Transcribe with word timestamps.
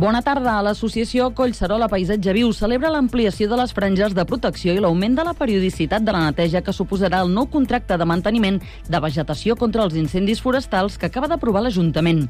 Bona 0.00 0.22
tarda. 0.24 0.54
L'associació 0.64 1.26
Collserola 1.36 1.84
Paisatge 1.92 2.32
Viu 2.32 2.54
celebra 2.56 2.88
l'ampliació 2.88 3.50
de 3.50 3.56
les 3.60 3.72
franges 3.76 4.14
de 4.16 4.22
protecció 4.24 4.72
i 4.72 4.80
l'augment 4.80 5.12
de 5.18 5.24
la 5.26 5.34
periodicitat 5.36 6.06
de 6.06 6.14
la 6.14 6.22
neteja 6.24 6.62
que 6.64 6.72
suposarà 6.72 7.18
el 7.20 7.28
nou 7.34 7.50
contracte 7.52 7.98
de 8.00 8.06
manteniment 8.08 8.56
de 8.88 9.00
vegetació 9.04 9.58
contra 9.60 9.84
els 9.84 9.98
incendis 10.00 10.40
forestals 10.40 10.96
que 10.96 11.10
acaba 11.10 11.28
d'aprovar 11.28 11.60
l'Ajuntament. 11.66 12.22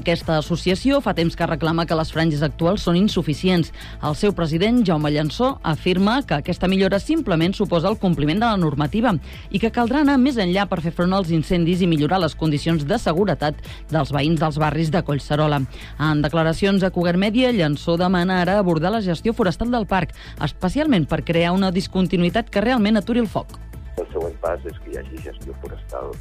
Aquesta 0.00 0.38
associació 0.38 1.02
fa 1.04 1.12
temps 1.18 1.36
que 1.36 1.50
reclama 1.50 1.84
que 1.84 1.98
les 2.00 2.14
franges 2.14 2.46
actuals 2.46 2.86
són 2.88 2.96
insuficients. 2.96 3.74
El 4.00 4.16
seu 4.16 4.32
president, 4.32 4.80
Jaume 4.88 5.12
Llançó, 5.12 5.58
afirma 5.62 6.22
que 6.22 6.38
aquesta 6.38 6.64
millora 6.72 6.96
simplement 6.96 7.52
suposa 7.52 7.92
el 7.92 8.00
compliment 8.00 8.40
de 8.40 8.48
la 8.48 8.56
normativa 8.56 9.12
i 9.50 9.60
que 9.60 9.72
caldrà 9.74 10.00
anar 10.00 10.16
més 10.16 10.40
enllà 10.40 10.64
per 10.64 10.80
fer 10.80 10.94
front 10.96 11.12
als 11.12 11.28
incendis 11.28 11.84
i 11.84 11.92
millorar 11.92 12.22
les 12.24 12.38
condicions 12.38 12.88
de 12.88 13.02
seguretat 13.04 13.60
dels 13.92 14.16
veïns 14.16 14.40
dels 14.40 14.56
barris 14.56 14.88
de 14.88 15.04
Collserola. 15.04 15.60
En 16.00 16.24
declaracions 16.24 16.80
a 16.80 16.88
Cugat 16.88 17.17
Mèdia, 17.18 17.50
Llançó 17.52 17.96
demana 17.98 18.40
ara 18.44 18.58
abordar 18.62 18.92
la 18.94 19.02
gestió 19.02 19.34
forestal 19.34 19.72
del 19.74 19.86
parc, 19.90 20.14
especialment 20.46 21.08
per 21.10 21.24
crear 21.26 21.54
una 21.56 21.72
discontinuïtat 21.74 22.52
que 22.54 22.62
realment 22.64 23.00
aturi 23.00 23.24
el 23.24 23.30
foc. 23.30 23.56
El 23.98 24.06
següent 24.12 24.36
pas 24.44 24.68
és 24.70 24.78
que 24.84 24.92
hi 24.92 25.00
hagi 25.00 25.24
gestió 25.24 25.56
forestal. 25.64 26.14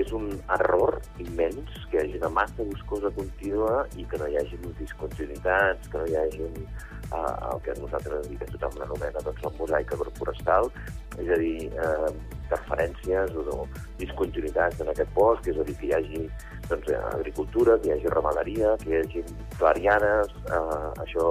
És 0.00 0.12
un 0.14 0.28
error 0.54 1.00
immens 1.18 1.70
que 1.90 1.98
hi 1.98 2.00
hagi 2.04 2.18
una 2.20 2.30
massa 2.30 2.62
boscosa 2.62 3.10
contínua 3.16 3.82
i 3.98 4.04
que 4.06 4.20
no 4.22 4.28
hi 4.30 4.38
hagi 4.38 4.58
discontinuïtats, 4.78 5.90
que 5.90 5.98
no 5.98 6.06
hi 6.06 6.16
hagi 6.20 6.46
eh, 6.46 7.50
el 7.50 7.62
que 7.64 7.74
nosaltres 7.80 8.30
i 8.30 8.38
que 8.38 8.48
tothom 8.54 8.78
l'anomena 8.78 9.24
doncs, 9.26 9.42
el 9.50 9.56
mosaic 9.58 9.92
agroforestal, 9.96 10.70
és 11.18 11.26
a 11.34 11.40
dir, 11.42 11.56
eh, 11.74 12.12
interferències 12.38 13.34
o 13.42 13.66
discontinuïtats 13.98 14.80
en 14.80 14.94
aquest 14.94 15.12
bosc, 15.18 15.50
és 15.50 15.58
a 15.58 15.66
dir, 15.66 15.76
que 15.82 15.90
hi 15.90 15.94
hagi 15.98 16.22
doncs, 16.70 16.92
agricultura, 17.12 17.78
que 17.80 17.90
hi 17.90 17.96
hagi 17.96 18.14
ramaderia, 18.14 18.76
que 18.82 18.90
hi 18.90 19.00
hagi 19.02 19.24
clarianes, 19.58 20.32
eh, 20.48 21.04
això 21.04 21.26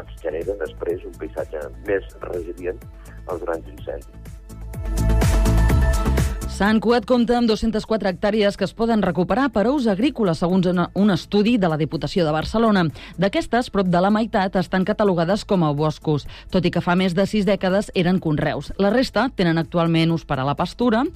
ens 0.00 0.20
genera 0.22 0.56
després 0.64 1.04
un 1.08 1.16
paisatge 1.20 1.66
més 1.88 2.14
resilient 2.28 2.80
als 3.28 3.44
grans 3.44 3.74
incendis. 3.76 4.22
Sant 6.52 6.82
Cugat 6.84 7.06
compta 7.08 7.38
amb 7.38 7.48
204 7.48 8.10
hectàrees 8.12 8.58
que 8.60 8.66
es 8.68 8.74
poden 8.76 9.00
recuperar 9.02 9.46
per 9.54 9.64
a 9.64 9.70
ús 9.72 9.86
agrícola, 9.88 10.34
segons 10.36 10.68
un 10.68 11.10
estudi 11.10 11.56
de 11.58 11.70
la 11.72 11.78
Diputació 11.80 12.26
de 12.26 12.34
Barcelona. 12.34 12.84
D'aquestes, 13.16 13.70
prop 13.72 13.88
de 13.88 14.02
la 14.04 14.12
meitat 14.12 14.58
estan 14.60 14.84
catalogades 14.84 15.46
com 15.48 15.64
a 15.64 15.72
boscos, 15.72 16.28
tot 16.52 16.68
i 16.68 16.70
que 16.70 16.84
fa 16.84 16.94
més 16.94 17.16
de 17.16 17.24
sis 17.26 17.48
dècades 17.48 17.88
eren 17.96 18.20
conreus. 18.20 18.68
La 18.76 18.92
resta 18.92 19.30
tenen 19.34 19.58
actualment 19.58 20.12
ús 20.12 20.28
per 20.28 20.38
a 20.38 20.46
la 20.46 20.54
pastura 20.54 21.06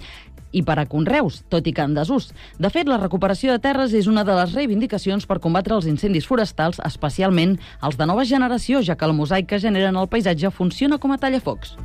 i 0.56 0.64
per 0.64 0.78
a 0.80 0.86
conreus, 0.88 1.42
tot 1.52 1.68
i 1.68 1.74
que 1.76 1.84
en 1.84 1.94
desús. 1.96 2.30
De 2.58 2.72
fet, 2.72 2.88
la 2.88 3.00
recuperació 3.02 3.52
de 3.52 3.62
terres 3.62 3.94
és 3.96 4.08
una 4.08 4.24
de 4.24 4.36
les 4.38 4.56
reivindicacions 4.56 5.28
per 5.28 5.40
combatre 5.44 5.76
els 5.76 5.90
incendis 5.90 6.26
forestals, 6.26 6.80
especialment 6.88 7.58
els 7.84 8.00
de 8.00 8.08
nova 8.08 8.24
generació, 8.24 8.82
ja 8.82 8.96
que 8.96 9.08
el 9.08 9.16
mosaic 9.16 9.52
que 9.52 9.62
generen 9.62 10.00
el 10.00 10.08
paisatge 10.08 10.54
funciona 10.54 10.98
com 10.98 11.12
a 11.12 11.20
tallafocs. 11.20 11.76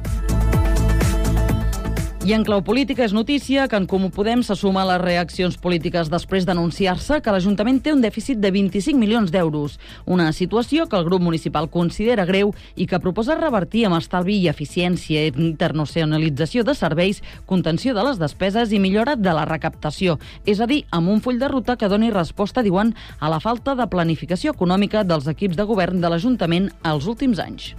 I 2.22 2.36
en 2.38 2.44
clau 2.46 2.60
política 2.62 3.02
és 3.02 3.16
notícia 3.18 3.64
que 3.66 3.74
en 3.82 3.88
Comú 3.90 4.12
Podem 4.14 4.44
se 4.46 4.54
suma 4.54 4.84
a 4.84 4.90
les 4.92 5.00
reaccions 5.02 5.56
polítiques 5.58 6.06
després 6.14 6.46
d'anunciar-se 6.46 7.18
que 7.18 7.32
l'Ajuntament 7.34 7.80
té 7.82 7.96
un 7.96 8.04
dèficit 8.04 8.38
de 8.38 8.52
25 8.54 8.94
milions 9.02 9.32
d'euros, 9.34 9.80
una 10.06 10.28
situació 10.30 10.86
que 10.86 11.00
el 11.00 11.08
grup 11.08 11.24
municipal 11.26 11.66
considera 11.74 12.28
greu 12.30 12.54
i 12.76 12.86
que 12.86 13.00
proposa 13.02 13.40
revertir 13.40 13.88
amb 13.88 13.98
estalvi 13.98 14.36
i 14.38 14.52
eficiència, 14.54 15.26
internacionalització 15.34 16.62
de 16.62 16.78
serveis, 16.78 17.24
contenció 17.50 17.98
de 17.98 18.06
les 18.06 18.22
despeses 18.22 18.70
i 18.70 18.78
millora 18.78 19.18
de 19.18 19.34
la 19.34 19.48
recaptació, 19.50 20.20
és 20.46 20.62
a 20.62 20.70
dir, 20.70 20.84
amb 20.92 21.10
un 21.10 21.26
full 21.26 21.42
de 21.42 21.50
ruta 21.50 21.74
que 21.74 21.90
doni 21.90 22.14
resposta, 22.14 22.62
diuen, 22.62 22.94
a 23.18 23.34
la 23.34 23.42
falta 23.42 23.74
de 23.74 23.90
planificació 23.90 24.54
econòmica 24.54 25.02
dels 25.02 25.26
equips 25.26 25.58
de 25.58 25.66
govern 25.66 26.06
de 26.06 26.14
l'Ajuntament 26.14 26.70
als 26.86 27.10
últims 27.10 27.42
anys. 27.42 27.74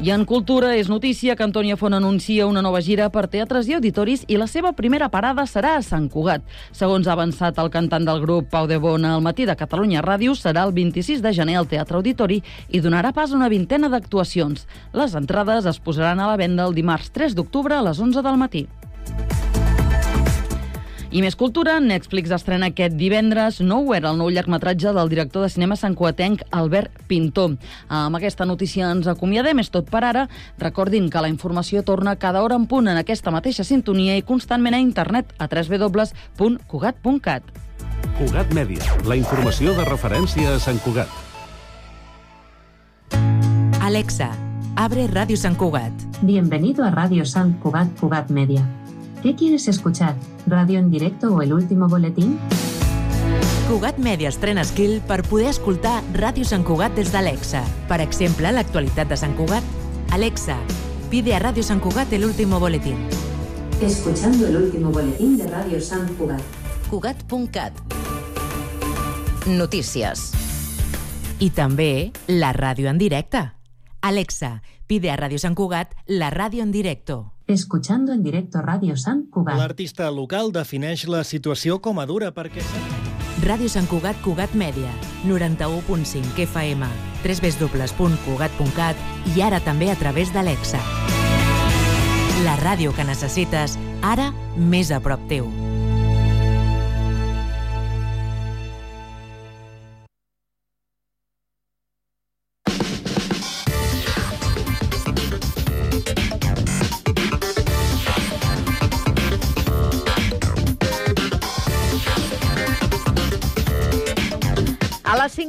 I 0.00 0.08
en 0.14 0.22
cultura 0.24 0.70
és 0.80 0.88
notícia 0.88 1.34
que 1.36 1.44
Antònia 1.44 1.76
Font 1.76 1.92
anuncia 1.92 2.46
una 2.48 2.62
nova 2.64 2.80
gira 2.80 3.10
per 3.12 3.26
teatres 3.28 3.66
i 3.68 3.74
auditoris 3.76 4.22
i 4.32 4.38
la 4.40 4.46
seva 4.48 4.70
primera 4.72 5.10
parada 5.12 5.44
serà 5.44 5.74
a 5.76 5.82
Sant 5.84 6.06
Cugat. 6.08 6.40
Segons 6.72 7.04
ha 7.04 7.12
avançat 7.12 7.60
el 7.60 7.68
cantant 7.74 8.08
del 8.08 8.22
grup 8.24 8.48
Pau 8.48 8.64
de 8.64 8.78
Bona 8.80 9.12
al 9.18 9.20
matí 9.20 9.44
de 9.44 9.58
Catalunya 9.60 10.00
Ràdio, 10.00 10.32
serà 10.32 10.64
el 10.64 10.72
26 10.72 11.20
de 11.20 11.34
gener 11.36 11.58
al 11.60 11.68
Teatre 11.68 12.00
Auditori 12.00 12.40
i 12.72 12.80
donarà 12.80 13.12
pas 13.12 13.28
a 13.28 13.36
una 13.36 13.52
vintena 13.52 13.92
d'actuacions. 13.92 14.64
Les 14.96 15.20
entrades 15.20 15.68
es 15.68 15.84
posaran 15.84 16.24
a 16.24 16.32
la 16.32 16.40
venda 16.40 16.64
el 16.64 16.72
dimarts 16.80 17.12
3 17.12 17.36
d'octubre 17.36 17.76
a 17.76 17.84
les 17.84 18.00
11 18.00 18.24
del 18.24 18.40
matí. 18.40 18.68
I 21.10 21.24
més 21.24 21.34
cultura, 21.34 21.80
Netflix 21.82 22.30
estrena 22.30 22.68
aquest 22.70 22.94
divendres 22.94 23.56
Nowhere, 23.66 24.06
el 24.12 24.18
nou 24.20 24.28
llargmetratge 24.30 24.92
del 24.94 25.08
director 25.10 25.42
de 25.42 25.48
cinema 25.50 25.74
santcuatenc 25.74 26.44
Albert 26.54 27.00
Pintor. 27.10 27.56
Amb 27.90 28.14
aquesta 28.14 28.46
notícia 28.46 28.86
ens 28.94 29.08
acomiadem, 29.10 29.58
és 29.58 29.72
tot 29.74 29.90
per 29.90 30.04
ara. 30.06 30.28
Recordin 30.62 31.10
que 31.10 31.18
la 31.18 31.28
informació 31.32 31.82
torna 31.82 32.14
cada 32.14 32.44
hora 32.46 32.54
en 32.54 32.68
punt 32.70 32.86
en 32.86 33.00
aquesta 33.00 33.34
mateixa 33.34 33.66
sintonia 33.66 34.14
i 34.14 34.22
constantment 34.22 34.78
a 34.78 34.82
internet 34.84 35.34
a 35.38 35.50
www.cugat.cat. 35.50 37.42
Cugat 38.20 38.54
Mèdia, 38.54 39.02
la 39.02 39.18
informació 39.18 39.74
de 39.74 39.84
referència 39.90 40.54
a 40.54 40.62
Sant 40.62 40.78
Cugat. 40.86 41.10
Alexa, 43.82 44.30
abre 44.78 45.08
Radio 45.10 45.36
San 45.36 45.58
Cugat. 45.58 45.90
Bienvenido 46.22 46.84
a 46.84 46.94
Radio 46.94 47.26
San 47.26 47.58
Cugat 47.58 47.98
Cugat 47.98 48.30
Media. 48.30 48.62
¿Qué 49.22 49.34
quieres 49.34 49.68
escuchar? 49.68 50.16
¿Radio 50.46 50.78
en 50.78 50.90
directo 50.90 51.34
o 51.34 51.42
el 51.42 51.52
último 51.52 51.88
boletín? 51.88 52.38
Cugat 53.68 53.98
Media 53.98 54.30
estrena 54.30 54.64
skill 54.64 55.02
per 55.06 55.22
poder 55.28 55.50
escoltar 55.52 56.00
Ràdio 56.16 56.46
Sant 56.48 56.64
Cugat 56.64 56.96
des 56.96 57.12
d'Alexa. 57.12 57.60
Per 57.86 58.00
exemple, 58.00 58.48
l'actualitat 58.48 59.12
de 59.12 59.18
Sant 59.20 59.36
Cugat. 59.36 59.62
Alexa, 60.16 60.56
pide 61.12 61.34
a 61.36 61.38
Radio 61.38 61.62
San 61.62 61.80
Cugat 61.84 62.10
el 62.16 62.24
último 62.24 62.58
boletín. 62.58 62.96
Escuchando 63.82 64.46
el 64.48 64.56
último 64.56 64.90
boletín 64.90 65.36
de 65.36 65.46
Radio 65.46 65.80
San 65.80 66.08
Cugat. 66.16 66.40
Cugat.cat 66.88 67.76
Notícies. 69.46 70.32
I 71.40 71.50
també 71.52 72.12
la 72.26 72.54
ràdio 72.56 72.88
en 72.88 72.96
directe. 72.96 73.52
Alexa, 74.00 74.62
pide 74.86 75.12
a 75.12 75.16
Radio 75.16 75.38
San 75.38 75.54
Cugat 75.54 75.92
la 76.06 76.30
ràdio 76.32 76.62
en 76.64 76.72
directo. 76.72 77.34
Escuchando 77.50 78.12
en 78.12 78.22
directo 78.22 78.62
Radio 78.62 78.96
San 78.96 79.26
Cugat. 79.26 79.58
L'artista 79.58 80.06
local 80.14 80.52
defineix 80.54 81.02
la 81.10 81.24
situació 81.26 81.80
com 81.82 81.98
a 81.98 82.04
dura 82.06 82.28
perquè... 82.30 82.62
Ràdio 83.42 83.66
Sant 83.72 83.88
Cugat 83.90 84.20
Cugat 84.22 84.54
Mèdia, 84.54 84.92
91.5 85.26 86.46
FM, 86.46 86.86
www.cugat.cat 87.24 89.02
i 89.34 89.42
ara 89.42 89.58
també 89.66 89.90
a 89.90 89.98
través 89.98 90.30
d'Alexa. 90.30 90.78
La 92.46 92.54
ràdio 92.62 92.94
que 92.94 93.08
necessites, 93.08 93.74
ara 94.06 94.30
més 94.54 94.94
a 94.94 95.02
prop 95.02 95.26
teu. 95.26 95.50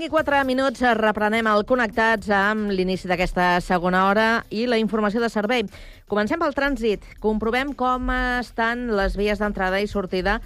5 0.01 0.07
i 0.07 0.09
4 0.09 0.45
minuts 0.49 0.81
reprenem 0.97 1.45
el 1.45 1.59
Connectats 1.69 2.31
amb 2.33 2.71
l'inici 2.73 3.05
d'aquesta 3.05 3.59
segona 3.61 4.07
hora 4.07 4.23
i 4.49 4.63
la 4.65 4.79
informació 4.81 5.21
de 5.21 5.29
servei. 5.29 5.61
Comencem 6.09 6.41
pel 6.41 6.55
trànsit. 6.57 7.05
Comprovem 7.21 7.75
com 7.77 8.09
estan 8.09 8.87
les 8.97 9.13
vies 9.13 9.37
d'entrada 9.37 9.77
i 9.77 9.85
sortida 9.85 10.39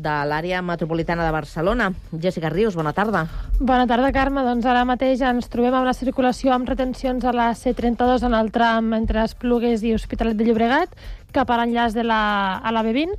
de 0.00 0.14
l'àrea 0.30 0.62
metropolitana 0.64 1.26
de 1.26 1.34
Barcelona. 1.34 1.90
Jessica 2.24 2.48
Rius, 2.48 2.72
bona 2.72 2.94
tarda. 2.96 3.26
Bona 3.60 3.84
tarda, 3.90 4.14
Carme. 4.16 4.46
Doncs 4.48 4.64
ara 4.64 4.86
mateix 4.88 5.20
ens 5.28 5.52
trobem 5.52 5.76
amb 5.76 5.90
la 5.90 5.96
circulació 5.98 6.56
amb 6.56 6.72
retencions 6.72 7.28
a 7.28 7.36
la 7.36 7.50
C32 7.52 8.24
en 8.30 8.40
el 8.40 8.48
tram 8.54 8.94
entre 8.96 9.26
Esplugues 9.28 9.84
i 9.84 9.92
Hospitalet 9.92 10.40
de 10.40 10.48
Llobregat 10.48 10.96
cap 11.36 11.52
a 11.52 11.60
l'enllaç 11.60 11.92
de 11.92 12.08
la, 12.08 12.22
a 12.64 12.72
la 12.72 12.80
B20 12.80 13.12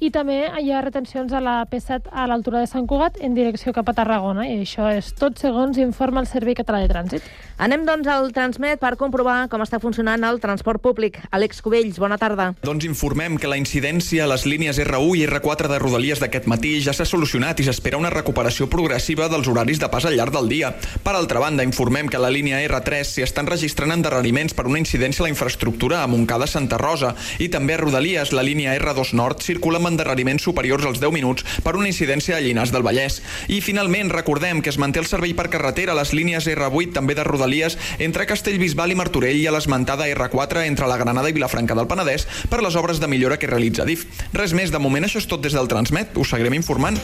i 0.00 0.08
també 0.08 0.38
hi 0.48 0.70
ha 0.72 0.80
retencions 0.80 1.32
a 1.36 1.40
la 1.44 1.58
P7 1.68 2.08
a 2.08 2.24
l'altura 2.30 2.62
de 2.62 2.68
Sant 2.70 2.86
Cugat 2.88 3.18
en 3.20 3.34
direcció 3.36 3.74
cap 3.76 3.90
a 3.90 3.94
Tarragona 3.96 4.46
i 4.48 4.62
això 4.62 4.88
és 4.96 5.10
tot 5.12 5.36
segons 5.36 5.76
informa 5.76 6.22
el 6.24 6.28
Servei 6.30 6.56
Català 6.56 6.80
de 6.80 6.88
Trànsit. 6.88 7.26
Anem 7.60 7.84
doncs 7.84 8.08
al 8.08 8.30
Transmet 8.32 8.80
per 8.80 8.94
comprovar 8.96 9.42
com 9.52 9.60
està 9.60 9.76
funcionant 9.82 10.24
el 10.24 10.40
transport 10.40 10.80
públic. 10.80 11.18
Àlex 11.36 11.60
Cubells, 11.60 11.98
bona 12.00 12.16
tarda. 12.16 12.54
Doncs 12.64 12.86
informem 12.88 13.36
que 13.36 13.50
la 13.52 13.58
incidència 13.60 14.24
a 14.24 14.30
les 14.32 14.46
línies 14.48 14.80
R1 14.80 15.18
i 15.20 15.26
R4 15.26 15.68
de 15.68 15.80
Rodalies 15.82 16.24
d'aquest 16.24 16.48
matí 16.48 16.72
ja 16.80 16.96
s'ha 16.96 17.04
solucionat 17.04 17.60
i 17.60 17.68
s'espera 17.68 18.00
una 18.00 18.14
recuperació 18.14 18.70
progressiva 18.72 19.28
dels 19.28 19.52
horaris 19.52 19.82
de 19.82 19.92
pas 19.92 20.08
al 20.08 20.16
llarg 20.16 20.32
del 20.32 20.48
dia. 20.48 20.72
Per 21.04 21.12
altra 21.12 21.44
banda, 21.44 21.66
informem 21.68 22.08
que 22.08 22.16
a 22.16 22.24
la 22.24 22.32
línia 22.32 22.62
R3 22.64 23.04
s'hi 23.04 23.26
estan 23.28 23.50
registrant 23.50 23.92
endarreriments 23.92 24.56
per 24.56 24.64
una 24.64 24.80
incidència 24.80 25.20
a 25.20 25.28
la 25.28 25.34
infraestructura 25.34 26.00
a 26.00 26.08
Montcada 26.08 26.48
Santa 26.48 26.80
Rosa 26.80 27.12
i 27.38 27.52
també 27.52 27.76
a 27.76 27.82
Rodalies 27.84 28.32
la 28.32 28.46
línia 28.46 28.72
R2 28.80 29.12
Nord 29.20 29.44
circula 29.44 29.76
amb 29.76 29.89
amb 29.90 29.98
endarreriments 29.98 30.46
superiors 30.46 30.86
als 30.86 31.00
10 31.02 31.12
minuts 31.12 31.44
per 31.64 31.74
una 31.76 31.90
incidència 31.90 32.36
a 32.38 32.40
Llinars 32.40 32.72
del 32.72 32.86
Vallès. 32.86 33.20
I 33.50 33.60
finalment 33.60 34.10
recordem 34.14 34.62
que 34.62 34.70
es 34.70 34.78
manté 34.78 35.02
el 35.02 35.08
servei 35.10 35.34
per 35.34 35.50
carretera 35.50 35.92
a 35.92 35.98
les 35.98 36.14
línies 36.14 36.46
R8 36.46 36.94
també 36.94 37.16
de 37.18 37.26
Rodalies 37.26 37.76
entre 37.98 38.28
Castellbisbal 38.30 38.94
i 38.94 38.98
Martorell 38.98 39.40
i 39.40 39.46
a 39.50 39.54
l'esmentada 39.54 40.08
R4 40.08 40.64
entre 40.70 40.88
la 40.88 40.98
Granada 41.00 41.30
i 41.30 41.36
Vilafranca 41.36 41.74
del 41.74 41.90
Penedès 41.90 42.26
per 42.50 42.62
les 42.62 42.78
obres 42.78 43.02
de 43.02 43.10
millora 43.10 43.38
que 43.38 43.50
realitza 43.50 43.84
DIF. 43.84 44.06
Res 44.32 44.54
més, 44.54 44.70
de 44.70 44.78
moment 44.78 45.04
això 45.04 45.20
és 45.20 45.28
tot 45.28 45.42
des 45.42 45.56
del 45.56 45.68
Transmet. 45.68 46.14
Us 46.20 46.30
seguirem 46.30 46.54
informant. 46.54 47.00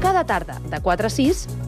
Cada 0.00 0.24
tarda, 0.24 0.60
de 0.70 0.80
4 0.80 1.06
a 1.06 1.10
6, 1.10 1.46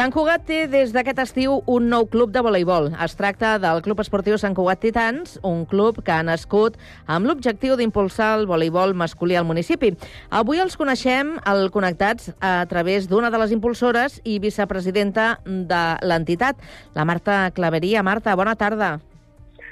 Sant 0.00 0.14
Cugat 0.14 0.46
té 0.48 0.62
des 0.64 0.94
d'aquest 0.94 1.18
estiu 1.20 1.58
un 1.68 1.90
nou 1.92 2.06
club 2.08 2.30
de 2.32 2.40
voleibol. 2.40 2.86
Es 3.04 3.12
tracta 3.18 3.50
del 3.60 3.82
Club 3.84 3.98
Esportiu 4.00 4.38
Sant 4.40 4.54
Cugat 4.56 4.80
Titans, 4.80 5.34
un 5.44 5.66
club 5.68 5.98
que 6.06 6.14
ha 6.14 6.22
nascut 6.24 6.78
amb 7.04 7.28
l'objectiu 7.28 7.76
d'impulsar 7.76 8.30
el 8.38 8.46
voleibol 8.48 8.94
masculí 8.96 9.36
al 9.36 9.44
municipi. 9.44 9.90
Avui 10.32 10.62
els 10.64 10.78
coneixem 10.80 11.34
al 11.44 11.68
Connectats 11.74 12.32
a 12.40 12.64
través 12.72 13.10
d'una 13.12 13.28
de 13.28 13.42
les 13.44 13.52
impulsores 13.52 14.22
i 14.24 14.38
vicepresidenta 14.40 15.34
de 15.44 15.84
l'entitat, 16.00 16.56
la 16.96 17.04
Marta 17.04 17.50
Claveria. 17.52 18.00
Marta, 18.00 18.32
bona 18.40 18.56
tarda. 18.56 18.94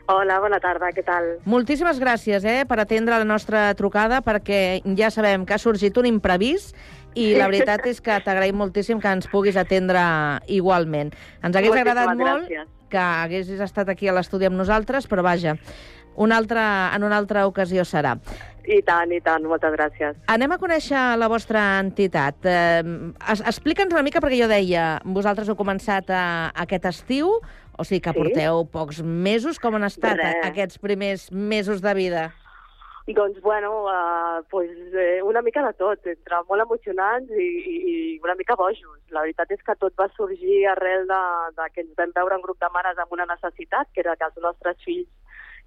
Hola, 0.08 0.38
bona 0.40 0.56
tarda, 0.56 0.88
què 0.96 1.02
tal? 1.04 1.26
Moltíssimes 1.44 1.98
gràcies 2.00 2.44
eh, 2.48 2.62
per 2.64 2.78
atendre 2.80 3.18
la 3.20 3.26
nostra 3.28 3.66
trucada, 3.76 4.22
perquè 4.24 4.80
ja 4.96 5.10
sabem 5.12 5.44
que 5.44 5.52
ha 5.52 5.60
sorgit 5.60 6.00
un 6.00 6.08
imprevist 6.08 6.72
i 7.18 7.34
la 7.36 7.48
veritat 7.50 7.84
és 7.90 8.00
que 8.04 8.16
t'agraïm 8.24 8.56
moltíssim 8.60 9.00
que 9.02 9.10
ens 9.10 9.26
puguis 9.32 9.56
atendre 9.58 10.00
igualment. 10.46 11.12
Ens 11.42 11.56
hagués 11.56 11.70
Moltíssimes 11.72 11.96
agradat 11.96 12.16
molt 12.16 12.46
gràcies. 12.48 12.66
que 12.88 12.98
haguessis 12.98 13.60
estat 13.60 13.88
aquí 13.92 14.08
a 14.08 14.14
l'estudi 14.16 14.46
amb 14.48 14.56
nosaltres, 14.56 15.08
però 15.08 15.22
vaja, 15.26 15.56
una 16.16 16.36
altra, 16.36 16.90
en 16.94 17.04
una 17.04 17.16
altra 17.16 17.46
ocasió 17.46 17.84
serà. 17.84 18.16
I 18.68 18.82
tant, 18.84 19.12
i 19.16 19.20
tant, 19.24 19.44
moltes 19.48 19.72
gràcies. 19.72 20.16
Anem 20.28 20.52
a 20.52 20.58
conèixer 20.60 21.16
la 21.16 21.28
vostra 21.28 21.78
entitat. 21.80 22.36
Eh, 22.44 22.82
es- 23.32 23.40
Explica'ns 23.40 23.92
una 23.94 24.02
mica, 24.02 24.20
perquè 24.20 24.36
jo 24.42 24.48
deia, 24.48 25.00
vosaltres 25.04 25.48
heu 25.48 25.56
començat 25.56 26.10
a, 26.10 26.50
aquest 26.54 26.84
estiu, 26.84 27.30
o 27.78 27.84
sigui 27.84 28.00
que 28.02 28.12
Sí. 28.12 28.18
porteu 28.18 28.66
pocs 28.66 29.00
mesos. 29.02 29.58
Com 29.58 29.74
han 29.76 29.84
estat 29.84 30.18
Res. 30.18 30.36
aquests 30.44 30.78
primers 30.78 31.30
mesos 31.32 31.80
de 31.80 31.94
vida? 31.94 32.34
Doncs, 33.14 33.40
bueno, 33.40 33.84
uh, 33.86 34.42
pues, 34.50 34.70
eh, 34.92 35.22
una 35.22 35.40
mica 35.40 35.64
de 35.64 35.72
tot, 35.78 36.06
entre 36.06 36.42
molt 36.48 36.64
emocionants 36.66 37.30
i, 37.32 37.46
i, 37.72 37.76
i 37.92 37.94
una 38.22 38.34
mica 38.36 38.56
bojos. 38.56 38.82
La 39.14 39.22
veritat 39.24 39.54
és 39.54 39.62
que 39.64 39.76
tot 39.80 39.96
va 39.96 40.10
sorgir 40.16 40.66
arrel 40.68 41.08
de, 41.08 41.22
de 41.56 41.68
que 41.72 41.86
ens 41.86 41.94
vam 41.96 42.12
veure 42.16 42.36
un 42.36 42.44
grup 42.44 42.60
de 42.60 42.68
mares 42.74 43.00
amb 43.00 43.14
una 43.16 43.26
necessitat, 43.30 43.88
que 43.94 44.04
era 44.04 44.16
que 44.16 44.28
els 44.28 44.36
nostres 44.44 44.76
fills 44.84 45.08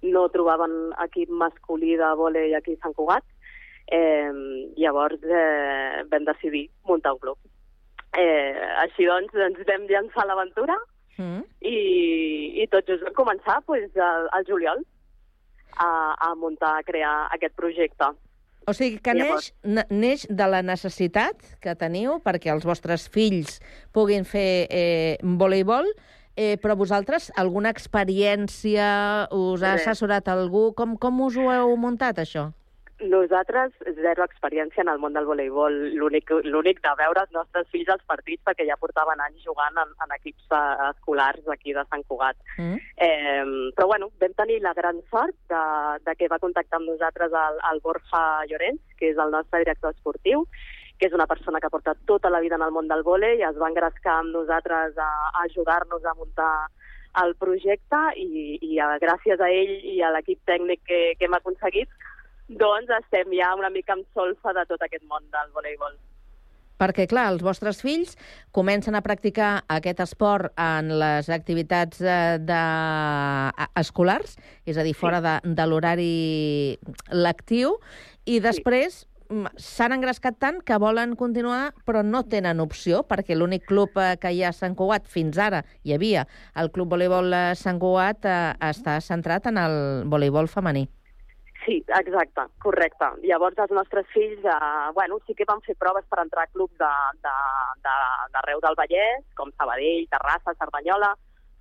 no 0.02 0.28
trobaven 0.34 0.92
equip 1.04 1.30
masculí 1.30 1.96
de 1.98 2.12
vòlei 2.18 2.54
aquí 2.54 2.78
a 2.78 2.84
Sant 2.86 2.94
Cugat. 2.94 3.26
Eh, 3.90 4.30
llavors 4.78 5.26
eh, 5.26 6.06
vam 6.14 6.30
decidir 6.30 6.68
muntar 6.86 7.16
un 7.18 7.22
club. 7.26 7.38
Eh, 8.14 8.54
així 8.86 9.10
doncs 9.10 9.34
ens 9.34 9.62
vam 9.66 9.90
llançar 9.90 10.22
a 10.22 10.30
l'aventura 10.30 10.78
Mm? 11.18 11.42
i, 11.60 11.78
i 12.62 12.66
tot 12.72 12.88
just 12.88 13.04
vam 13.04 13.14
començar 13.18 13.58
pues, 13.68 13.90
al, 14.00 14.28
al 14.32 14.46
juliol 14.48 14.80
a, 15.76 16.14
a 16.18 16.34
muntar, 16.38 16.78
a 16.78 16.86
crear 16.86 17.14
aquest 17.34 17.54
projecte. 17.56 18.12
O 18.68 18.72
sigui 18.76 19.00
que 19.02 19.14
neix, 19.16 19.50
neix 19.90 20.24
de 20.30 20.46
la 20.46 20.62
necessitat 20.62 21.40
que 21.62 21.74
teniu 21.78 22.20
perquè 22.22 22.52
els 22.52 22.66
vostres 22.66 23.08
fills 23.10 23.58
puguin 23.94 24.26
fer 24.28 24.68
eh, 24.70 25.18
voleibol, 25.22 25.88
eh, 26.36 26.54
però 26.62 26.76
vosaltres, 26.78 27.32
alguna 27.36 27.72
experiència, 27.74 28.86
us 29.34 29.66
ha 29.66 29.74
assessorat 29.80 30.30
algú? 30.30 30.70
Com, 30.78 30.94
com 30.96 31.24
us 31.26 31.36
ho 31.36 31.50
heu 31.50 31.74
muntat, 31.76 32.22
això? 32.22 32.52
Nosaltres, 33.02 33.72
zero 33.98 34.24
experiència 34.24 34.82
en 34.84 34.90
el 34.92 35.00
món 35.02 35.16
del 35.16 35.26
voleibol. 35.26 35.74
L'únic 35.98 36.30
de 36.84 36.92
veure 36.98 37.24
els 37.24 37.32
nostres 37.34 37.66
fills 37.72 37.88
als 37.90 38.04
partits, 38.06 38.42
perquè 38.46 38.66
ja 38.68 38.78
portaven 38.80 39.20
anys 39.24 39.42
jugant 39.46 39.80
en, 39.82 39.94
en 40.04 40.14
equips 40.18 40.44
eh, 40.54 40.90
escolars 40.90 41.42
d'aquí 41.48 41.74
de 41.74 41.84
Sant 41.88 42.04
Cugat. 42.08 42.38
Mm? 42.58 42.78
Eh, 43.06 43.72
però 43.76 43.88
bueno, 43.90 44.10
vam 44.22 44.36
tenir 44.38 44.60
la 44.62 44.74
gran 44.78 45.00
sort 45.10 45.34
de, 45.50 45.64
de 46.06 46.14
que 46.18 46.30
va 46.30 46.40
contactar 46.42 46.78
amb 46.78 46.92
nosaltres 46.92 47.34
el, 47.46 47.58
el 47.72 47.82
Borja 47.82 48.22
Llorenç, 48.50 48.82
que 48.98 49.10
és 49.10 49.18
el 49.18 49.34
nostre 49.34 49.64
director 49.64 49.96
esportiu, 49.96 50.46
que 50.98 51.08
és 51.10 51.16
una 51.16 51.26
persona 51.26 51.58
que 51.58 51.70
porta 51.72 51.96
tota 52.06 52.30
la 52.30 52.38
vida 52.40 52.54
en 52.54 52.62
el 52.62 52.70
món 52.70 52.86
del 52.86 53.02
vòlei 53.02 53.40
i 53.40 53.48
es 53.48 53.58
va 53.58 53.72
engrescar 53.72 54.20
amb 54.20 54.36
nosaltres 54.36 54.94
a, 54.94 55.10
a 55.32 55.42
ajudar-nos 55.48 56.04
a 56.06 56.14
muntar 56.14 56.52
el 57.24 57.34
projecte 57.36 57.98
i, 58.16 58.58
i 58.62 58.78
a, 58.80 58.94
gràcies 59.02 59.40
a 59.42 59.48
ell 59.50 59.72
i 59.90 59.98
a 60.00 60.12
l'equip 60.14 60.40
tècnic 60.48 60.80
que, 60.86 61.00
que 61.18 61.26
hem 61.26 61.34
aconseguit, 61.36 61.90
doncs 62.58 62.90
estem 63.02 63.32
ja 63.36 63.54
una 63.58 63.70
mica 63.70 63.94
amb 63.96 64.06
solfa 64.14 64.52
de 64.56 64.64
tot 64.70 64.82
aquest 64.82 65.04
món 65.08 65.24
del 65.32 65.52
voleibol. 65.54 65.94
Perquè, 66.82 67.04
clar, 67.06 67.28
els 67.30 67.44
vostres 67.46 67.78
fills 67.84 68.16
comencen 68.50 68.96
a 68.98 69.02
practicar 69.04 69.62
aquest 69.70 70.00
esport 70.02 70.50
en 70.58 70.88
les 70.98 71.28
activitats 71.30 72.00
eh, 72.02 72.38
de... 72.42 72.58
a- 72.58 73.68
escolars, 73.78 74.34
és 74.66 74.76
a 74.76 74.82
dir, 74.82 74.94
fora 74.98 75.20
de, 75.22 75.36
de 75.44 75.66
l'horari 75.68 76.76
lectiu, 77.14 77.76
i 78.26 78.40
després 78.42 79.04
mm, 79.28 79.52
s'han 79.62 79.94
engrescat 79.94 80.40
tant 80.42 80.58
que 80.66 80.78
volen 80.82 81.14
continuar, 81.20 81.70
però 81.86 82.02
no 82.02 82.24
tenen 82.26 82.58
opció, 82.64 83.04
perquè 83.06 83.36
l'únic 83.38 83.68
club 83.68 83.94
eh, 84.02 84.16
que 84.18 84.32
hi 84.34 84.42
ha 84.42 84.50
a 84.50 84.56
Sant 84.56 84.74
Cugat 84.74 85.06
fins 85.06 85.38
ara, 85.38 85.62
hi 85.86 85.94
havia 85.94 86.26
el 86.58 86.72
Club 86.74 86.96
Voleibol 86.96 87.30
eh, 87.30 87.44
Sant 87.54 87.78
Cugat, 87.78 88.26
està 88.72 88.98
centrat 89.04 89.46
en 89.52 89.62
el 89.62 89.78
voleibol 90.10 90.50
femení. 90.50 90.88
Sí, 91.64 91.76
exacte, 91.94 92.42
correcte. 92.58 93.06
Llavors 93.22 93.58
els 93.62 93.70
nostres 93.70 94.06
fills, 94.12 94.44
eh, 94.44 94.90
bueno, 94.94 95.18
sí 95.26 95.34
que 95.34 95.44
van 95.46 95.60
fer 95.62 95.76
proves 95.78 96.04
per 96.10 96.18
entrar 96.24 96.44
a 96.44 96.50
clubs 96.50 96.76
de- 96.78 97.10
de- 97.22 97.82
de- 97.84 98.32
d'arreu 98.32 98.60
del 98.60 98.74
Vallès, 98.74 99.22
com 99.36 99.52
Sabadell, 99.52 100.08
Terrassa, 100.08 100.54
Cerdanyola, 100.58 101.14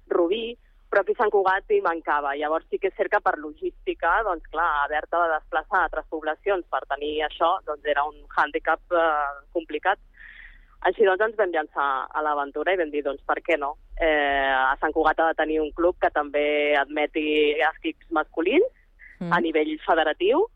Rubí, 0.08 0.58
però 0.90 1.02
aquí 1.02 1.14
Sant 1.16 1.30
Cugat 1.30 1.70
hi 1.70 1.82
mancava. 1.82 2.36
Llavors 2.36 2.66
sí 2.70 2.80
que 2.80 2.88
és 2.88 2.96
cert 2.96 3.12
que 3.12 3.22
per 3.22 3.38
logística, 3.38 4.24
doncs 4.24 4.48
clar, 4.50 4.86
haver-te 4.86 5.16
de 5.16 5.30
desplaçar 5.38 5.80
a 5.80 5.84
altres 5.84 6.06
poblacions 6.10 6.66
per 6.66 6.82
tenir 6.88 7.22
això, 7.24 7.60
doncs 7.66 7.86
era 7.86 8.04
un 8.04 8.26
hàndicap 8.36 8.80
eh, 8.92 9.46
complicat. 9.54 10.00
Així 10.82 11.06
doncs 11.06 11.22
ens 11.22 11.36
vam 11.38 11.52
llançar 11.52 12.08
a 12.12 12.22
l'aventura 12.24 12.74
i 12.74 12.78
vam 12.78 12.90
dir, 12.90 13.04
doncs 13.04 13.22
per 13.22 13.38
què 13.46 13.56
no? 13.60 13.78
Eh, 14.02 14.50
a 14.52 14.76
Sant 14.82 14.92
Cugat 14.92 15.20
ha 15.20 15.28
de 15.28 15.36
tenir 15.36 15.60
un 15.62 15.72
club 15.72 15.96
que 16.02 16.10
també 16.10 16.76
admeti 16.76 17.54
equips 17.62 18.10
masculins, 18.10 18.66
Mm. 19.22 19.34
a 19.34 19.40
nivell 19.40 19.76
federatiu 19.86 20.48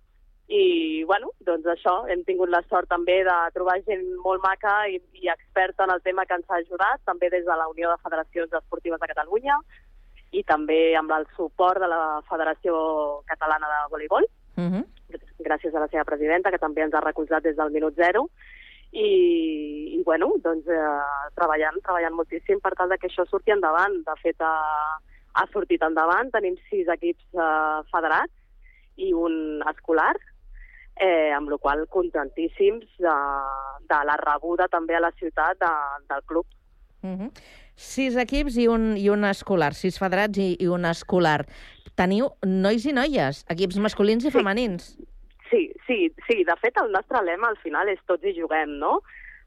i, 0.48 1.04
bueno, 1.06 1.32
doncs 1.46 1.66
això, 1.70 1.94
hem 2.10 2.24
tingut 2.26 2.50
la 2.50 2.62
sort 2.70 2.90
també 2.90 3.20
de 3.26 3.36
trobar 3.54 3.80
gent 3.86 4.04
molt 4.22 4.44
maca 4.44 4.88
i, 4.90 5.00
i 5.22 5.30
experta 5.30 5.86
en 5.86 5.94
el 5.94 6.02
tema 6.06 6.26
que 6.26 6.38
ens 6.38 6.50
ha 6.50 6.60
ajudat, 6.62 7.02
també 7.06 7.30
des 7.34 7.46
de 7.46 7.58
la 7.58 7.68
Unió 7.70 7.90
de 7.90 8.02
Federacions 8.04 8.54
Esportives 8.54 9.02
de 9.02 9.10
Catalunya 9.14 9.58
i 10.34 10.44
també 10.44 10.96
amb 10.98 11.14
el 11.18 11.26
suport 11.38 11.82
de 11.82 11.90
la 11.90 12.22
Federació 12.30 12.76
Catalana 13.30 13.70
de 13.70 13.86
Voleibol, 13.94 14.28
Mm 14.56 14.72
-hmm. 14.72 14.84
gràcies 15.40 15.76
a 15.76 15.80
la 15.80 15.88
seva 15.88 16.06
presidenta, 16.06 16.50
que 16.50 16.58
també 16.58 16.82
ens 16.82 16.94
ha 16.94 17.02
recolzat 17.02 17.44
des 17.44 17.58
del 17.58 17.72
minut 17.72 17.94
zero, 17.96 18.30
i, 18.92 20.00
i 20.00 20.04
bueno, 20.06 20.32
doncs 20.42 20.66
eh, 20.68 21.02
treballant, 21.36 21.82
treballant 21.84 22.16
moltíssim 22.16 22.62
per 22.62 22.74
tal 22.74 22.88
de 22.88 22.98
que 22.98 23.08
això 23.08 23.26
surti 23.28 23.52
endavant. 23.52 23.92
De 24.06 24.16
fet, 24.24 24.40
ha, 24.40 24.98
ha 25.34 25.46
sortit 25.52 25.82
endavant, 25.82 26.32
tenim 26.32 26.56
sis 26.70 26.88
equips 26.88 27.26
eh, 27.34 27.82
federats 27.92 28.32
i 28.98 29.14
un 29.14 29.62
escolar, 29.70 30.16
eh, 30.96 31.32
amb 31.36 31.50
la 31.50 31.58
qual 31.58 31.88
contentíssims 31.92 32.86
de, 32.98 33.16
de 33.90 34.00
la 34.08 34.18
rebuda 34.22 34.68
també 34.72 34.96
a 34.96 35.04
la 35.04 35.12
ciutat 35.20 35.60
de, 35.60 35.72
del 36.10 36.24
club. 36.26 36.46
Mm 37.02 37.16
-hmm. 37.20 37.32
Sis 37.76 38.16
equips 38.16 38.56
i 38.58 38.68
un, 38.68 38.96
i 38.98 39.10
un 39.10 39.26
escolar, 39.26 39.74
sis 39.74 40.00
federats 40.00 40.38
i, 40.38 40.56
i 40.60 40.68
un 40.68 40.86
escolar. 40.86 41.46
Teniu 41.96 42.30
nois 42.46 42.86
i 42.86 42.94
noies, 42.94 43.46
equips 43.50 43.78
masculins 43.78 44.24
i 44.26 44.32
Sí. 44.32 44.38
femenins. 44.38 44.98
Sí, 45.50 45.72
sí, 45.88 46.14
sí. 46.28 46.44
De 46.44 46.56
fet, 46.62 46.74
el 46.82 46.92
nostre 46.92 47.22
lema 47.24 47.48
al 47.48 47.58
final 47.58 47.88
és 47.90 48.00
tots 48.06 48.24
hi 48.24 48.34
juguem, 48.42 48.80
no? 48.80 49.02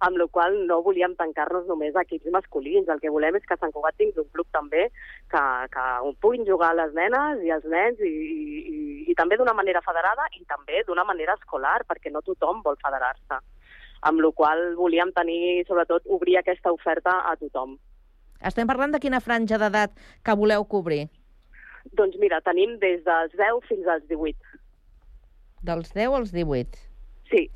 Amb 0.04 0.18
la 0.20 0.26
qual 0.30 0.54
no 0.68 0.78
volíem 0.86 1.14
tancar-nos 1.18 1.66
només 1.66 1.96
a 1.96 2.04
equips 2.06 2.30
masculins. 2.34 2.88
El 2.88 3.00
que 3.02 3.10
volem 3.10 3.36
és 3.38 3.46
que 3.48 3.58
Sant 3.58 3.72
Cugat 3.74 3.98
tingui 3.98 4.22
un 4.22 4.30
club 4.34 4.46
també 4.54 4.86
que, 5.32 5.42
que 5.74 5.84
on 6.06 6.14
puguin 6.22 6.46
jugar 6.46 6.74
les 6.78 6.94
nenes 6.94 7.42
i 7.46 7.52
els 7.54 7.66
nens 7.66 8.00
i, 8.06 8.12
i, 8.12 8.80
i 9.10 9.18
també 9.18 9.38
d'una 9.40 9.56
manera 9.58 9.82
federada 9.84 10.28
i 10.38 10.44
també 10.46 10.84
d'una 10.86 11.06
manera 11.08 11.34
escolar, 11.40 11.80
perquè 11.88 12.14
no 12.14 12.22
tothom 12.22 12.62
vol 12.66 12.78
federar-se. 12.84 13.42
Amb 14.08 14.22
la 14.22 14.30
qual 14.30 14.76
volíem 14.78 15.10
tenir, 15.12 15.64
sobretot, 15.66 16.06
obrir 16.06 16.38
aquesta 16.38 16.70
oferta 16.72 17.18
a 17.26 17.34
tothom. 17.40 17.74
Estem 18.38 18.68
parlant 18.70 18.94
de 18.94 19.00
quina 19.02 19.18
franja 19.18 19.58
d'edat 19.58 19.96
que 20.22 20.36
voleu 20.38 20.62
cobrir? 20.70 21.08
Doncs 21.98 22.18
mira, 22.22 22.38
tenim 22.46 22.76
des 22.78 23.02
dels 23.06 23.34
10 23.34 23.64
fins 23.66 23.88
als 23.90 24.04
18. 24.06 24.36
Dels 25.66 25.90
10 25.96 26.14
als 26.14 26.30
18? 26.30 26.78
Sí. 27.32 27.48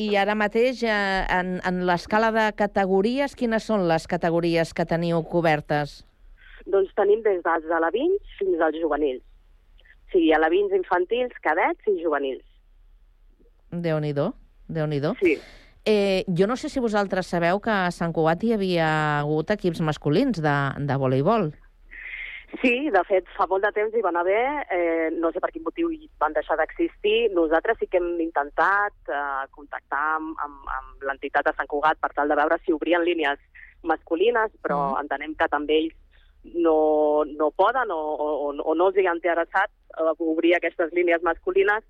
I 0.00 0.14
ara 0.16 0.32
mateix, 0.38 0.80
eh, 0.86 1.24
en, 1.28 1.58
en 1.66 1.82
l'escala 1.88 2.30
de 2.32 2.46
categories, 2.56 3.34
quines 3.36 3.66
són 3.68 3.84
les 3.90 4.06
categories 4.08 4.72
que 4.72 4.86
teniu 4.88 5.20
cobertes? 5.28 6.00
Doncs 6.72 6.94
tenim 6.96 7.20
des 7.26 7.42
dels 7.44 7.74
alevins 7.76 8.36
fins 8.38 8.62
als 8.64 8.78
juvenils. 8.80 9.20
O 10.08 10.14
sigui, 10.14 10.32
alevins 10.32 10.72
infantils, 10.76 11.36
cadets 11.44 11.90
i 11.90 11.98
juvenils. 12.00 12.46
Déu-n'hi-do, 13.70 14.30
déu 14.72 14.88
nhi 14.88 15.02
déu 15.04 15.14
Sí. 15.20 15.36
Eh, 15.84 16.24
jo 16.26 16.46
no 16.46 16.56
sé 16.56 16.68
si 16.68 16.80
vosaltres 16.80 17.28
sabeu 17.28 17.60
que 17.60 17.70
a 17.72 17.90
Sant 17.90 18.12
Cugat 18.12 18.42
hi 18.44 18.54
havia 18.56 18.88
hagut 19.20 19.50
equips 19.52 19.80
masculins 19.80 20.40
de, 20.40 20.56
de 20.80 20.96
voleibol. 20.96 21.52
Sí, 22.58 22.90
de 22.90 23.00
fet, 23.06 23.28
fa 23.36 23.46
molt 23.46 23.62
de 23.62 23.70
temps 23.76 23.94
hi 23.94 24.02
van 24.02 24.16
haver, 24.18 24.42
eh, 24.74 25.08
no 25.14 25.30
sé 25.30 25.38
per 25.40 25.52
quin 25.54 25.62
motiu 25.62 25.90
hi 25.94 26.08
van 26.18 26.34
deixar 26.34 26.56
d'existir. 26.58 27.30
Nosaltres 27.36 27.78
sí 27.78 27.86
que 27.86 28.00
hem 28.00 28.18
intentat 28.20 28.92
eh, 29.06 29.46
contactar 29.54 30.02
amb, 30.16 30.34
amb, 30.42 30.66
amb 30.78 31.06
l'entitat 31.06 31.46
de 31.46 31.54
Sant 31.56 31.70
Cugat 31.70 32.00
per 32.02 32.10
tal 32.16 32.28
de 32.28 32.38
veure 32.40 32.58
si 32.64 32.74
obrien 32.74 33.06
línies 33.06 33.38
masculines, 33.86 34.50
però 34.64 34.80
mm. 34.80 35.04
entenem 35.04 35.36
que 35.38 35.48
també 35.52 35.78
ells 35.84 35.96
no, 36.56 37.22
no 37.30 37.50
poden 37.54 37.92
o, 37.94 38.00
o, 38.16 38.52
o 38.58 38.74
no 38.74 38.88
els 38.90 38.98
hi 38.98 39.06
ha 39.06 39.14
interessat 39.14 39.70
eh, 39.70 40.12
obrir 40.18 40.56
aquestes 40.56 40.90
línies 40.96 41.22
masculines, 41.22 41.86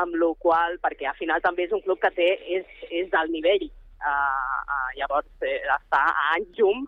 amb 0.00 0.16
la 0.20 0.32
qual 0.40 0.80
perquè 0.80 1.08
al 1.08 1.20
final 1.20 1.44
també 1.44 1.68
és 1.68 1.76
un 1.76 1.84
club 1.84 2.00
que 2.00 2.10
té, 2.16 2.32
és, 2.58 2.64
és 2.90 3.12
del 3.12 3.30
nivell 3.32 3.68
Uh, 3.98 4.62
uh, 4.62 4.90
llavors 4.94 5.26
eh, 5.42 5.58
està 5.74 5.98
a 6.06 6.26
anys 6.36 6.52
llum 6.54 6.84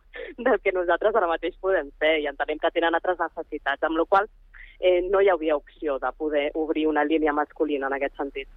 del 0.46 0.60
que 0.62 0.70
nosaltres 0.70 1.16
ara 1.18 1.26
mateix 1.26 1.56
podem 1.58 1.88
fer 1.98 2.20
i 2.22 2.28
entenem 2.30 2.60
que 2.62 2.70
tenen 2.70 2.94
altres 2.94 3.18
necessitats, 3.18 3.82
amb 3.82 3.98
la 3.98 4.06
qual 4.06 4.28
eh, 4.78 5.00
no 5.10 5.18
hi 5.20 5.30
havia 5.32 5.58
opció 5.58 5.98
de 5.98 6.12
poder 6.16 6.50
obrir 6.54 6.86
una 6.86 7.04
línia 7.04 7.34
masculina 7.34 7.90
en 7.90 7.98
aquest 7.98 8.16
sentit. 8.16 8.48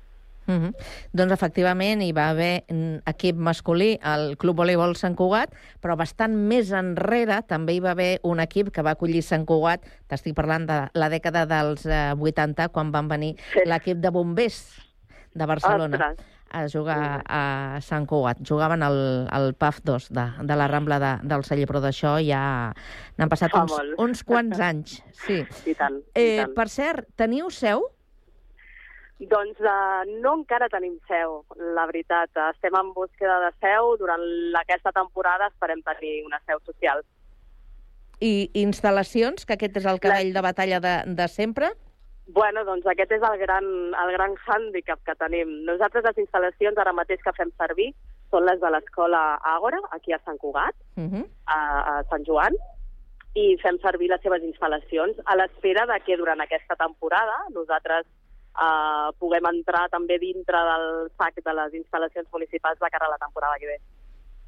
Mm 0.46 0.60
-hmm. 0.60 0.72
Doncs 1.14 1.32
efectivament 1.32 2.02
hi 2.02 2.12
va 2.12 2.30
haver 2.30 2.66
equip 3.08 3.36
masculí 3.36 3.98
al 4.02 4.38
Club 4.38 4.58
Voleibol 4.58 4.96
Sant 4.96 5.16
Cugat, 5.16 5.50
però 5.82 5.96
bastant 5.96 6.36
més 6.36 6.72
enrere 6.72 7.42
també 7.48 7.74
hi 7.74 7.80
va 7.80 7.92
haver 7.92 8.20
un 8.24 8.40
equip 8.40 8.70
que 8.70 8.84
va 8.84 8.92
acollir 8.92 9.24
Sant 9.24 9.46
Cugat, 9.46 9.82
t'estic 10.08 10.36
parlant 10.36 10.68
de 10.68 10.90
la 10.94 11.10
dècada 11.10 11.46
dels 11.46 11.86
eh, 11.86 12.14
80, 12.20 12.70
quan 12.70 12.92
van 12.92 13.08
venir 13.08 13.36
sí. 13.54 13.62
l'equip 13.66 13.98
de 13.98 14.10
bombers 14.12 14.80
de 15.34 15.46
Barcelona. 15.46 15.98
Ostres 15.98 16.34
a 16.54 16.68
jugar 16.70 17.24
a 17.26 17.82
Sant 17.82 18.06
Cugat. 18.08 18.44
Jugaven 18.46 18.86
al, 18.86 19.00
al 19.34 19.54
PAF 19.58 19.82
2 19.84 20.10
de, 20.14 20.28
de 20.46 20.56
la 20.60 20.68
Rambla 20.70 21.00
de, 21.02 21.12
del 21.28 21.44
Celler, 21.48 21.66
però 21.70 21.82
d'això 21.84 22.16
ja 22.22 22.44
n'han 23.18 23.32
passat 23.32 23.56
uns, 23.58 23.74
uns 23.98 24.24
quants 24.28 24.62
anys. 24.62 25.00
Sí. 25.26 25.42
I 25.66 25.76
tant, 25.80 26.00
eh, 26.14 26.24
i 26.24 26.40
tant. 26.44 26.56
Per 26.56 26.70
cert, 26.70 27.10
teniu 27.20 27.50
seu? 27.54 27.88
Doncs 29.24 29.60
uh, 29.62 30.04
no 30.22 30.34
encara 30.40 30.70
tenim 30.72 30.96
seu, 31.08 31.42
la 31.76 31.86
veritat. 31.90 32.32
Estem 32.52 32.76
en 32.78 32.94
búsqueda 32.96 33.40
de 33.46 33.52
seu. 33.64 33.96
Durant 34.02 34.24
aquesta 34.62 34.94
temporada 34.96 35.50
esperem 35.52 35.82
tenir 35.86 36.22
una 36.28 36.42
seu 36.46 36.62
social. 36.68 37.04
I 38.24 38.50
instal·lacions, 38.62 39.48
que 39.48 39.58
aquest 39.58 39.82
és 39.82 39.88
el 39.90 40.00
cavall 40.04 40.30
la... 40.30 40.38
de 40.38 40.46
batalla 40.46 40.80
de, 40.84 40.96
de 41.18 41.28
sempre? 41.32 41.74
Bueno, 42.28 42.64
doncs 42.64 42.86
aquest 42.88 43.12
és 43.12 43.22
el 43.22 43.38
gran, 43.38 43.66
el 44.00 44.12
gran 44.16 44.36
hàndicap 44.48 45.00
que 45.04 45.16
tenim. 45.20 45.66
Nosaltres 45.68 46.06
les 46.08 46.18
instal·lacions 46.24 46.78
ara 46.80 46.94
mateix 46.96 47.20
que 47.22 47.34
fem 47.36 47.52
servir 47.60 47.90
són 48.32 48.46
les 48.48 48.62
de 48.62 48.70
l'escola 48.72 49.40
Àgora, 49.44 49.80
aquí 49.92 50.14
a 50.14 50.20
Sant 50.26 50.38
Cugat, 50.40 50.76
uh 50.96 51.02
Mhm. 51.02 51.14
-huh. 51.22 51.28
a, 51.46 52.00
a 52.00 52.04
Sant 52.10 52.24
Joan, 52.26 52.54
i 53.36 53.58
fem 53.62 53.78
servir 53.82 54.10
les 54.10 54.22
seves 54.22 54.42
instal·lacions 54.44 55.16
a 55.26 55.36
l'espera 55.36 55.86
de 55.86 56.00
que 56.06 56.16
durant 56.18 56.40
aquesta 56.42 56.76
temporada 56.76 57.34
nosaltres 57.54 58.06
eh, 58.56 59.10
puguem 59.20 59.46
entrar 59.50 59.90
també 59.90 60.20
dintre 60.20 60.58
del 60.58 61.10
sac 61.18 61.34
de 61.44 61.54
les 61.54 61.74
instal·lacions 61.74 62.28
municipals 62.32 62.80
de 62.80 62.90
cara 62.90 63.08
a 63.08 63.10
la 63.10 63.18
temporada 63.18 63.58
que 63.60 63.66
ve. 63.68 63.78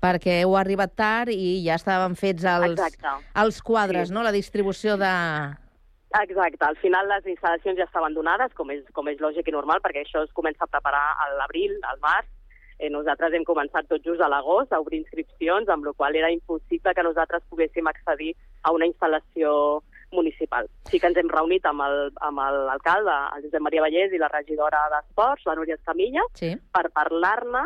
Perquè 0.01 0.41
heu 0.43 0.55
arribat 0.55 0.93
tard 0.95 1.29
i 1.29 1.63
ja 1.65 1.75
estaven 1.75 2.15
fets 2.15 2.43
els, 2.43 2.71
Exacte. 2.79 3.07
els 3.35 3.61
quadres, 3.63 4.07
Sí. 4.09 4.13
no? 4.13 4.21
La 4.21 4.31
distribució 4.31 4.97
de, 4.97 5.55
Exacte, 6.21 6.63
al 6.63 6.77
final 6.77 7.09
les 7.09 7.25
instal·lacions 7.27 7.77
ja 7.79 7.85
estaven 7.89 8.13
donades, 8.13 8.53
com 8.55 8.69
és, 8.71 8.83
com 8.93 9.07
és 9.11 9.19
lògic 9.19 9.49
i 9.49 9.53
normal, 9.55 9.81
perquè 9.83 10.05
això 10.05 10.23
es 10.23 10.31
comença 10.37 10.63
a 10.63 10.71
preparar 10.71 11.05
a 11.19 11.29
l'abril, 11.35 11.75
al 11.83 11.99
març. 11.99 12.29
Eh, 12.77 12.89
nosaltres 12.91 13.33
hem 13.33 13.43
començat 13.47 13.87
tot 13.87 14.03
just 14.03 14.21
a 14.21 14.27
l'agost 14.27 14.73
a 14.73 14.79
obrir 14.83 14.99
inscripcions, 14.99 15.69
amb 15.69 15.85
la 15.85 15.93
qual 15.93 16.15
era 16.15 16.31
impossible 16.31 16.93
que 16.93 17.03
nosaltres 17.03 17.43
poguéssim 17.49 17.87
accedir 17.87 18.33
a 18.63 18.71
una 18.71 18.85
instal·lació 18.85 19.81
municipal. 20.11 20.67
Sí 20.91 20.99
que 20.99 21.07
ens 21.07 21.17
hem 21.17 21.29
reunit 21.31 21.65
amb 21.65 21.81
el- 21.81 22.11
amb 22.21 22.39
l'alcalde, 22.39 23.15
el 23.37 23.43
Josep 23.43 23.61
Maria 23.61 23.81
Vallès, 23.81 24.13
i 24.13 24.17
la 24.19 24.27
regidora 24.31 24.87
d'Esports, 24.91 25.45
la 25.45 25.55
Núria 25.55 25.75
Escamilla, 25.75 26.23
sí. 26.33 26.53
per 26.71 26.91
parlar-ne, 26.91 27.63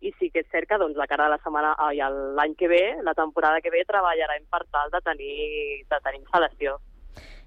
i 0.00 0.12
sí 0.18 0.30
que 0.30 0.40
és 0.40 0.46
cert 0.50 0.68
que 0.68 0.78
doncs, 0.78 0.96
la 0.96 1.06
cara 1.06 1.24
de 1.24 1.30
la 1.30 1.38
setmana, 1.38 1.74
ai, 1.78 1.98
l'any 1.98 2.54
que 2.56 2.68
ve, 2.68 2.96
la 3.02 3.12
temporada 3.14 3.60
que 3.60 3.70
ve, 3.70 3.84
treballarem 3.84 4.44
per 4.48 4.64
tal 4.70 4.88
de 4.90 5.00
tenir, 5.00 5.84
de 5.88 5.98
tenir 6.04 6.20
instal·lació. 6.20 6.78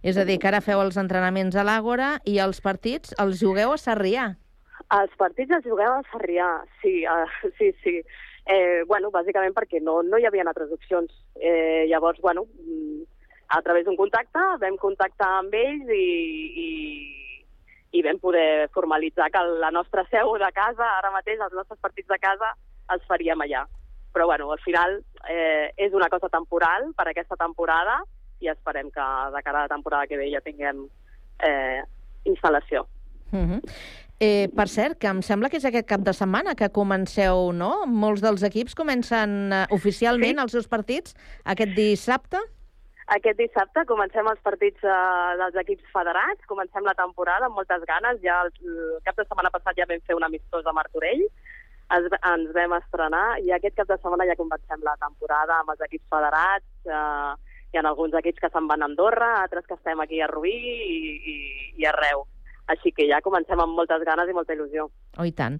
És 0.03 0.17
a 0.19 0.25
dir, 0.27 0.35
que 0.35 0.49
ara 0.49 0.59
feu 0.59 0.81
els 0.83 0.97
entrenaments 0.99 1.55
a 1.55 1.63
l'Àgora 1.63 2.17
i 2.27 2.35
els 2.43 2.59
partits 2.61 3.13
els 3.23 3.39
jugueu 3.39 3.71
a 3.71 3.79
Sarrià. 3.79 4.33
Els 4.91 5.13
partits 5.15 5.53
els 5.55 5.63
juguem 5.63 5.93
a 5.95 6.01
Sarrià, 6.11 6.47
sí, 6.81 7.05
uh, 7.07 7.51
sí, 7.57 7.71
sí. 7.85 8.01
Eh, 8.43 8.83
bueno, 8.83 9.13
bàsicament 9.13 9.53
perquè 9.55 9.79
no, 9.79 10.01
no 10.03 10.19
hi 10.19 10.27
havia 10.27 10.43
altres 10.43 10.73
opcions. 10.75 11.13
Eh, 11.39 11.85
llavors, 11.87 12.19
bueno, 12.19 12.43
a 13.47 13.61
través 13.63 13.85
d'un 13.87 13.95
contacte 13.95 14.41
vam 14.59 14.75
contactar 14.81 15.29
amb 15.37 15.55
ells 15.55 15.87
i, 15.95 16.07
i, 16.65 16.67
i 17.95 18.03
vam 18.03 18.19
poder 18.19 18.67
formalitzar 18.75 19.29
que 19.31 19.45
la 19.63 19.71
nostra 19.71 20.03
seu 20.11 20.35
de 20.41 20.49
casa, 20.51 20.89
ara 20.97 21.13
mateix 21.15 21.39
els 21.39 21.55
nostres 21.55 21.79
partits 21.79 22.11
de 22.11 22.19
casa, 22.19 22.51
els 22.91 23.07
faríem 23.07 23.39
allà. 23.45 23.63
Però, 24.11 24.27
bueno, 24.27 24.51
al 24.51 24.59
final 24.67 24.99
eh, 25.31 25.71
és 25.79 25.95
una 25.95 26.11
cosa 26.11 26.27
temporal 26.27 26.91
per 26.97 27.07
aquesta 27.07 27.39
temporada 27.39 28.01
i 28.43 28.51
esperem 28.51 28.91
que 28.91 29.09
de 29.35 29.41
cara 29.43 29.63
a 29.63 29.67
la 29.67 29.73
temporada 29.75 30.07
que 30.07 30.19
ve 30.19 30.29
ja 30.33 30.41
tinguem 30.43 30.85
eh, 31.43 31.81
instal·lació. 32.29 32.85
Uh 33.33 33.39
-huh. 33.39 33.61
eh, 34.19 34.47
per 34.55 34.67
cert, 34.69 34.97
que 34.99 35.07
em 35.07 35.21
sembla 35.21 35.49
que 35.49 35.57
és 35.57 35.65
aquest 35.65 35.87
cap 35.87 36.01
de 36.01 36.13
setmana 36.13 36.55
que 36.55 36.69
comenceu, 36.69 37.51
no? 37.51 37.85
Molts 37.85 38.21
dels 38.21 38.43
equips 38.43 38.75
comencen 38.75 39.51
uh, 39.51 39.65
oficialment 39.73 40.37
Sí. 40.37 40.43
els 40.43 40.51
seus 40.51 40.67
partits 40.67 41.15
aquest 41.43 41.71
dissabte. 41.75 42.37
Aquest 43.07 43.37
dissabte 43.37 43.85
comencem 43.85 44.25
els 44.27 44.39
partits 44.39 44.79
eh, 44.83 45.37
dels 45.37 45.55
equips 45.55 45.83
federats, 45.91 46.45
comencem 46.47 46.83
la 46.85 46.93
temporada 46.93 47.45
amb 47.45 47.55
moltes 47.55 47.83
ganes. 47.85 48.21
Ja 48.23 48.43
el, 48.43 48.51
el 48.63 49.01
cap 49.03 49.17
de 49.17 49.25
setmana 49.25 49.49
passat 49.51 49.75
ja 49.75 49.85
vam 49.89 49.99
fer 50.07 50.15
un 50.15 50.23
amistós 50.23 50.65
a 50.65 50.71
Martorell, 50.71 51.25
es, 51.97 52.05
ens 52.33 52.53
vam 52.55 52.73
estrenar 52.79 53.39
i 53.43 53.51
aquest 53.51 53.75
cap 53.75 53.87
de 53.87 53.97
setmana 53.97 54.25
ja 54.29 54.39
comencem 54.39 54.79
la 54.83 54.95
temporada 55.01 55.59
amb 55.59 55.73
els 55.73 55.81
equips 55.81 56.07
federats. 56.09 56.69
Eh, 56.85 57.33
hi 57.73 57.81
ha 57.81 57.87
alguns 57.89 58.13
equips 58.19 58.43
que 58.43 58.51
se'n 58.53 58.67
van 58.69 58.85
a 58.85 58.89
Andorra, 58.91 59.31
altres 59.41 59.65
que 59.65 59.73
estem 59.73 59.99
aquí 60.03 60.21
a 60.21 60.29
Rubí 60.29 60.53
i, 60.53 60.99
i, 61.33 61.35
i 61.81 61.89
arreu. 61.89 62.27
Així 62.71 62.93
que 62.95 63.07
ja 63.09 63.19
comencem 63.25 63.59
amb 63.59 63.75
moltes 63.75 64.05
ganes 64.07 64.29
i 64.29 64.35
molta 64.37 64.53
il·lusió. 64.55 64.87
Oh, 65.17 65.25
i 65.25 65.33
tant. 65.35 65.57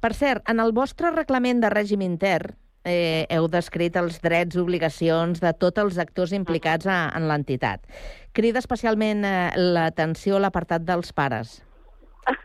Per 0.00 0.12
cert, 0.14 0.44
en 0.52 0.60
el 0.62 0.70
vostre 0.76 1.10
reglament 1.10 1.64
de 1.64 1.72
règim 1.72 2.04
intern 2.06 2.54
eh, 2.86 3.26
heu 3.34 3.48
descrit 3.50 3.96
els 3.98 4.20
drets 4.22 4.54
i 4.54 4.62
obligacions 4.62 5.42
de 5.42 5.52
tots 5.58 5.82
els 5.82 5.98
actors 5.98 6.34
implicats 6.36 6.86
a, 6.86 7.06
en 7.16 7.26
l'entitat. 7.30 7.82
Crida 8.36 8.62
especialment 8.62 9.24
eh, 9.26 9.50
l'atenció 9.56 10.38
a 10.38 10.44
l'apartat 10.44 10.86
dels 10.86 11.10
pares. 11.16 11.58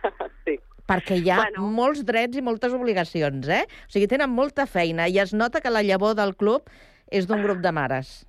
sí. 0.47 0.57
Perquè 0.89 1.19
hi 1.19 1.29
ha 1.29 1.43
bueno. 1.43 1.67
molts 1.75 2.01
drets 2.07 2.39
i 2.39 2.43
moltes 2.43 2.73
obligacions, 2.73 3.51
eh? 3.51 3.63
O 3.67 3.93
sigui, 3.93 4.09
tenen 4.09 4.33
molta 4.33 4.65
feina 4.65 5.05
i 5.07 5.21
es 5.21 5.35
nota 5.37 5.61
que 5.61 5.71
la 5.71 5.85
llavor 5.85 6.17
del 6.17 6.33
club 6.35 6.65
és 7.11 7.27
d'un 7.29 7.43
grup 7.45 7.61
de 7.61 7.71
mares. 7.75 8.21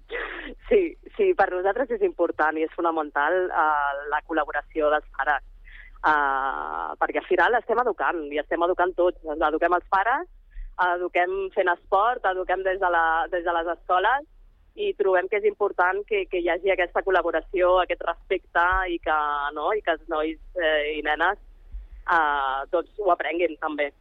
Sí, 0.72 0.96
sí, 1.18 1.24
per 1.36 1.50
nosaltres 1.52 1.90
és 1.92 2.02
important 2.06 2.56
i 2.56 2.62
és 2.64 2.70
fonamental 2.72 3.34
uh, 3.50 3.90
la 4.08 4.22
col·laboració 4.24 4.88
dels 4.94 5.08
pares. 5.18 5.44
Uh, 6.00 6.94
perquè 6.96 7.20
al 7.20 7.26
final 7.28 7.58
estem 7.58 7.82
educant, 7.82 8.22
i 8.32 8.40
estem 8.40 8.64
educant 8.64 8.94
tots. 8.96 9.20
Eduquem 9.36 9.76
els 9.76 9.90
pares, 9.92 10.30
eduquem 10.86 11.34
fent 11.52 11.68
esport, 11.74 12.24
eduquem 12.32 12.64
des 12.64 12.80
de, 12.80 12.88
la, 12.88 13.04
des 13.34 13.44
de 13.44 13.54
les 13.58 13.68
escoles, 13.74 14.24
i 14.80 14.94
trobem 14.96 15.28
que 15.28 15.42
és 15.42 15.44
important 15.50 16.00
que, 16.08 16.24
que 16.32 16.40
hi 16.40 16.48
hagi 16.48 16.72
aquesta 16.72 17.04
col·laboració, 17.04 17.74
aquest 17.82 18.08
respecte, 18.08 18.64
i 18.88 18.96
que, 19.04 19.18
no, 19.52 19.74
i 19.76 19.84
que 19.84 19.98
els 19.98 20.08
nois 20.08 20.40
eh, 20.56 20.96
i 20.96 21.02
nenes 21.04 21.36
eh, 22.08 22.62
tots 22.72 23.04
ho 23.04 23.12
aprenguin 23.12 23.60
també. 23.60 23.92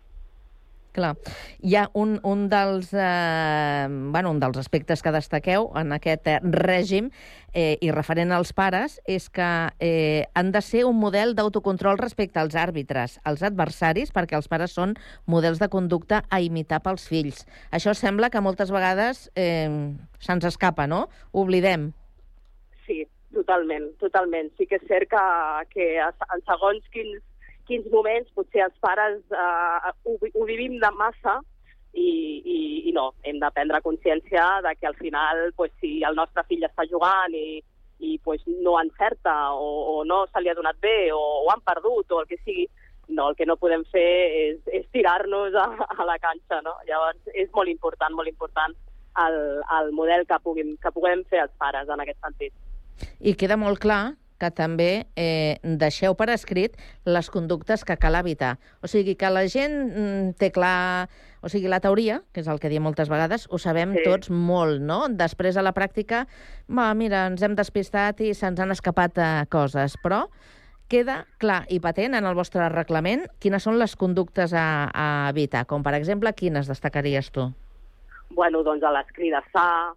Clar. 0.92 1.16
Hi 1.64 1.76
ha 1.80 1.86
un, 1.96 2.18
un, 2.28 2.50
dels, 2.52 2.90
eh, 2.92 3.88
bueno, 3.88 4.32
un 4.32 4.42
dels 4.42 4.58
aspectes 4.60 5.00
que 5.02 5.14
destaqueu 5.16 5.70
en 5.80 5.94
aquest 5.96 6.28
eh, 6.28 6.40
règim 6.44 7.08
eh, 7.54 7.78
i 7.80 7.94
referent 7.96 8.34
als 8.36 8.52
pares 8.52 8.98
és 9.08 9.30
que 9.32 9.48
eh, 9.80 10.28
han 10.36 10.52
de 10.52 10.62
ser 10.66 10.84
un 10.90 11.00
model 11.00 11.32
d'autocontrol 11.38 12.00
respecte 12.02 12.44
als 12.44 12.60
àrbitres, 12.60 13.20
als 13.24 13.44
adversaris, 13.48 14.12
perquè 14.12 14.36
els 14.36 14.52
pares 14.52 14.76
són 14.76 14.98
models 15.32 15.64
de 15.64 15.72
conducta 15.72 16.26
a 16.28 16.42
imitar 16.44 16.82
pels 16.84 17.08
fills. 17.08 17.46
Això 17.72 17.96
sembla 17.96 18.30
que 18.30 18.44
moltes 18.44 18.72
vegades 18.76 19.30
eh, 19.36 19.72
se'ns 20.20 20.52
escapa, 20.52 20.90
no? 20.92 21.06
Oblidem. 21.32 21.94
Sí, 22.84 23.06
totalment, 23.32 23.94
totalment. 24.04 24.52
Sí 24.60 24.68
que 24.68 24.76
és 24.76 24.88
cert 24.92 25.08
que, 25.16 25.26
que 25.72 25.92
en 26.04 26.50
segons 26.52 26.84
quins 26.92 27.24
quins 27.72 27.88
moments 27.94 28.32
potser 28.36 28.66
els 28.68 28.78
pares 28.84 29.22
eh, 29.32 29.92
ho, 30.04 30.18
ho 30.20 30.46
vivim 30.50 30.78
de 30.82 30.92
massa 31.00 31.40
i, 31.94 32.08
i, 32.44 32.60
i 32.90 32.94
no, 32.96 33.12
hem 33.28 33.40
de 33.40 33.52
prendre 33.56 33.82
consciència 33.86 34.46
de 34.66 34.76
que 34.80 34.88
al 34.88 34.98
final 35.00 35.50
pues, 35.56 35.72
si 35.80 36.00
el 36.08 36.18
nostre 36.20 36.44
fill 36.50 36.68
està 36.68 36.86
jugant 36.92 37.36
i, 37.36 37.62
i 38.04 38.18
pues, 38.26 38.44
no 38.66 38.78
encerta 38.82 39.36
o, 39.56 39.72
o 39.96 39.96
no 40.08 40.24
se 40.28 40.44
li 40.44 40.52
ha 40.52 40.58
donat 40.58 40.80
bé 40.84 41.12
o, 41.16 41.22
o 41.46 41.50
han 41.54 41.64
perdut 41.68 42.12
o 42.12 42.22
el 42.22 42.30
que 42.30 42.40
sigui, 42.44 42.68
no, 43.12 43.30
el 43.30 43.36
que 43.36 43.48
no 43.48 43.60
podem 43.60 43.84
fer 43.92 44.08
és, 44.46 44.62
és 44.72 44.88
tirar-nos 44.96 45.56
a, 45.60 45.68
a 45.98 46.08
la 46.08 46.18
canxa, 46.24 46.62
no? 46.66 46.78
Llavors 46.88 47.36
és 47.36 47.52
molt 47.56 47.72
important, 47.72 48.16
molt 48.16 48.32
important 48.32 48.76
el, 49.26 49.38
el 49.80 49.92
model 49.92 50.26
que 50.28 50.40
puguem, 50.44 50.76
que 50.82 50.94
puguem 50.96 51.24
fer 51.30 51.44
els 51.46 51.56
pares 51.60 51.92
en 51.92 52.04
aquest 52.04 52.20
sentit. 52.24 52.54
I 53.20 53.36
queda 53.36 53.60
molt 53.60 53.82
clar 53.84 54.14
que 54.42 54.50
també 54.58 54.90
eh, 55.20 55.60
deixeu 55.64 56.16
per 56.18 56.32
escrit 56.34 56.78
les 57.06 57.30
conductes 57.30 57.86
que 57.86 57.98
cal 58.02 58.18
evitar. 58.18 58.56
O 58.82 58.90
sigui, 58.90 59.16
que 59.20 59.30
la 59.30 59.46
gent 59.52 59.78
mm, 59.90 60.34
té 60.42 60.52
clar... 60.56 61.10
O 61.42 61.50
sigui, 61.50 61.66
la 61.72 61.80
teoria, 61.82 62.20
que 62.34 62.44
és 62.44 62.50
el 62.52 62.60
que 62.62 62.70
diem 62.70 62.84
moltes 62.86 63.10
vegades, 63.10 63.48
ho 63.50 63.58
sabem 63.58 63.96
sí. 63.96 64.04
tots 64.06 64.30
molt, 64.30 64.78
no? 64.86 65.08
Després, 65.10 65.58
a 65.58 65.64
la 65.66 65.74
pràctica, 65.74 66.28
va, 66.70 66.92
mira, 66.94 67.24
ens 67.32 67.42
hem 67.42 67.56
despistat 67.58 68.22
i 68.22 68.36
se'ns 68.38 68.62
han 68.62 68.74
escapat 68.76 69.18
eh, 69.18 69.30
coses, 69.50 69.98
però 70.04 70.28
queda 70.92 71.22
clar 71.40 71.64
i 71.72 71.80
patent 71.80 72.18
en 72.18 72.28
el 72.28 72.36
vostre 72.36 72.68
reglament 72.70 73.24
quines 73.42 73.64
són 73.64 73.80
les 73.80 73.96
conductes 73.96 74.54
a, 74.54 74.92
a 74.92 75.08
evitar, 75.32 75.64
com 75.66 75.82
per 75.86 75.96
exemple, 75.98 76.34
quines 76.36 76.68
destacaries 76.70 77.32
tu? 77.32 77.48
Bueno, 78.36 78.62
doncs 78.68 78.84
a 78.84 78.92
l'escridassar, 78.96 79.96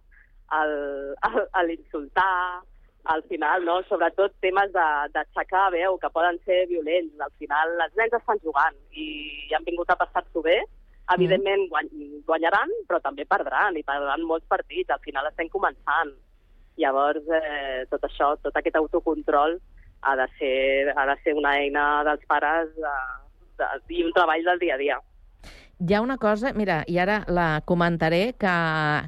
l'insultar, 1.67 2.63
al 3.05 3.21
final, 3.29 3.65
no? 3.65 3.81
sobretot 3.89 4.33
temes 4.41 4.71
d'aixecar 4.73 5.67
veu 5.73 5.97
que 6.01 6.09
poden 6.09 6.39
ser 6.45 6.65
violents. 6.71 7.13
Al 7.21 7.33
final, 7.41 7.75
els 7.85 7.93
nens 7.99 8.17
estan 8.17 8.41
jugant 8.43 8.77
i 8.91 9.53
han 9.53 9.65
vingut 9.67 9.91
a 9.93 9.97
passar-s'ho 9.99 10.41
bé. 10.45 10.57
Evidentment, 11.13 11.67
guany, 11.69 11.91
guanyaran, 12.25 12.71
però 12.89 12.97
també 13.03 13.27
perdran, 13.29 13.77
i 13.77 13.85
perdran 13.85 14.25
molts 14.25 14.47
partits. 14.49 14.89
Al 14.89 15.03
final 15.05 15.29
estem 15.29 15.51
començant. 15.53 16.15
Llavors, 16.81 17.29
eh, 17.29 17.85
tot 17.91 18.03
això, 18.09 18.33
tot 18.41 18.57
aquest 18.57 18.79
autocontrol 18.81 19.59
ha 20.01 20.15
de 20.17 20.25
ser, 20.39 20.93
ha 20.97 21.05
de 21.05 21.15
ser 21.23 21.35
una 21.37 21.53
eina 21.61 21.85
dels 22.09 22.25
pares 22.27 22.73
de, 22.75 22.95
de, 23.61 23.69
i 23.95 24.03
un 24.03 24.17
treball 24.17 24.49
del 24.49 24.59
dia 24.65 24.75
a 24.75 24.81
dia. 24.81 24.97
Hi 25.79 25.93
ha 25.93 25.99
una 25.99 26.15
cosa, 26.17 26.53
mira, 26.55 26.83
i 26.87 26.95
ara 27.03 27.17
la 27.27 27.61
comentaré, 27.67 28.33
que, 28.39 28.51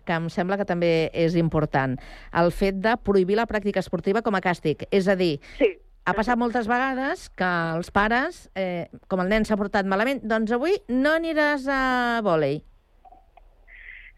que 0.04 0.16
em 0.20 0.26
sembla 0.34 0.58
que 0.60 0.66
també 0.68 1.08
és 1.16 1.38
important. 1.40 1.96
El 2.36 2.52
fet 2.52 2.82
de 2.84 2.98
prohibir 3.00 3.38
la 3.40 3.48
pràctica 3.48 3.80
esportiva 3.80 4.22
com 4.26 4.36
a 4.36 4.44
càstig. 4.44 4.84
És 4.92 5.08
a 5.08 5.16
dir, 5.16 5.38
sí. 5.62 5.70
ha 6.04 6.16
passat 6.18 6.36
moltes 6.36 6.68
vegades 6.68 7.30
que 7.40 7.52
els 7.78 7.92
pares, 7.96 8.50
eh, 8.60 8.90
com 9.08 9.24
el 9.24 9.32
nen 9.32 9.48
s'ha 9.48 9.56
portat 9.56 9.88
malament, 9.88 10.20
doncs 10.28 10.52
avui 10.52 10.76
no 10.92 11.16
aniràs 11.16 11.72
a 11.72 11.82
vòlei. 12.28 12.60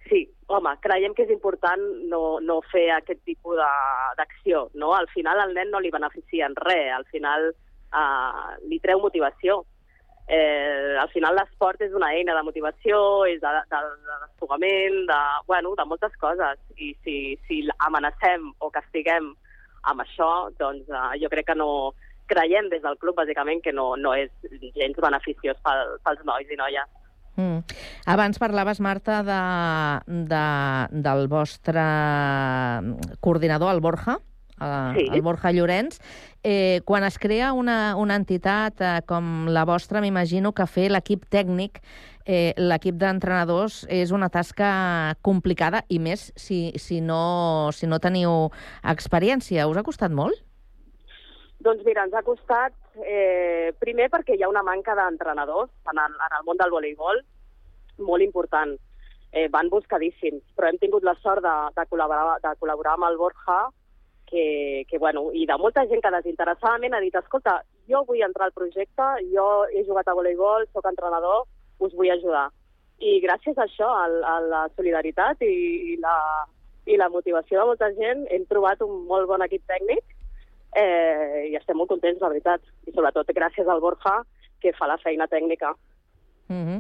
Sí, 0.10 0.25
home, 0.50 0.74
creiem 0.82 1.13
que 1.13 1.27
és 1.29 1.34
important 1.38 1.86
no, 2.10 2.39
no 2.41 2.63
fer 2.74 2.88
aquest 2.98 3.22
tipus 3.29 3.62
d'acció, 4.18 4.72
no? 4.74 4.96
Al 4.98 5.06
final 5.13 5.38
al 5.38 5.53
nen 5.53 5.70
no 5.70 5.86
li 5.86 5.94
beneficia 5.94 6.50
en 6.50 6.57
res, 6.57 6.96
al 6.98 7.05
final 7.14 7.51
eh, 7.53 8.55
li 8.66 8.81
treu 8.81 9.05
motivació 9.05 9.62
eh, 10.29 10.96
al 11.01 11.09
final 11.09 11.35
l'esport 11.35 11.81
és 11.81 11.94
una 11.98 12.11
eina 12.13 12.35
de 12.37 12.44
motivació, 12.46 13.00
és 13.25 13.42
de, 13.42 13.53
de, 13.74 13.79
de 14.05 14.18
desfogament, 14.27 15.01
de, 15.09 15.20
bueno, 15.50 15.74
de 15.75 15.85
moltes 15.89 16.13
coses. 16.22 16.61
I 16.77 16.94
si, 17.03 17.18
si 17.48 17.63
amenacem 17.89 18.51
o 18.61 18.70
castiguem 18.74 19.33
amb 19.89 20.05
això, 20.05 20.29
doncs 20.61 20.87
eh, 20.87 21.18
jo 21.24 21.31
crec 21.33 21.50
que 21.50 21.57
no 21.57 21.72
creiem 22.29 22.70
des 22.70 22.85
del 22.85 23.00
club, 23.01 23.18
bàsicament, 23.18 23.63
que 23.65 23.74
no, 23.74 23.96
no 23.98 24.13
és 24.13 24.29
gens 24.77 25.01
beneficiós 25.01 25.57
pel, 25.65 25.98
pels 26.05 26.25
nois 26.29 26.53
i 26.53 26.59
noies. 26.59 26.96
Mm. 27.39 27.63
Abans 28.11 28.37
parlaves, 28.37 28.81
Marta, 28.83 29.22
de, 29.25 29.42
de, 30.29 30.46
del 31.07 31.29
vostre 31.31 31.85
coordinador, 33.24 33.74
el 33.74 33.81
Borja, 33.81 34.20
eh, 34.59 34.94
sí. 34.98 35.07
el 35.09 35.24
Borja 35.25 35.53
Llorenç. 35.55 35.98
Eh, 36.44 36.80
quan 36.86 37.04
es 37.04 37.20
crea 37.20 37.52
una, 37.52 37.96
una 38.00 38.16
entitat 38.16 38.80
eh, 38.80 38.92
com 39.08 39.50
la 39.52 39.66
vostra, 39.68 40.00
m'imagino 40.00 40.54
que 40.56 40.68
fer 40.72 40.88
l'equip 40.88 41.25
tècnic, 41.28 41.82
eh, 42.24 42.54
l'equip 42.56 42.96
d'entrenadors, 42.96 43.82
és 43.92 44.14
una 44.16 44.30
tasca 44.32 45.16
complicada, 45.22 45.84
i 45.90 46.00
més 46.00 46.30
si, 46.40 46.72
si, 46.80 47.02
no, 47.02 47.72
si 47.75 47.88
no 47.92 48.00
teniu 48.00 48.48
experiència. 48.88 49.68
Us 49.68 49.82
ha 49.82 49.84
costat 49.84 50.16
molt? 50.16 50.40
Doncs 51.60 51.84
mira, 51.84 52.06
ens 52.08 52.16
ha 52.16 52.24
costat, 52.24 52.72
eh, 53.04 53.75
primer 53.84 54.08
perquè 54.14 54.38
hi 54.38 54.46
ha 54.46 54.52
una 54.52 54.64
manca 54.64 54.96
d'entrenadors 54.96 55.74
en, 55.92 56.00
el, 56.00 56.16
en 56.16 56.38
el 56.38 56.48
món 56.48 56.62
del 56.62 56.72
voleibol 56.72 57.20
molt 58.00 58.24
important. 58.24 58.78
Eh, 59.36 59.50
van 59.52 59.68
buscadíssims, 59.70 60.42
però 60.56 60.70
hem 60.70 60.80
tingut 60.82 61.04
la 61.04 61.14
sort 61.20 61.44
de, 61.44 61.56
de, 61.75 61.84
col·laborar, 61.92 62.40
de 62.42 62.56
col·laborar 62.64 62.96
amb 62.96 63.10
el 63.12 63.20
Borja 63.20 63.60
que, 64.29 64.85
que 64.87 64.98
bueno, 64.98 65.29
i 65.33 65.46
de 65.50 65.57
molta 65.57 65.85
gent 65.89 66.03
que 66.03 66.11
desinteressadament 66.13 66.94
ha 66.94 67.01
dit 67.01 67.15
escolta, 67.18 67.59
jo 67.89 68.03
vull 68.07 68.22
entrar 68.25 68.50
al 68.50 68.55
projecte, 68.55 69.07
jo 69.33 69.48
he 69.74 69.83
jugat 69.87 70.07
a 70.07 70.15
voleibol, 70.18 70.68
sóc 70.74 70.85
entrenador, 70.85 71.48
us 71.79 71.96
vull 71.98 72.11
ajudar. 72.13 72.48
I 73.00 73.18
gràcies 73.24 73.57
a 73.57 73.65
això, 73.65 73.87
a, 73.89 74.05
a 74.33 74.35
la 74.46 74.63
solidaritat 74.75 75.42
i, 75.48 75.53
i, 75.94 75.98
la, 76.03 76.15
i 76.85 77.00
la 77.00 77.09
motivació 77.09 77.61
de 77.61 77.68
molta 77.72 77.89
gent, 77.98 78.25
hem 78.29 78.46
trobat 78.51 78.83
un 78.85 79.05
molt 79.09 79.29
bon 79.31 79.46
equip 79.46 79.63
tècnic 79.72 80.03
eh, 80.77 81.48
i 81.50 81.55
estem 81.57 81.79
molt 81.79 81.89
contents, 81.89 82.22
la 82.22 82.33
veritat. 82.35 82.61
I 82.85 82.94
sobretot 82.94 83.31
gràcies 83.33 83.68
al 83.68 83.81
Borja, 83.81 84.20
que 84.61 84.75
fa 84.77 84.92
la 84.92 85.00
feina 85.01 85.27
tècnica. 85.31 85.74
Mm 86.50 86.65
-hmm. 86.65 86.79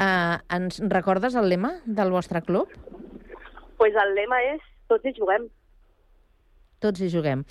uh, 0.00 0.36
ens 0.56 0.80
recordes 0.88 1.34
el 1.34 1.48
lema 1.48 1.80
del 1.86 2.10
vostre 2.10 2.42
club? 2.42 2.68
pues 3.80 3.94
el 3.96 4.10
lema 4.12 4.36
és 4.44 4.60
tots 4.92 5.06
hi 5.08 5.14
juguem 5.16 5.46
tots 6.82 7.02
hi 7.02 7.10
juguem. 7.12 7.44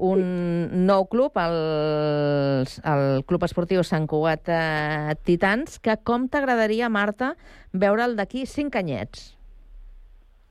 Un 0.00 0.22
sí. 0.22 0.80
nou 0.88 1.04
club, 1.12 1.36
el, 1.42 1.58
el 2.92 3.04
Club 3.28 3.44
Esportiu 3.46 3.84
Sant 3.86 4.08
Cugat 4.10 4.48
eh, 4.48 5.18
Titans, 5.26 5.78
que 5.82 5.98
com 6.06 6.28
t'agradaria, 6.32 6.88
Marta, 6.88 7.34
veure'l 7.72 8.16
d'aquí 8.16 8.46
cinc 8.48 8.80
anyets? 8.80 9.34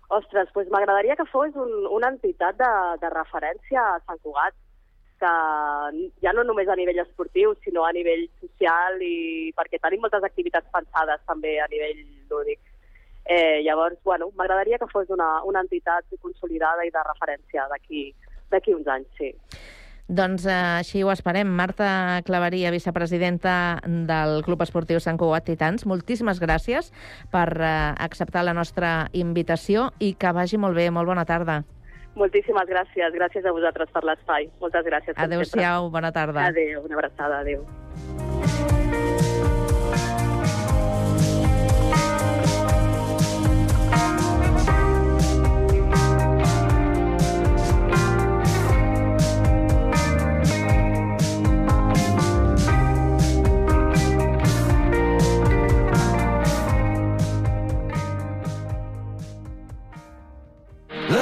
Ostres, 0.10 0.50
doncs 0.56 0.72
m'agradaria 0.74 1.18
que 1.18 1.28
fos 1.30 1.54
un, 1.54 1.86
una 1.94 2.10
entitat 2.16 2.58
de, 2.58 2.72
de 3.02 3.12
referència 3.14 3.82
a 3.82 4.00
Sant 4.06 4.22
Cugat, 4.26 4.58
que 5.20 5.34
ja 6.24 6.34
no 6.34 6.46
només 6.48 6.70
a 6.70 6.78
nivell 6.80 7.02
esportiu, 7.04 7.54
sinó 7.66 7.84
a 7.86 7.92
nivell 7.94 8.26
social 8.40 9.02
i 9.04 9.52
perquè 9.58 9.82
tenim 9.84 10.06
moltes 10.06 10.26
activitats 10.26 10.70
pensades 10.74 11.22
també 11.28 11.58
a 11.60 11.68
nivell 11.72 12.02
lúdic. 12.32 12.62
Eh, 13.30 13.62
llavors, 13.62 14.00
bueno, 14.04 14.32
m'agradaria 14.36 14.80
que 14.82 14.88
fos 14.90 15.10
una, 15.14 15.44
una 15.46 15.62
entitat 15.62 16.08
consolidada 16.18 16.82
i 16.82 16.90
de 16.90 17.04
referència 17.06 17.68
d'aquí 17.70 18.74
uns 18.74 18.90
anys, 18.90 19.06
sí. 19.20 19.30
Doncs 20.10 20.48
eh, 20.50 20.54
així 20.82 21.04
ho 21.06 21.12
esperem. 21.14 21.48
Marta 21.54 22.24
Claveria, 22.26 22.72
vicepresidenta 22.74 23.54
del 23.86 24.42
Club 24.48 24.64
Esportiu 24.66 24.98
Sant 24.98 25.20
Cugat 25.22 25.46
Titans, 25.46 25.86
moltíssimes 25.86 26.42
gràcies 26.42 26.90
per 27.30 27.48
eh, 27.62 27.74
acceptar 28.02 28.42
la 28.48 28.56
nostra 28.58 29.12
invitació 29.14 29.92
i 30.02 30.16
que 30.18 30.34
vagi 30.34 30.58
molt 30.58 30.74
bé. 30.82 30.90
Molt 30.90 31.14
bona 31.14 31.28
tarda. 31.30 31.62
Moltíssimes 32.18 32.66
gràcies. 32.66 33.14
Gràcies 33.14 33.46
a 33.46 33.54
vosaltres 33.54 33.94
per 33.94 34.02
l'espai. 34.10 34.50
Moltes 34.60 34.90
gràcies. 34.90 35.14
Adéu-siau, 35.22 35.92
bona 35.94 36.10
tarda. 36.12 36.50
Adéu, 36.50 36.82
una 36.90 36.98
abraçada. 36.98 37.46
Adéu. 37.46 37.62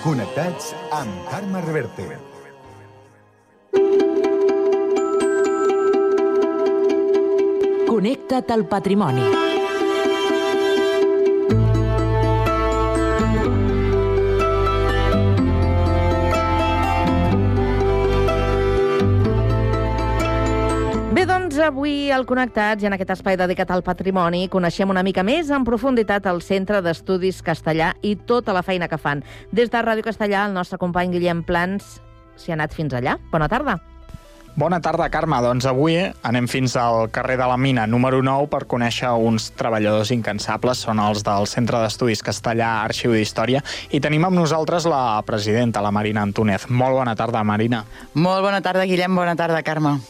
Connectats 0.00 0.70
amb 0.96 1.26
Carme 1.28 1.60
Reverte. 1.60 2.06
Connecta't 7.90 8.56
al 8.56 8.64
patrimoni. 8.72 9.49
Avui 21.66 22.10
al 22.14 22.26
Connectats 22.28 22.84
i 22.84 22.88
en 22.88 22.94
aquest 22.94 23.10
espai 23.16 23.36
dedicat 23.40 23.70
al 23.74 23.82
patrimoni 23.82 24.44
coneixem 24.52 24.92
una 24.92 25.02
mica 25.02 25.24
més 25.26 25.50
en 25.50 25.66
profunditat 25.66 26.28
el 26.30 26.40
Centre 26.46 26.80
d'Estudis 26.84 27.42
Castellà 27.42 27.92
i 28.06 28.14
tota 28.16 28.54
la 28.56 28.62
feina 28.62 28.88
que 28.88 29.00
fan. 29.00 29.24
Des 29.52 29.72
de 29.72 29.82
Ràdio 29.82 30.06
Castellà, 30.06 30.46
el 30.46 30.54
nostre 30.54 30.78
company 30.78 31.10
Guillem 31.16 31.42
Plans 31.44 31.98
s'hi 32.36 32.54
ha 32.54 32.60
anat 32.60 32.76
fins 32.76 32.94
allà. 32.94 33.18
Bona 33.32 33.50
tarda. 33.50 33.80
Bona 34.56 34.80
tarda, 34.82 35.06
Carme. 35.08 35.38
Doncs 35.44 35.64
avui 35.70 35.94
anem 36.26 36.48
fins 36.50 36.74
al 36.76 37.06
carrer 37.14 37.36
de 37.38 37.46
la 37.46 37.56
Mina, 37.56 37.86
número 37.86 38.18
9, 38.22 38.48
per 38.50 38.64
conèixer 38.68 39.12
uns 39.14 39.52
treballadors 39.56 40.10
incansables. 40.10 40.82
Són 40.84 40.98
els 41.00 41.22
del 41.24 41.46
Centre 41.46 41.78
d'Estudis 41.78 42.22
Castellà 42.26 42.72
Arxiu 42.82 43.14
d'Història. 43.14 43.62
I 43.94 44.00
tenim 44.02 44.26
amb 44.26 44.36
nosaltres 44.36 44.88
la 44.90 45.22
presidenta, 45.26 45.80
la 45.80 45.94
Marina 45.94 46.24
Antúnez. 46.26 46.66
Molt 46.68 46.98
bona 46.98 47.14
tarda, 47.16 47.44
Marina. 47.46 47.84
Molt 48.14 48.42
bona 48.44 48.58
tarda, 48.60 48.84
Guillem. 48.90 49.14
Bona 49.16 49.36
tarda, 49.38 49.62
Carme. 49.62 50.00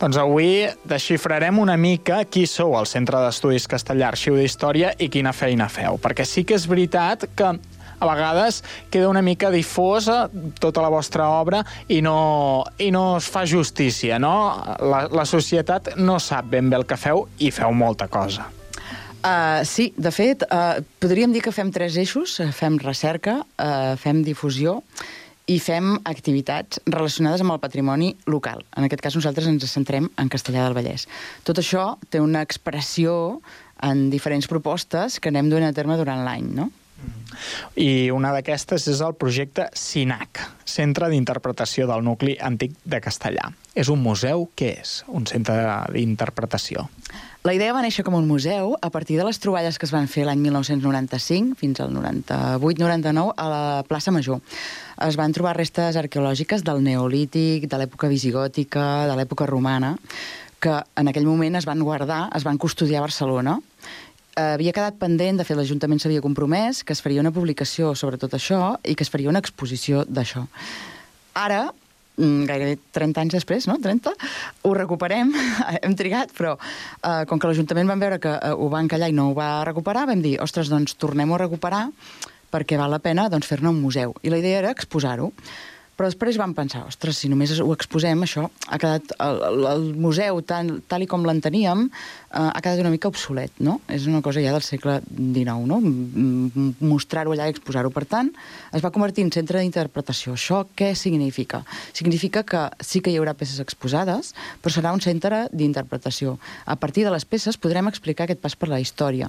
Doncs 0.00 0.16
avui 0.16 0.64
desxifrarem 0.88 1.60
una 1.60 1.76
mica 1.76 2.24
qui 2.24 2.46
sou 2.48 2.78
al 2.78 2.88
Centre 2.88 3.20
d'Estudis 3.20 3.68
Castellà 3.68 4.08
Arxiu 4.08 4.40
d'Història 4.40 4.94
i 4.98 5.10
quina 5.12 5.36
feina 5.36 5.68
feu. 5.68 6.00
Perquè 6.00 6.24
sí 6.24 6.48
que 6.48 6.56
és 6.56 6.64
veritat 6.70 7.28
que 7.36 7.52
a 8.00 8.08
vegades 8.08 8.62
queda 8.90 9.10
una 9.10 9.22
mica 9.22 9.50
difosa 9.52 10.24
tota 10.58 10.82
la 10.82 10.90
vostra 10.92 11.28
obra 11.38 11.62
i 11.88 12.00
no, 12.02 12.64
i 12.80 12.90
no 12.90 13.04
es 13.18 13.28
fa 13.30 13.44
justícia, 13.46 14.18
no? 14.18 14.34
La, 14.80 15.04
la 15.12 15.26
societat 15.28 15.94
no 16.00 16.18
sap 16.18 16.50
ben 16.50 16.72
bé 16.72 16.80
el 16.80 16.88
que 16.88 16.98
feu 17.00 17.26
i 17.38 17.52
feu 17.54 17.76
molta 17.76 18.08
cosa. 18.08 18.48
Uh, 19.20 19.60
sí, 19.68 19.90
de 20.00 20.08
fet, 20.16 20.46
uh, 20.48 20.80
podríem 21.00 21.32
dir 21.32 21.42
que 21.44 21.52
fem 21.52 21.68
tres 21.72 21.98
eixos. 22.00 22.38
Fem 22.56 22.78
recerca, 22.80 23.42
uh, 23.60 23.96
fem 24.00 24.22
difusió 24.24 24.78
i 25.50 25.58
fem 25.60 25.96
activitats 26.08 26.80
relacionades 26.86 27.42
amb 27.44 27.52
el 27.52 27.60
patrimoni 27.60 28.14
local. 28.30 28.62
En 28.78 28.86
aquest 28.86 29.02
cas 29.04 29.16
nosaltres 29.18 29.48
ens 29.50 29.66
centrem 29.68 30.08
en 30.16 30.30
Castellà 30.32 30.64
del 30.64 30.76
Vallès. 30.78 31.04
Tot 31.44 31.60
això 31.60 31.98
té 32.08 32.22
una 32.22 32.40
expressió 32.46 33.40
en 33.84 34.08
diferents 34.12 34.48
propostes 34.48 35.18
que 35.20 35.32
anem 35.32 35.50
duent 35.52 35.66
a 35.68 35.74
terme 35.76 35.96
durant 36.00 36.24
l'any, 36.24 36.48
no? 36.56 36.70
I 37.80 38.10
una 38.14 38.32
d'aquestes 38.34 38.86
és 38.90 39.00
el 39.04 39.14
projecte 39.18 39.68
SINAC, 39.76 40.42
Centre 40.68 41.08
d'Interpretació 41.10 41.86
del 41.90 42.04
Nucli 42.04 42.36
Antic 42.40 42.76
de 42.84 43.00
Castellà. 43.02 43.50
És 43.74 43.88
un 43.88 44.02
museu, 44.02 44.48
què 44.58 44.74
és? 44.82 45.00
Un 45.08 45.26
centre 45.30 45.56
d'interpretació. 45.94 46.88
La 47.46 47.54
idea 47.56 47.72
va 47.72 47.80
néixer 47.80 48.02
com 48.04 48.12
un 48.18 48.26
museu 48.28 48.74
a 48.84 48.90
partir 48.92 49.16
de 49.16 49.24
les 49.24 49.38
troballes 49.40 49.78
que 49.80 49.86
es 49.88 49.94
van 49.94 50.10
fer 50.12 50.26
l'any 50.28 50.42
1995 50.42 51.56
fins 51.56 51.80
al 51.80 51.94
98-99 51.94 53.32
a 53.32 53.46
la 53.48 53.62
plaça 53.88 54.12
Major. 54.12 54.42
Es 55.06 55.16
van 55.16 55.32
trobar 55.32 55.54
restes 55.56 55.96
arqueològiques 55.96 56.66
del 56.66 56.82
Neolític, 56.84 57.64
de 57.64 57.80
l'època 57.80 58.10
visigòtica, 58.12 59.06
de 59.08 59.16
l'època 59.16 59.48
romana, 59.48 59.94
que 60.60 60.76
en 61.00 61.08
aquell 61.08 61.24
moment 61.24 61.56
es 61.56 61.64
van 61.64 61.80
guardar, 61.80 62.26
es 62.36 62.44
van 62.44 62.60
custodiar 62.60 63.00
a 63.00 63.08
Barcelona 63.08 63.56
havia 64.54 64.72
quedat 64.76 64.96
pendent, 65.00 65.40
de 65.40 65.46
fet 65.46 65.58
l'Ajuntament 65.58 66.00
s'havia 66.02 66.22
compromès, 66.24 66.82
que 66.84 66.94
es 66.96 67.02
faria 67.04 67.22
una 67.22 67.32
publicació 67.34 67.94
sobre 67.98 68.18
tot 68.20 68.34
això 68.36 68.76
i 68.84 68.96
que 68.96 69.06
es 69.06 69.12
faria 69.12 69.30
una 69.32 69.42
exposició 69.42 70.04
d'això. 70.08 70.46
Ara, 71.38 71.62
mm, 72.16 72.48
gairebé 72.50 72.78
30 72.96 73.24
anys 73.24 73.36
després, 73.38 73.68
no? 73.70 73.78
30, 73.82 74.12
ho 74.62 74.74
recuperem, 74.74 75.32
hem 75.84 75.96
trigat, 75.96 76.34
però 76.36 76.56
eh, 76.56 77.24
com 77.26 77.38
que 77.38 77.50
l'Ajuntament 77.50 77.88
van 77.88 78.02
veure 78.02 78.20
que 78.22 78.34
eh, 78.36 78.52
ho 78.52 78.68
va 78.72 78.82
encallar 78.84 79.10
i 79.10 79.16
no 79.16 79.30
ho 79.30 79.34
va 79.38 79.64
recuperar, 79.68 80.06
vam 80.10 80.22
dir, 80.24 80.38
ostres, 80.42 80.72
doncs 80.72 80.96
tornem-ho 81.00 81.38
a 81.38 81.42
recuperar 81.46 81.86
perquè 82.50 82.78
val 82.78 82.90
la 82.90 82.98
pena 82.98 83.28
doncs, 83.30 83.46
fer-ne 83.46 83.70
un 83.70 83.80
museu. 83.80 84.16
I 84.22 84.32
la 84.32 84.40
idea 84.42 84.58
era 84.58 84.72
exposar-ho. 84.74 85.30
Però 86.00 86.08
després 86.08 86.38
vam 86.40 86.54
pensar, 86.56 86.86
ostres, 86.88 87.18
si 87.20 87.28
només 87.28 87.50
ho 87.60 87.74
exposem, 87.74 88.22
això 88.24 88.46
ha 88.72 88.78
quedat... 88.80 89.10
El, 89.20 89.66
el, 89.68 89.82
museu, 90.00 90.38
tal, 90.48 90.70
tal 90.88 91.02
i 91.04 91.08
com 91.10 91.26
l'enteníem, 91.28 91.82
eh, 91.90 92.40
ha 92.40 92.62
quedat 92.64 92.80
una 92.80 92.92
mica 92.94 93.10
obsolet, 93.10 93.52
no? 93.60 93.74
És 93.92 94.06
una 94.08 94.22
cosa 94.24 94.40
ja 94.40 94.54
del 94.54 94.64
segle 94.64 94.94
XIX, 95.04 95.58
no? 95.68 95.76
Mostrar-ho 96.88 97.34
allà 97.34 97.50
i 97.50 97.52
exposar-ho. 97.52 97.90
Per 97.92 98.06
tant, 98.08 98.30
es 98.72 98.80
va 98.80 98.92
convertir 98.94 99.26
en 99.26 99.32
centre 99.34 99.60
d'interpretació. 99.60 100.38
Això 100.38 100.62
què 100.72 100.94
significa? 100.96 101.60
Significa 101.92 102.46
que 102.48 102.62
sí 102.80 103.04
que 103.04 103.12
hi 103.12 103.20
haurà 103.20 103.36
peces 103.36 103.60
exposades, 103.60 104.32
però 104.64 104.72
serà 104.72 104.94
un 104.96 105.04
centre 105.04 105.42
d'interpretació. 105.52 106.38
A 106.64 106.78
partir 106.80 107.04
de 107.04 107.12
les 107.12 107.28
peces 107.28 107.60
podrem 107.60 107.92
explicar 107.92 108.24
aquest 108.24 108.40
pas 108.40 108.56
per 108.56 108.70
la 108.72 108.80
història. 108.80 109.28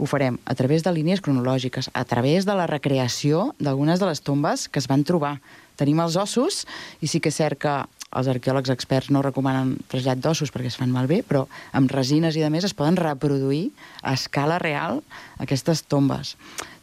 Ho 0.00 0.08
farem 0.08 0.40
a 0.48 0.56
través 0.56 0.80
de 0.80 0.96
línies 0.96 1.20
cronològiques, 1.20 1.92
a 1.92 2.08
través 2.08 2.48
de 2.48 2.56
la 2.56 2.64
recreació 2.72 3.50
d'algunes 3.60 4.00
de 4.00 4.08
les 4.08 4.24
tombes 4.24 4.70
que 4.72 4.80
es 4.80 4.88
van 4.88 5.04
trobar. 5.04 5.36
Tenim 5.76 6.00
els 6.04 6.16
ossos, 6.20 6.64
i 7.00 7.10
sí 7.10 7.20
que 7.20 7.32
és 7.32 7.38
cert 7.40 7.60
que 7.60 7.76
els 8.16 8.28
arqueòlegs 8.30 8.70
experts 8.72 9.10
no 9.12 9.22
recomanen 9.24 9.74
trasllat 9.90 10.20
d'ossos 10.22 10.52
perquè 10.54 10.70
es 10.70 10.78
fan 10.78 10.92
malbé, 10.94 11.22
però 11.26 11.44
amb 11.76 11.90
resines 11.92 12.36
i 12.36 12.44
de 12.44 12.50
més 12.52 12.64
es 12.64 12.74
poden 12.76 12.96
reproduir 12.96 13.70
a 14.02 14.14
escala 14.16 14.60
real 14.62 15.02
aquestes 15.42 15.84
tombes. 15.90 16.36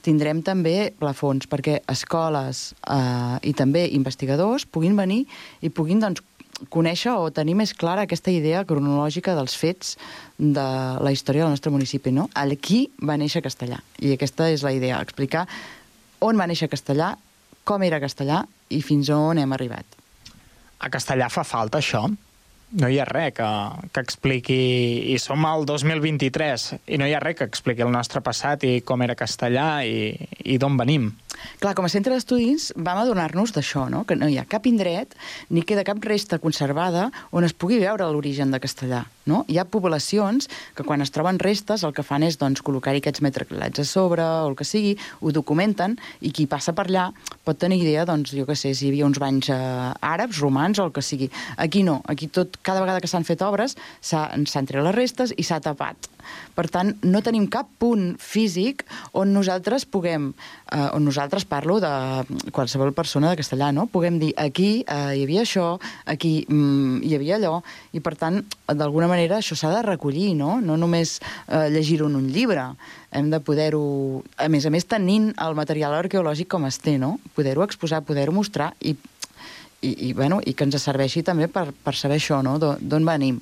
Tindrem 0.04 0.44
també 0.44 0.92
plafons 1.00 1.48
perquè 1.48 1.80
escoles 1.90 2.74
eh, 2.84 3.40
i 3.50 3.54
també 3.56 3.88
investigadors 3.96 4.68
puguin 4.68 5.00
venir 5.00 5.24
i 5.64 5.72
puguin 5.72 6.04
doncs, 6.04 6.22
conèixer 6.70 7.16
o 7.18 7.32
tenir 7.34 7.56
més 7.58 7.74
clara 7.74 8.06
aquesta 8.06 8.32
idea 8.32 8.64
cronològica 8.68 9.34
dels 9.36 9.56
fets 9.58 9.96
de 10.38 10.66
la 11.04 11.12
història 11.12 11.44
del 11.44 11.56
nostre 11.56 11.72
municipi, 11.74 12.12
no? 12.14 12.30
Qui 12.62 12.86
va 13.02 13.18
néixer 13.18 13.42
Castellà. 13.44 13.80
I 14.00 14.14
aquesta 14.14 14.50
és 14.52 14.64
la 14.64 14.72
idea, 14.76 15.02
explicar 15.02 15.48
on 16.24 16.38
va 16.40 16.48
néixer 16.48 16.70
Castellà, 16.72 17.16
com 17.68 17.84
era 17.84 18.00
Castellà 18.04 18.44
i 18.74 18.82
fins 18.86 19.10
on 19.14 19.42
hem 19.42 19.56
arribat. 19.56 20.00
A 20.84 20.90
Castellà 20.92 21.30
fa 21.32 21.46
falta 21.48 21.80
això? 21.80 22.04
No 22.74 22.90
hi 22.90 22.98
ha 22.98 23.06
res 23.06 23.36
que, 23.38 23.48
que 23.94 24.02
expliqui... 24.02 24.60
I 25.14 25.20
som 25.22 25.46
al 25.46 25.68
2023 25.70 26.66
i 26.90 26.98
no 26.98 27.06
hi 27.06 27.14
ha 27.14 27.22
res 27.22 27.38
que 27.40 27.48
expliqui 27.48 27.86
el 27.86 27.94
nostre 27.94 28.24
passat 28.26 28.66
i 28.66 28.80
com 28.82 29.04
era 29.06 29.18
Castellà 29.20 29.68
i, 29.86 30.16
i 30.50 30.58
d'on 30.58 30.80
venim. 30.80 31.12
Clar, 31.60 31.74
com 31.78 31.88
a 31.88 31.92
centre 31.92 32.14
d'estudis 32.14 32.72
vam 32.76 33.00
adonar-nos 33.02 33.54
d'això, 33.56 33.88
no? 33.92 34.04
que 34.08 34.18
no 34.20 34.30
hi 34.30 34.38
ha 34.40 34.46
cap 34.50 34.68
indret 34.70 35.16
ni 35.50 35.64
queda 35.64 35.86
cap 35.88 36.02
resta 36.04 36.40
conservada 36.44 37.10
on 37.32 37.48
es 37.48 37.54
pugui 37.54 37.80
veure 37.82 38.08
l'origen 38.12 38.52
de 38.54 38.62
Castellà. 38.64 39.04
No? 39.30 39.44
Hi 39.48 39.60
ha 39.60 39.68
poblacions 39.70 40.50
que 40.76 40.84
quan 40.84 41.04
es 41.04 41.14
troben 41.16 41.40
restes 41.40 41.86
el 41.88 41.94
que 41.96 42.04
fan 42.04 42.26
és 42.28 42.38
doncs, 42.40 42.64
col·locar-hi 42.66 43.00
aquests 43.00 43.24
metraclats 43.24 43.80
a 43.80 43.88
sobre 43.88 44.24
o 44.24 44.50
el 44.50 44.58
que 44.60 44.68
sigui, 44.68 44.98
ho 45.22 45.32
documenten 45.32 45.96
i 46.22 46.34
qui 46.36 46.48
passa 46.52 46.76
per 46.76 46.90
allà 46.90 47.10
pot 47.48 47.60
tenir 47.60 47.80
idea, 47.82 48.04
doncs, 48.08 48.34
jo 48.36 48.48
que 48.48 48.58
sé, 48.60 48.74
si 48.76 48.88
hi 48.88 48.92
havia 48.92 49.08
uns 49.08 49.22
banys 49.24 49.50
eh, 49.54 49.58
àrabs, 50.04 50.42
romans 50.44 50.80
o 50.80 50.88
el 50.90 50.96
que 50.96 51.04
sigui. 51.04 51.30
Aquí 51.58 51.84
no, 51.88 52.02
aquí 52.08 52.28
tot, 52.28 52.60
cada 52.62 52.84
vegada 52.84 53.04
que 53.04 53.12
s'han 53.12 53.28
fet 53.28 53.44
obres 53.46 53.78
s'han 54.04 54.68
tret 54.68 54.84
les 54.84 54.96
restes 54.96 55.36
i 55.38 55.48
s'ha 55.48 55.62
tapat. 55.64 56.12
Per 56.56 56.68
tant, 56.70 56.94
no 57.04 57.24
tenim 57.26 57.48
cap 57.52 57.68
punt 57.82 58.14
físic 58.22 58.84
on 59.18 59.34
nosaltres 59.34 59.86
puguem, 59.90 60.34
eh, 60.72 60.90
on 60.94 61.04
nosaltres 61.04 61.33
nosaltres 61.34 61.50
parlo 61.50 61.80
de 61.82 62.52
qualsevol 62.52 62.94
persona 62.94 63.32
de 63.32 63.38
castellà, 63.38 63.72
no? 63.74 63.88
Puguem 63.88 64.20
dir, 64.22 64.34
aquí 64.38 64.84
eh, 64.86 65.18
hi 65.18 65.24
havia 65.26 65.42
això, 65.42 65.80
aquí 66.06 66.46
mm, 66.48 67.02
hi 67.04 67.16
havia 67.16 67.38
allò, 67.40 67.62
i 67.94 68.00
per 68.00 68.14
tant, 68.16 68.44
d'alguna 68.70 69.08
manera, 69.10 69.40
això 69.42 69.56
s'ha 69.58 69.72
de 69.74 69.82
recollir, 69.82 70.36
no? 70.38 70.60
No 70.62 70.78
només 70.78 71.20
eh, 71.48 71.70
llegir-ho 71.74 72.08
en 72.08 72.16
un 72.20 72.28
llibre, 72.30 72.68
hem 73.12 73.32
de 73.34 73.40
poder-ho... 73.42 74.22
A 74.38 74.48
més 74.50 74.66
a 74.66 74.70
més, 74.74 74.86
tenint 74.86 75.32
el 75.42 75.56
material 75.58 75.94
arqueològic 75.98 76.52
com 76.54 76.68
es 76.70 76.78
té, 76.78 77.00
no? 77.02 77.18
Poder-ho 77.36 77.66
exposar, 77.66 78.04
poder-ho 78.06 78.34
mostrar 78.36 78.74
i, 78.80 78.94
i, 79.82 79.90
i, 80.10 80.14
bueno, 80.14 80.40
i 80.46 80.54
que 80.54 80.68
ens 80.70 80.78
serveixi 80.84 81.24
també 81.26 81.50
per, 81.50 81.72
per 81.74 81.96
saber 81.98 82.22
això, 82.22 82.44
no? 82.46 82.60
D'on- 82.62 83.10
venim. 83.10 83.42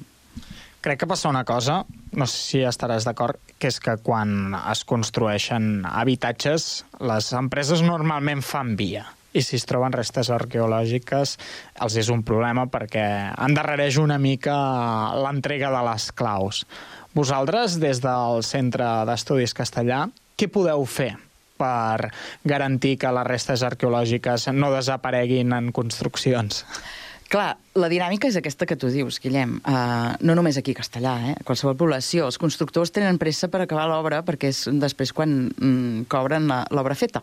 Crec 0.82 1.04
que 1.04 1.06
passa 1.06 1.30
una 1.30 1.44
cosa, 1.46 1.84
no 2.18 2.26
sé 2.26 2.38
si 2.42 2.60
estaràs 2.66 3.06
d'acord, 3.06 3.38
que 3.62 3.70
és 3.70 3.76
que 3.78 3.94
quan 4.02 4.56
es 4.58 4.80
construeixen 4.90 5.84
habitatges, 5.86 6.88
les 7.06 7.28
empreses 7.38 7.84
normalment 7.86 8.42
fan 8.42 8.74
via. 8.80 9.04
I 9.38 9.44
si 9.46 9.60
es 9.60 9.68
troben 9.70 9.94
restes 9.94 10.32
arqueològiques, 10.34 11.36
els 11.86 11.98
és 12.02 12.10
un 12.10 12.24
problema 12.26 12.66
perquè 12.66 13.04
endarrereix 13.46 14.00
una 14.02 14.18
mica 14.18 14.56
l'entrega 15.22 15.70
de 15.70 15.84
les 15.86 16.08
claus. 16.18 16.64
Vosaltres, 17.14 17.78
des 17.78 18.02
del 18.02 18.42
Centre 18.42 18.90
d'Estudis 19.06 19.54
Castellà, 19.54 20.08
què 20.34 20.50
podeu 20.50 20.82
fer 20.90 21.12
per 21.62 22.10
garantir 22.42 22.96
que 22.98 23.14
les 23.14 23.30
restes 23.30 23.62
arqueològiques 23.70 24.50
no 24.58 24.74
desapareguin 24.74 25.54
en 25.54 25.70
construccions? 25.70 26.66
Clar, 27.32 27.54
la 27.80 27.88
dinàmica 27.88 28.28
és 28.28 28.36
aquesta 28.36 28.66
que 28.68 28.76
tu 28.76 28.90
dius, 28.92 29.16
Guillem. 29.24 29.54
Uh, 29.64 30.18
no 30.28 30.34
només 30.36 30.58
aquí 30.60 30.74
Castellà, 30.76 31.14
eh? 31.30 31.36
Qualsevol 31.48 31.78
població. 31.80 32.26
Els 32.28 32.36
constructors 32.42 32.92
tenen 32.92 33.16
pressa 33.22 33.48
per 33.48 33.62
acabar 33.64 33.86
l'obra 33.88 34.20
perquè 34.28 34.50
és 34.52 34.60
després 34.82 35.14
quan 35.16 35.38
mm, 35.48 36.10
cobren 36.12 36.52
l'obra 36.76 36.98
feta. 37.00 37.22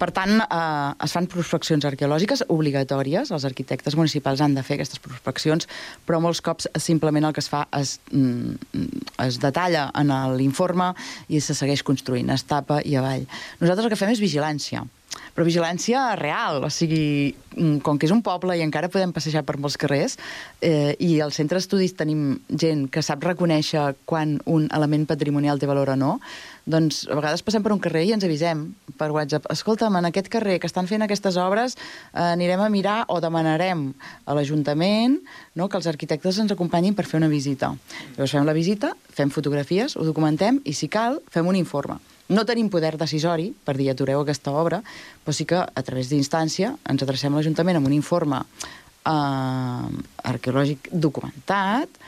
Per 0.00 0.08
tant, 0.16 0.38
uh, 0.46 0.96
es 1.04 1.12
fan 1.12 1.28
prospeccions 1.28 1.84
arqueològiques 1.90 2.46
obligatòries. 2.56 3.34
Els 3.36 3.44
arquitectes 3.44 3.98
municipals 4.00 4.40
han 4.40 4.56
de 4.56 4.64
fer 4.64 4.78
aquestes 4.78 5.04
prospeccions, 5.04 5.68
però 6.08 6.22
molts 6.24 6.40
cops 6.40 6.72
simplement 6.80 7.28
el 7.28 7.36
que 7.36 7.44
es 7.44 7.52
fa 7.52 7.66
es, 7.76 7.98
mm, 8.16 8.88
es 9.28 9.42
detalla 9.44 9.90
en 9.92 10.16
l'informe 10.40 10.94
i 11.28 11.44
se 11.44 11.52
segueix 11.52 11.84
construint, 11.84 12.32
es 12.32 12.48
tapa 12.48 12.80
i 12.80 12.96
avall. 12.96 13.28
Nosaltres 13.60 13.90
el 13.90 13.92
que 13.92 14.04
fem 14.06 14.16
és 14.16 14.24
vigilància 14.24 14.88
però 15.34 15.46
vigilància 15.46 16.14
real, 16.16 16.62
o 16.64 16.70
sigui, 16.70 17.34
mm, 17.56 17.78
com 17.86 17.98
que 17.98 18.06
és 18.06 18.14
un 18.14 18.22
poble 18.22 18.56
i 18.58 18.62
encara 18.62 18.90
podem 18.92 19.12
passejar 19.12 19.44
per 19.44 19.58
molts 19.58 19.76
carrers, 19.76 20.18
eh, 20.60 20.94
i 20.98 21.20
al 21.20 21.32
centre 21.32 21.58
d'estudis 21.58 21.96
tenim 21.98 22.40
gent 22.48 22.88
que 22.88 23.02
sap 23.02 23.24
reconèixer 23.24 23.94
quan 24.04 24.40
un 24.46 24.68
element 24.72 25.06
patrimonial 25.06 25.58
té 25.58 25.66
valor 25.66 25.90
o 25.90 25.96
no, 25.96 26.20
doncs 26.64 27.04
a 27.10 27.16
vegades 27.18 27.42
passem 27.44 27.62
per 27.64 27.72
un 27.74 27.80
carrer 27.82 28.04
i 28.08 28.12
ens 28.16 28.24
avisem 28.24 28.64
per 28.98 29.10
WhatsApp. 29.12 29.46
Escolta'm, 29.52 29.98
en 30.00 30.08
aquest 30.08 30.30
carrer 30.32 30.56
que 30.60 30.68
estan 30.70 30.88
fent 30.88 31.04
aquestes 31.04 31.36
obres 31.40 31.76
eh, 31.76 32.22
anirem 32.22 32.62
a 32.64 32.70
mirar 32.72 32.96
o 33.12 33.20
demanarem 33.20 33.90
a 34.24 34.36
l'Ajuntament 34.36 35.18
no, 35.54 35.68
que 35.68 35.78
els 35.80 35.88
arquitectes 35.90 36.40
ens 36.40 36.54
acompanyin 36.54 36.96
per 36.96 37.06
fer 37.10 37.20
una 37.20 37.28
visita. 37.32 37.74
Llavors 38.14 38.36
fem 38.36 38.48
la 38.48 38.56
visita, 38.56 38.94
fem 39.12 39.32
fotografies, 39.34 39.98
ho 39.98 40.06
documentem 40.08 40.62
i, 40.64 40.72
si 40.72 40.88
cal, 40.88 41.20
fem 41.32 41.48
un 41.50 41.60
informe. 41.60 42.00
No 42.32 42.46
tenim 42.48 42.70
poder 42.72 42.94
decisori 42.96 43.50
per 43.52 43.76
dir 43.76 43.90
atureu 43.92 44.22
aquesta 44.22 44.54
obra, 44.56 44.80
però 45.24 45.36
sí 45.36 45.44
que 45.44 45.60
a 45.60 45.82
través 45.84 46.08
d'instància 46.08 46.72
ens 46.88 47.04
adrecem 47.04 47.34
a 47.34 47.42
l'Ajuntament 47.42 47.76
amb 47.76 47.92
un 47.92 47.96
informe 47.96 48.40
eh, 48.40 49.88
arqueològic 50.32 50.88
documentat 50.92 52.00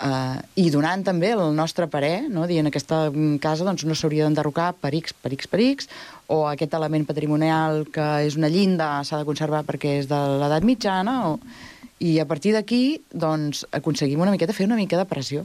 eh, 0.00 0.38
i 0.60 0.70
donant 0.74 1.04
també 1.06 1.32
el 1.34 1.54
nostre 1.56 1.86
parer, 1.90 2.28
no? 2.30 2.46
dient 2.50 2.70
aquesta 2.70 3.06
casa 3.42 3.66
doncs, 3.66 3.86
no 3.86 3.96
s'hauria 3.96 4.26
d'enderrocar 4.26 4.72
per 4.80 4.94
X, 4.98 5.14
per 5.14 5.32
X, 5.36 5.50
per 5.50 5.60
X, 5.64 5.88
o 6.26 6.44
aquest 6.48 6.74
element 6.74 7.06
patrimonial 7.08 7.84
que 7.92 8.08
és 8.26 8.38
una 8.40 8.50
llinda 8.52 8.96
s'ha 9.04 9.20
de 9.20 9.28
conservar 9.28 9.64
perquè 9.68 9.98
és 10.00 10.10
de 10.10 10.20
l'edat 10.40 10.66
mitjana, 10.66 11.16
o... 11.30 11.38
i 12.04 12.18
a 12.20 12.26
partir 12.28 12.52
d'aquí 12.56 13.00
doncs, 13.10 13.64
aconseguim 13.72 14.20
una 14.20 14.34
miqueta 14.34 14.56
fer 14.56 14.66
una 14.66 14.80
mica 14.80 14.98
de 15.00 15.08
pressió 15.08 15.44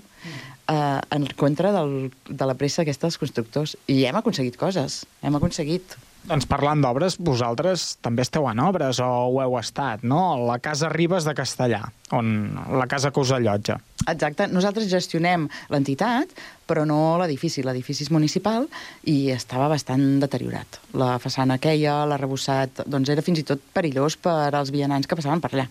eh, 0.70 1.00
en 1.16 1.28
contra 1.36 1.72
del, 1.76 2.12
de 2.28 2.46
la 2.46 2.56
pressa 2.56 2.84
aquesta 2.84 3.12
constructors. 3.20 3.78
I 3.88 4.06
hem 4.10 4.20
aconseguit 4.20 4.58
coses, 4.60 5.04
hem 5.22 5.36
aconseguit. 5.40 5.98
Doncs 6.30 6.46
parlant 6.46 6.84
d'obres, 6.84 7.16
vosaltres 7.26 7.96
també 8.06 8.22
esteu 8.22 8.44
en 8.46 8.60
obres 8.62 9.00
o 9.02 9.06
ho 9.32 9.40
heu 9.42 9.56
estat, 9.58 10.04
no? 10.06 10.20
La 10.46 10.60
Casa 10.62 10.92
Ribes 10.94 11.26
de 11.26 11.34
Castellà, 11.34 11.80
on 12.14 12.52
la 12.78 12.86
casa 12.86 13.10
que 13.10 13.24
us 13.24 13.32
allotja. 13.34 13.80
Exacte. 14.06 14.46
Nosaltres 14.54 14.86
gestionem 14.92 15.48
l'entitat, 15.74 16.30
però 16.70 16.84
no 16.86 17.18
l'edifici. 17.18 17.64
L'edifici 17.66 18.06
és 18.06 18.12
municipal 18.14 18.68
i 19.10 19.32
estava 19.34 19.72
bastant 19.74 20.06
deteriorat. 20.22 20.78
La 20.94 21.16
façana 21.18 21.58
queia, 21.58 22.04
l'arrebossat, 22.06 22.86
doncs 22.86 23.10
era 23.10 23.26
fins 23.26 23.42
i 23.42 23.48
tot 23.50 23.66
perillós 23.74 24.20
per 24.22 24.52
als 24.54 24.70
vianants 24.76 25.10
que 25.10 25.18
passaven 25.18 25.42
per 25.42 25.56
allà. 25.56 25.66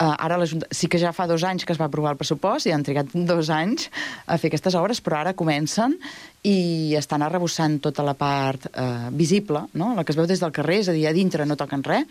Uh, 0.00 0.14
ara 0.16 0.38
sí 0.72 0.88
que 0.88 0.96
ja 0.96 1.12
fa 1.12 1.26
dos 1.28 1.44
anys 1.44 1.66
que 1.68 1.74
es 1.74 1.80
va 1.80 1.84
aprovar 1.90 2.14
el 2.14 2.16
pressupost 2.16 2.64
i 2.64 2.72
han 2.72 2.84
trigat 2.86 3.10
dos 3.12 3.50
anys 3.52 3.90
a 4.24 4.38
fer 4.40 4.48
aquestes 4.48 4.76
obres, 4.78 5.02
però 5.04 5.18
ara 5.20 5.34
comencen 5.36 5.98
i 6.48 6.94
estan 6.96 7.20
arrebossant 7.20 7.82
tota 7.84 8.06
la 8.06 8.14
part 8.16 8.64
uh, 8.70 9.10
visible, 9.12 9.66
no? 9.76 9.92
la 9.92 10.04
que 10.04 10.14
es 10.14 10.16
veu 10.16 10.24
des 10.30 10.40
del 10.40 10.54
carrer, 10.56 10.78
és 10.80 10.88
a 10.88 10.96
dir, 10.96 11.04
a 11.04 11.12
dintre 11.12 11.44
no 11.44 11.58
toquen 11.60 11.84
res, 11.84 12.08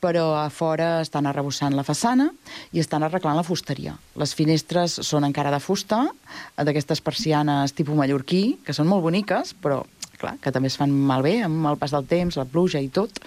però 0.00 0.34
a 0.40 0.48
fora 0.50 0.98
estan 1.04 1.28
arrebossant 1.28 1.76
la 1.76 1.84
façana 1.84 2.30
i 2.72 2.80
estan 2.80 3.04
arreglant 3.04 3.36
la 3.38 3.44
fusteria. 3.46 3.94
Les 4.20 4.32
finestres 4.36 4.98
són 5.06 5.24
encara 5.28 5.52
de 5.52 5.60
fusta, 5.64 6.02
eh, 6.08 6.64
d'aquestes 6.64 7.04
persianes 7.04 7.76
tipus 7.76 7.96
mallorquí, 7.96 8.58
que 8.64 8.76
són 8.76 8.88
molt 8.88 9.04
boniques, 9.04 9.54
però 9.60 9.84
clar, 10.20 10.36
que 10.42 10.52
també 10.54 10.70
es 10.70 10.76
fan 10.78 10.92
malbé 10.92 11.40
amb 11.46 11.66
el 11.70 11.78
pas 11.80 11.94
del 11.94 12.06
temps, 12.10 12.38
la 12.38 12.46
pluja 12.48 12.82
i 12.82 12.90
tot, 12.92 13.20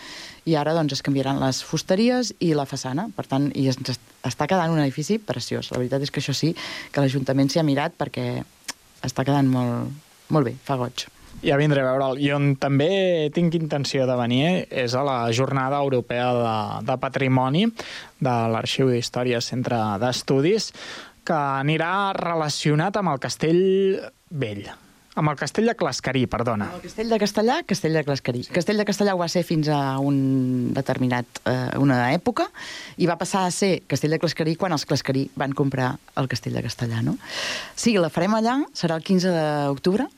i 0.46 0.58
ara 0.60 0.76
doncs 0.76 0.98
es 0.98 1.04
canviaran 1.06 1.42
les 1.42 1.64
fusteries 1.66 2.34
i 2.44 2.54
la 2.58 2.68
façana, 2.70 3.08
per 3.16 3.26
tant, 3.32 3.50
i 3.56 3.68
es, 3.72 3.80
està 4.24 4.48
quedant 4.50 4.74
un 4.74 4.82
edifici 4.84 5.20
preciós. 5.20 5.72
La 5.72 5.82
veritat 5.82 6.04
és 6.04 6.12
que 6.12 6.22
això 6.24 6.36
sí, 6.36 6.54
que 6.92 7.04
l'Ajuntament 7.04 7.52
s'hi 7.52 7.64
ha 7.64 7.68
mirat 7.68 7.96
perquè 8.00 8.28
està 9.04 9.26
quedant 9.28 9.50
molt, 9.52 9.92
molt 10.34 10.50
bé, 10.50 10.56
fa 10.64 10.80
goig. 10.80 11.08
Ja 11.44 11.58
vindré 11.60 11.82
a 11.82 11.90
veure'l. 11.90 12.20
I 12.24 12.30
on 12.36 12.54
també 12.62 13.30
tinc 13.36 13.56
intenció 13.58 14.06
de 14.08 14.16
venir 14.20 14.46
és 14.70 14.94
a 14.96 15.02
la 15.04 15.18
Jornada 15.36 15.82
Europea 15.84 16.30
de, 16.38 16.54
de 16.88 17.00
Patrimoni 17.02 17.66
de 18.24 18.36
l'Arxiu 18.54 18.92
d'Història 18.92 19.42
Centre 19.44 19.82
d'Estudis, 20.00 20.72
que 21.24 21.36
anirà 21.36 22.14
relacionat 22.16 23.00
amb 23.00 23.16
el 23.16 23.22
Castell 23.24 23.64
Vell. 24.30 24.66
Amb 25.16 25.30
el 25.30 25.38
Castell 25.38 25.70
de 25.70 25.76
Clascarí, 25.78 26.24
perdona. 26.26 26.72
El 26.74 26.82
Castell 26.82 27.12
de 27.14 27.20
Castellà, 27.22 27.60
Castell 27.70 27.94
de 27.94 28.04
Clascarí. 28.04 28.42
Sí. 28.48 28.54
Castell 28.56 28.82
de 28.82 28.86
Castellà 28.88 29.14
ho 29.14 29.20
va 29.22 29.28
ser 29.30 29.44
fins 29.46 29.70
a 29.70 30.00
un 30.02 30.74
determinat, 30.74 31.28
eh, 31.46 31.78
una 31.78 32.00
època, 32.16 32.48
i 32.98 33.06
va 33.06 33.20
passar 33.22 33.44
a 33.46 33.52
ser 33.54 33.84
Castell 33.86 34.16
de 34.16 34.20
Clascarí 34.24 34.56
quan 34.58 34.74
els 34.74 34.88
Clascarí 34.90 35.28
van 35.38 35.54
comprar 35.54 35.94
el 36.18 36.28
Castell 36.32 36.58
de 36.58 36.66
Castellà, 36.66 37.04
no? 37.06 37.20
Sí, 37.76 37.94
la 38.02 38.10
farem 38.10 38.34
allà, 38.34 38.58
serà 38.74 38.98
el 38.98 39.06
15 39.06 39.30
d'octubre, 39.38 40.10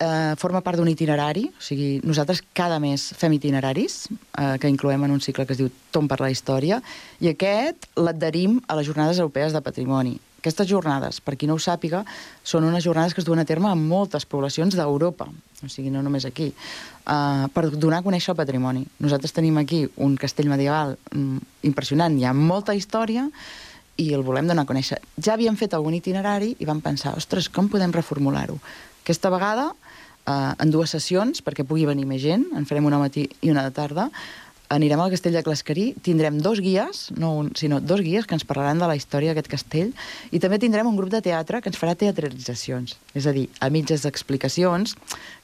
eh, 0.00 0.34
forma 0.36 0.62
part 0.62 0.78
d'un 0.78 0.88
itinerari, 0.90 1.46
o 1.54 1.62
sigui, 1.62 2.00
nosaltres 2.02 2.42
cada 2.52 2.78
mes 2.82 3.12
fem 3.18 3.32
itineraris 3.38 4.08
eh, 4.10 4.56
que 4.58 4.68
incloem 4.68 5.04
en 5.04 5.14
un 5.14 5.20
cicle 5.20 5.46
que 5.46 5.54
es 5.54 5.62
diu 5.62 5.70
Tom 5.94 6.08
per 6.08 6.20
la 6.20 6.30
història, 6.30 6.82
i 7.20 7.30
aquest 7.30 7.86
l'adherim 7.96 8.58
a 8.66 8.78
les 8.78 8.86
Jornades 8.86 9.18
Europees 9.18 9.54
de 9.54 9.62
Patrimoni. 9.62 10.18
Aquestes 10.38 10.68
jornades, 10.70 11.20
per 11.20 11.34
qui 11.36 11.48
no 11.50 11.56
ho 11.58 11.62
sàpiga, 11.62 12.04
són 12.46 12.66
unes 12.68 12.84
jornades 12.86 13.14
que 13.14 13.22
es 13.22 13.26
duen 13.26 13.42
a 13.42 13.46
terme 13.46 13.70
en 13.74 13.80
moltes 13.90 14.26
poblacions 14.26 14.76
d'Europa, 14.78 15.26
o 15.58 15.70
sigui, 15.70 15.90
no 15.90 16.02
només 16.06 16.28
aquí, 16.28 16.52
uh, 16.52 17.48
per 17.50 17.68
donar 17.74 17.98
a 17.98 18.06
conèixer 18.06 18.30
el 18.34 18.38
patrimoni. 18.38 18.84
Nosaltres 19.02 19.34
tenim 19.34 19.58
aquí 19.58 19.82
un 19.96 20.14
castell 20.16 20.50
medieval 20.50 20.94
mm, 21.10 21.64
impressionant, 21.66 22.14
hi 22.14 22.28
ha 22.28 22.36
molta 22.36 22.76
història, 22.78 23.26
i 23.98 24.12
el 24.14 24.22
volem 24.22 24.46
donar 24.46 24.62
a 24.62 24.70
conèixer. 24.70 25.00
Ja 25.18 25.34
havíem 25.34 25.58
fet 25.58 25.74
algun 25.74 25.96
itinerari 25.98 26.54
i 26.62 26.66
vam 26.68 26.80
pensar, 26.80 27.16
ostres, 27.18 27.50
com 27.50 27.68
podem 27.70 27.92
reformular-ho? 27.94 28.56
Aquesta 29.02 29.30
vegada, 29.34 29.72
eh, 29.72 30.52
en 30.62 30.70
dues 30.70 30.94
sessions, 30.94 31.42
perquè 31.42 31.66
pugui 31.66 31.86
venir 31.88 32.06
més 32.06 32.22
gent, 32.22 32.46
en 32.54 32.66
farem 32.68 32.86
una 32.86 33.02
matí 33.02 33.26
i 33.42 33.50
una 33.50 33.66
de 33.66 33.74
tarda, 33.74 34.08
anirem 34.68 35.00
al 35.00 35.10
castell 35.10 35.32
de 35.32 35.42
Clascarí, 35.42 35.86
tindrem 36.04 36.38
dos 36.44 36.60
guies, 36.60 37.08
no 37.16 37.32
un, 37.40 37.50
sinó 37.56 37.80
dos 37.80 38.02
guies 38.04 38.26
que 38.28 38.36
ens 38.36 38.44
parlaran 38.44 38.80
de 38.80 38.88
la 38.88 38.96
història 38.98 39.32
d'aquest 39.32 39.50
castell, 39.50 39.94
i 40.30 40.40
també 40.42 40.60
tindrem 40.60 40.88
un 40.88 40.98
grup 40.98 41.10
de 41.12 41.22
teatre 41.24 41.62
que 41.64 41.72
ens 41.72 41.80
farà 41.80 41.96
teatralitzacions, 41.96 42.98
és 43.16 43.26
a 43.26 43.32
dir, 43.32 43.46
a 43.64 43.70
mitges 43.72 44.04
explicacions, 44.08 44.94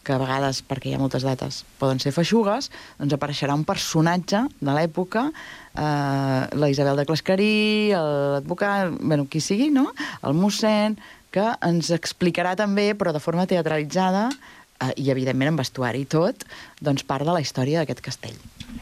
que 0.04 0.12
a 0.12 0.20
vegades, 0.20 0.60
perquè 0.68 0.90
hi 0.90 0.94
ha 0.98 1.00
moltes 1.00 1.24
dates, 1.24 1.62
poden 1.80 2.02
ser 2.02 2.12
feixugues, 2.12 2.68
doncs 3.00 3.16
apareixerà 3.16 3.56
un 3.56 3.64
personatge 3.64 4.44
de 4.60 4.76
l'època, 4.76 5.30
eh, 5.72 6.40
la 6.52 6.70
Isabel 6.70 7.00
de 7.00 7.08
Clascarí, 7.08 7.56
l'advocat, 7.96 8.92
bueno, 9.00 9.24
qui 9.24 9.40
sigui, 9.40 9.70
no?, 9.72 9.88
el 10.22 10.36
mossèn, 10.36 10.98
que 11.34 11.48
ens 11.66 11.88
explicarà 11.90 12.52
també, 12.54 12.92
però 12.94 13.10
de 13.10 13.22
forma 13.22 13.48
teatralitzada, 13.50 14.28
eh, 14.88 14.92
i 15.02 15.10
evidentment 15.14 15.52
en 15.52 15.60
vestuari 15.60 16.04
i 16.04 16.10
tot, 16.10 16.46
doncs 16.84 17.06
part 17.08 17.26
de 17.26 17.34
la 17.36 17.42
història 17.44 17.82
d'aquest 17.82 18.04
castell. 18.04 18.38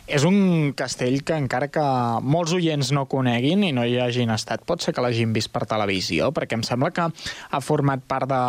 És 0.07 0.25
un 0.27 0.73
castell 0.77 1.21
que 1.25 1.37
encara 1.39 1.69
que 1.73 1.83
molts 2.25 2.53
oients 2.57 2.91
no 2.97 3.05
coneguin 3.11 3.63
i 3.67 3.71
no 3.77 3.85
hi 3.87 3.99
hagin 4.03 4.33
estat, 4.35 4.65
pot 4.69 4.83
ser 4.83 4.95
que 4.97 5.05
l'hagin 5.05 5.33
vist 5.37 5.53
per 5.53 5.65
televisió, 5.69 6.31
perquè 6.35 6.57
em 6.59 6.65
sembla 6.67 6.91
que 6.95 7.07
ha 7.07 7.61
format 7.65 8.03
part 8.09 8.29
de, 8.31 8.41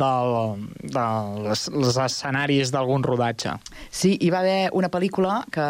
de, 0.00 0.10
de 0.94 1.06
les, 1.48 1.66
els 1.70 2.00
escenaris 2.06 2.72
d'algun 2.74 3.04
rodatge. 3.06 3.56
Sí, 3.90 4.14
hi 4.20 4.30
va 4.34 4.40
haver 4.42 4.70
una 4.72 4.90
pel·lícula 4.92 5.40
que 5.54 5.66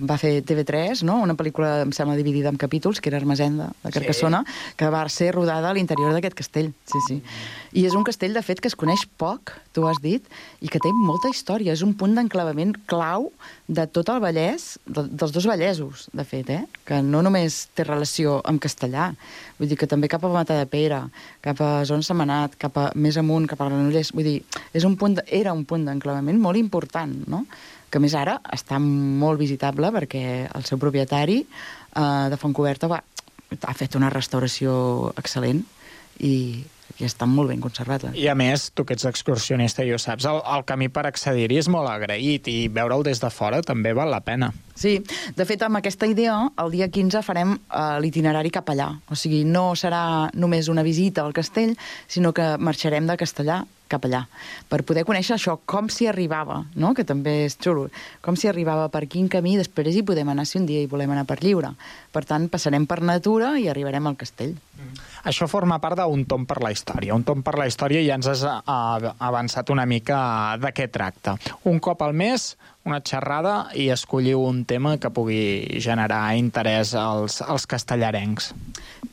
va 0.00 0.18
fer 0.22 0.32
TV3, 0.46 1.04
no? 1.06 1.20
una 1.26 1.36
pel·lícula, 1.38 1.80
em 1.84 1.94
sembla, 1.96 2.18
dividida 2.18 2.52
en 2.52 2.60
capítols, 2.60 3.02
que 3.02 3.12
era 3.12 3.20
Hermesenda, 3.20 3.70
de 3.84 3.94
Carcassona, 3.94 4.44
sí. 4.46 4.74
que 4.80 4.90
va 4.92 5.04
ser 5.12 5.32
rodada 5.36 5.70
a 5.70 5.76
l'interior 5.76 6.14
d'aquest 6.16 6.38
castell. 6.42 6.72
Sí, 6.88 7.02
sí. 7.08 7.20
I 7.76 7.86
és 7.86 7.94
un 7.94 8.06
castell, 8.06 8.34
de 8.34 8.42
fet, 8.42 8.58
que 8.62 8.70
es 8.70 8.78
coneix 8.78 9.04
poc, 9.20 9.52
tu 9.76 9.84
has 9.86 10.00
dit, 10.02 10.24
i 10.60 10.69
que 10.70 10.80
té 10.82 10.92
molta 10.94 11.30
història. 11.32 11.74
És 11.74 11.82
un 11.86 11.92
punt 11.98 12.14
d'enclavament 12.16 12.72
clau 12.90 13.28
de 13.68 13.86
tot 13.90 14.08
el 14.12 14.20
Vallès, 14.22 14.76
de, 14.86 15.04
dels 15.10 15.34
dos 15.34 15.48
Vallesos, 15.50 16.06
de 16.16 16.24
fet, 16.26 16.52
eh? 16.54 16.62
que 16.86 17.00
no 17.04 17.22
només 17.26 17.64
té 17.76 17.84
relació 17.86 18.38
amb 18.48 18.62
castellà, 18.62 19.10
vull 19.58 19.70
dir 19.70 19.78
que 19.80 19.90
també 19.90 20.10
cap 20.10 20.24
a 20.24 20.32
Matadepera, 20.32 21.02
cap 21.44 21.60
a 21.64 21.72
Zona 21.88 22.06
Semanat, 22.06 22.56
cap 22.60 22.78
a 22.78 22.88
més 22.94 23.18
amunt, 23.20 23.48
cap 23.50 23.60
a 23.60 23.68
Granollers, 23.68 24.14
vull 24.16 24.28
dir, 24.30 24.38
és 24.72 24.86
un 24.88 24.96
punt 25.00 25.18
de, 25.18 25.26
era 25.40 25.54
un 25.56 25.66
punt 25.68 25.84
d'enclavament 25.88 26.40
molt 26.40 26.60
important, 26.60 27.14
no? 27.30 27.44
que 27.90 27.98
més 27.98 28.14
ara 28.14 28.36
està 28.54 28.78
molt 28.80 29.40
visitable 29.40 29.90
perquè 29.90 30.24
el 30.46 30.66
seu 30.66 30.78
propietari 30.78 31.40
eh, 31.42 32.26
de 32.30 32.38
Fontcoberta 32.38 32.86
va, 32.90 33.00
ha 33.66 33.74
fet 33.74 33.96
una 33.98 34.12
restauració 34.14 34.72
excel·lent 35.18 35.64
i 36.22 36.34
i 36.98 37.06
està 37.06 37.28
molt 37.28 37.52
ben 37.52 37.60
conservat. 37.62 38.08
I 38.14 38.26
a 38.30 38.34
més, 38.38 38.70
tu 38.74 38.86
que 38.86 38.96
ets 38.96 39.06
excursionista 39.08 39.86
i 39.86 39.92
ho 39.94 40.00
saps, 40.00 40.26
el, 40.30 40.40
el 40.56 40.66
camí 40.68 40.90
per 40.92 41.06
accedir-hi 41.08 41.60
és 41.62 41.70
molt 41.72 41.90
agraït 41.90 42.50
i 42.50 42.58
veure'l 42.72 43.06
des 43.06 43.22
de 43.22 43.30
fora 43.30 43.62
també 43.66 43.94
val 43.96 44.10
la 44.10 44.22
pena. 44.24 44.52
Sí, 44.80 44.94
de 45.36 45.44
fet, 45.44 45.60
amb 45.60 45.76
aquesta 45.76 46.08
idea, 46.08 46.34
el 46.62 46.70
dia 46.72 46.86
15 46.88 47.20
farem 47.26 47.52
uh, 47.52 47.98
l'itinerari 48.00 48.48
cap 48.54 48.70
allà. 48.72 48.86
O 49.12 49.18
sigui, 49.18 49.42
no 49.44 49.74
serà 49.76 50.30
només 50.32 50.70
una 50.72 50.84
visita 50.86 51.20
al 51.20 51.36
castell, 51.36 51.74
sinó 52.08 52.32
que 52.32 52.54
marxarem 52.56 53.10
de 53.10 53.18
Castellà 53.20 53.60
cap 53.90 54.06
allà, 54.06 54.22
per 54.70 54.84
poder 54.86 55.02
conèixer 55.08 55.34
això, 55.34 55.56
com 55.68 55.90
s'hi 55.90 56.06
arribava, 56.10 56.60
no? 56.78 56.92
que 56.94 57.04
també 57.06 57.40
és 57.48 57.58
xulo, 57.58 57.88
com 58.24 58.38
s'hi 58.38 58.50
arribava, 58.50 58.86
per 58.92 59.02
quin 59.10 59.28
camí, 59.32 59.56
després 59.58 59.96
hi 59.98 60.04
podem 60.06 60.30
anar 60.30 60.46
si 60.46 60.60
un 60.60 60.68
dia 60.68 60.82
hi 60.82 60.88
volem 60.90 61.10
anar 61.10 61.26
per 61.28 61.40
lliure. 61.42 61.72
Per 62.14 62.22
tant, 62.26 62.46
passarem 62.50 62.86
per 62.90 63.00
natura 63.06 63.56
i 63.58 63.68
arribarem 63.70 64.06
al 64.06 64.16
castell. 64.20 64.54
Mm. 64.78 65.04
Això 65.30 65.50
forma 65.50 65.80
part 65.82 65.98
d'un 66.00 66.24
tom 66.30 66.46
per 66.48 66.60
la 66.62 66.70
història. 66.72 67.14
Un 67.18 67.26
tom 67.26 67.42
per 67.46 67.56
la 67.60 67.66
història 67.68 68.00
ja 68.06 68.16
ens 68.16 68.30
has 68.30 68.46
avançat 68.46 69.70
una 69.74 69.84
mica 69.90 70.20
de 70.62 70.72
què 70.74 70.88
tracta. 70.90 71.36
Un 71.68 71.82
cop 71.82 72.02
al 72.06 72.16
mes, 72.16 72.54
una 72.90 73.00
xerrada 73.06 73.54
i 73.78 73.88
escolliu 73.94 74.42
un 74.42 74.64
tema 74.68 74.96
que 75.00 75.10
pugui 75.14 75.80
generar 75.82 76.34
interès 76.38 76.92
als, 76.98 77.40
als 77.42 77.66
castellarencs. 77.70 78.50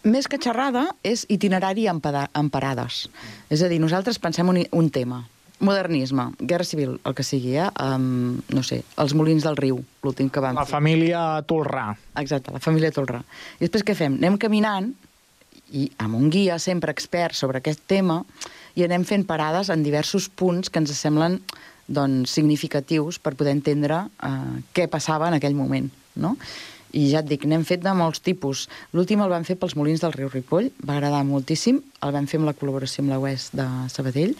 Més 0.07 0.27
que 0.27 0.39
xerrada, 0.41 0.87
és 1.05 1.25
itinerari 1.29 1.87
en, 1.91 2.01
en 2.01 2.51
parades. 2.53 3.05
És 3.53 3.63
a 3.63 3.71
dir, 3.71 3.79
nosaltres 3.83 4.19
pensem 4.19 4.49
un, 4.49 4.63
un 4.71 4.89
tema. 4.93 5.23
Modernisme, 5.59 6.29
guerra 6.37 6.67
civil, 6.67 6.99
el 7.01 7.15
que 7.17 7.25
sigui, 7.25 7.55
eh? 7.57 7.69
Um, 7.81 8.37
no 8.53 8.61
sé, 8.61 8.83
els 9.01 9.15
molins 9.17 9.45
del 9.47 9.57
riu, 9.57 9.79
l'últim 10.05 10.29
que 10.29 10.43
vam 10.43 10.59
la 10.59 10.67
fer. 10.67 10.75
Família 10.75 11.23
Tolrà. 11.49 11.87
Exacte, 12.21 12.53
la 12.53 12.61
família 12.61 12.93
Tolrà. 12.93 13.23
I 13.57 13.65
després 13.65 13.85
què 13.87 13.97
fem? 13.97 14.19
Anem 14.21 14.37
caminant 14.41 14.91
i 15.73 15.87
amb 16.03 16.15
un 16.15 16.29
guia 16.31 16.59
sempre 16.61 16.93
expert 16.93 17.35
sobre 17.35 17.59
aquest 17.59 17.81
tema 17.89 18.21
i 18.77 18.85
anem 18.85 19.03
fent 19.07 19.25
parades 19.27 19.71
en 19.73 19.81
diversos 19.83 20.29
punts 20.29 20.69
que 20.69 20.79
ens 20.79 20.93
semblen 20.93 21.41
doncs, 21.87 22.33
significatius 22.35 23.19
per 23.19 23.35
poder 23.39 23.55
entendre 23.55 24.05
eh, 24.23 24.63
què 24.75 24.87
passava 24.91 25.29
en 25.29 25.37
aquell 25.37 25.55
moment. 25.57 25.89
No? 26.15 26.35
I 26.97 27.09
ja 27.11 27.19
et 27.19 27.27
dic, 27.27 27.43
n'hem 27.45 27.65
fet 27.67 27.83
de 27.83 27.91
molts 27.95 28.21
tipus. 28.23 28.65
L'últim 28.95 29.21
el 29.23 29.31
vam 29.31 29.43
fer 29.47 29.57
pels 29.59 29.75
molins 29.75 30.01
del 30.03 30.15
riu 30.15 30.31
Ripoll, 30.31 30.71
va 30.87 30.95
agradar 30.95 31.25
moltíssim, 31.27 31.81
el 32.03 32.15
vam 32.15 32.27
fer 32.31 32.39
amb 32.39 32.47
la 32.47 32.55
col·laboració 32.57 33.03
amb 33.03 33.11
la 33.11 33.19
UES 33.21 33.49
de 33.57 33.67
Sabadell, 33.91 34.35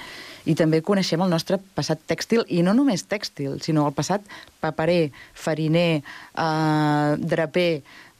i 0.47 0.55
també 0.55 0.79
coneixem 0.85 1.21
el 1.21 1.33
nostre 1.33 1.59
passat 1.75 1.99
tèxtil, 2.07 2.45
i 2.47 2.63
no 2.63 2.73
només 2.77 3.03
tèxtil, 3.11 3.59
sinó 3.63 3.83
el 3.89 3.95
passat 3.97 4.23
paperer, 4.63 5.11
fariner, 5.35 5.99
eh, 5.99 7.09
draper, 7.19 7.71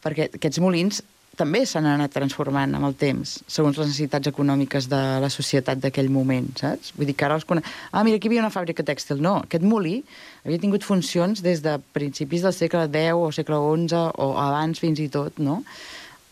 perquè 0.03 0.27
aquests 0.35 0.59
molins 0.63 1.01
també 1.37 1.61
s'han 1.69 1.85
anat 1.87 2.13
transformant 2.15 2.73
amb 2.77 2.87
el 2.89 2.95
temps, 2.97 3.37
segons 3.47 3.77
les 3.77 3.91
necessitats 3.91 4.29
econòmiques 4.31 4.89
de 4.89 5.01
la 5.23 5.29
societat 5.33 5.79
d'aquell 5.83 6.09
moment, 6.13 6.49
saps? 6.59 6.93
Vull 6.97 7.09
dir 7.09 7.15
que 7.17 7.27
ara 7.27 7.37
els 7.37 7.45
conec... 7.47 7.67
Ah, 7.91 8.03
mira, 8.07 8.17
aquí 8.17 8.27
hi 8.27 8.33
havia 8.33 8.43
una 8.43 8.53
fàbrica 8.53 8.85
tèxtil. 8.87 9.21
No, 9.23 9.37
aquest 9.45 9.65
molí 9.65 9.99
havia 10.43 10.61
tingut 10.63 10.85
funcions 10.87 11.43
des 11.45 11.61
de 11.65 11.77
principis 11.93 12.45
del 12.45 12.55
segle 12.57 12.87
X 12.89 13.13
o 13.15 13.31
segle 13.35 13.61
XI 13.85 14.03
o 14.17 14.31
abans 14.41 14.81
fins 14.81 15.01
i 15.03 15.09
tot, 15.13 15.37
no? 15.37 15.61